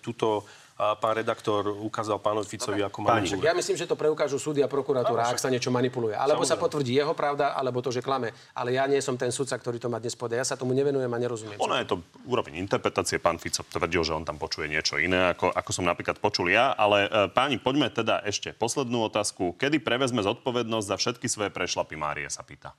túto 0.00 0.48
pán 0.76 1.16
redaktor 1.16 1.72
ukázal 1.72 2.20
pánovi 2.20 2.44
Ficovi, 2.44 2.84
ako 2.84 3.00
má 3.00 3.16
Však 3.16 3.40
Ja 3.40 3.56
myslím, 3.56 3.80
že 3.80 3.88
to 3.88 3.96
preukážu 3.96 4.36
súdy 4.36 4.60
a 4.60 4.68
prokuratúra, 4.68 5.32
ak 5.32 5.40
sa 5.40 5.48
niečo 5.48 5.72
manipuluje. 5.72 6.12
Alebo 6.12 6.44
sa 6.44 6.60
potvrdí 6.60 6.92
jeho 6.92 7.16
pravda, 7.16 7.56
alebo 7.56 7.80
to, 7.80 7.88
že 7.88 8.04
klame. 8.04 8.36
Ale 8.52 8.76
ja 8.76 8.84
nie 8.84 9.00
som 9.00 9.16
ten 9.16 9.32
sudca, 9.32 9.56
ktorý 9.56 9.80
to 9.80 9.88
má 9.88 9.96
dnes 9.96 10.12
podať. 10.12 10.44
Ja 10.44 10.46
sa 10.52 10.60
tomu 10.60 10.76
nevenujem 10.76 11.08
a 11.08 11.16
nerozumiem. 11.16 11.56
Ono 11.64 11.80
je 11.80 11.88
to 11.88 11.96
úroveň 12.28 12.60
interpretácie. 12.60 13.16
Pán 13.16 13.40
Fico 13.40 13.64
tvrdil, 13.64 14.04
že 14.04 14.12
on 14.12 14.28
tam 14.28 14.36
počuje 14.36 14.68
niečo 14.68 15.00
iné, 15.00 15.32
ako, 15.32 15.48
ako 15.48 15.70
som 15.72 15.88
napríklad 15.88 16.20
počul 16.20 16.52
ja. 16.52 16.76
Ale 16.76 17.08
e, 17.08 17.32
páni, 17.32 17.56
poďme 17.56 17.88
teda 17.88 18.20
ešte 18.28 18.52
poslednú 18.52 19.08
otázku. 19.08 19.56
Kedy 19.56 19.80
prevezme 19.80 20.20
zodpovednosť 20.20 20.86
za 20.92 20.96
všetky 21.00 21.26
svoje 21.32 21.48
prešlapy 21.56 21.96
Márie, 21.96 22.28
sa 22.28 22.44
pýta. 22.44 22.76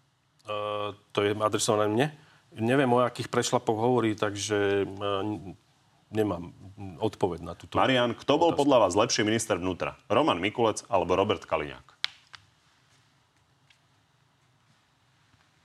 Uh, 0.47 0.95
to 1.11 1.25
je 1.25 1.33
adresované 1.33 1.89
mne. 1.89 2.07
Neviem, 2.55 2.87
o 2.93 3.03
akých 3.03 3.27
prešlapoch 3.27 3.75
hovorí, 3.75 4.15
takže 4.15 4.87
uh, 4.87 5.66
nemám 6.11 6.53
odpoveď 7.01 7.39
na 7.43 7.53
túto 7.57 7.75
Marian, 7.75 8.15
kto 8.15 8.39
bol 8.39 8.51
podľa 8.55 8.87
vás 8.87 8.93
lepší 8.95 9.27
minister 9.27 9.59
vnútra? 9.59 9.99
Roman 10.07 10.39
Mikulec 10.39 10.87
alebo 10.87 11.17
Robert 11.17 11.43
Kaliňák? 11.43 11.87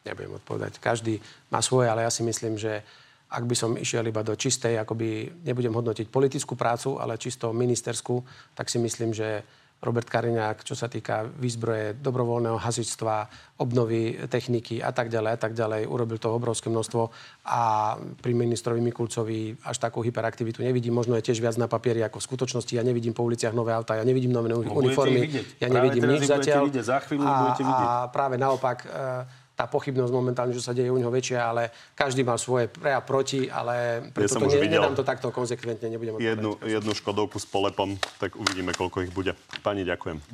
Nebudem 0.03 0.35
odpovedať. 0.35 0.83
Každý 0.83 1.23
má 1.55 1.63
svoje, 1.63 1.87
ale 1.87 2.03
ja 2.03 2.11
si 2.11 2.27
myslím, 2.27 2.59
že 2.59 2.83
ak 3.33 3.49
by 3.49 3.55
som 3.57 3.79
išiel 3.79 4.05
iba 4.05 4.21
do 4.21 4.37
čistej, 4.37 4.77
akoby 4.77 5.41
nebudem 5.47 5.73
hodnotiť 5.73 6.11
politickú 6.13 6.53
prácu, 6.59 7.01
ale 7.01 7.17
čisto 7.17 7.55
ministerskú, 7.55 8.21
tak 8.53 8.69
si 8.69 8.77
myslím, 8.77 9.15
že 9.17 9.47
Robert 9.83 10.07
Kariňák, 10.07 10.63
čo 10.63 10.79
sa 10.79 10.87
týka 10.87 11.27
výzbroje 11.27 11.99
dobrovoľného 11.99 12.55
hasičstva, 12.55 13.15
obnovy 13.59 14.15
techniky 14.31 14.79
a 14.79 14.95
tak 14.95 15.11
ďalej 15.11 15.31
a 15.35 15.39
tak 15.39 15.59
ďalej, 15.59 15.91
urobil 15.91 16.23
to 16.23 16.31
obrovské 16.31 16.71
množstvo 16.71 17.11
a 17.51 17.61
pri 17.99 18.33
ministrovi 18.35 18.79
Mikulcovi 18.79 19.59
až 19.67 19.77
takú 19.83 19.99
hyperaktivitu 20.07 20.63
nevidím. 20.63 20.95
Možno 20.95 21.19
je 21.19 21.27
tiež 21.27 21.43
viac 21.43 21.59
na 21.59 21.67
papieri 21.67 21.99
ako 22.07 22.23
v 22.23 22.27
skutočnosti. 22.31 22.73
Ja 22.79 22.87
nevidím 22.87 23.11
po 23.11 23.27
uliciach 23.27 23.51
nové 23.51 23.75
auta, 23.75 23.99
ja 23.99 24.07
nevidím 24.07 24.31
nové 24.31 24.55
budete 24.55 24.71
uniformy, 24.71 25.27
ja 25.59 25.67
nevidím 25.67 26.07
nič 26.15 26.31
zatiaľ. 26.31 26.71
vidieť, 26.71 26.87
za 26.87 26.99
chvíľu 27.03 27.27
a. 27.27 27.59
A 27.67 28.07
práve 28.07 28.39
naopak, 28.39 28.87
e, 28.87 29.42
tá 29.63 29.71
pochybnosť 29.71 30.11
momentálne, 30.11 30.51
že 30.51 30.59
sa 30.59 30.75
deje 30.75 30.91
u 30.91 30.99
neho 30.99 31.11
väčšia, 31.15 31.39
ale 31.39 31.71
každý 31.95 32.27
mal 32.27 32.35
svoje 32.35 32.67
pre 32.67 32.91
a 32.91 32.99
proti, 32.99 33.47
ale 33.47 34.11
preto 34.11 34.35
som 34.35 34.43
to 34.43 34.59
ne, 34.59 34.67
nedám 34.67 34.99
to 34.99 35.07
takto 35.07 35.31
konzekventne, 35.31 35.87
nebudem. 35.87 36.19
Jednu, 36.19 36.59
jednu 36.67 36.91
škodovku 36.91 37.39
s 37.39 37.47
polepom, 37.47 37.95
tak 38.19 38.35
uvidíme, 38.35 38.75
koľko 38.75 39.07
ich 39.07 39.15
bude. 39.15 39.39
Pani, 39.63 39.87
ďakujem. 39.87 40.19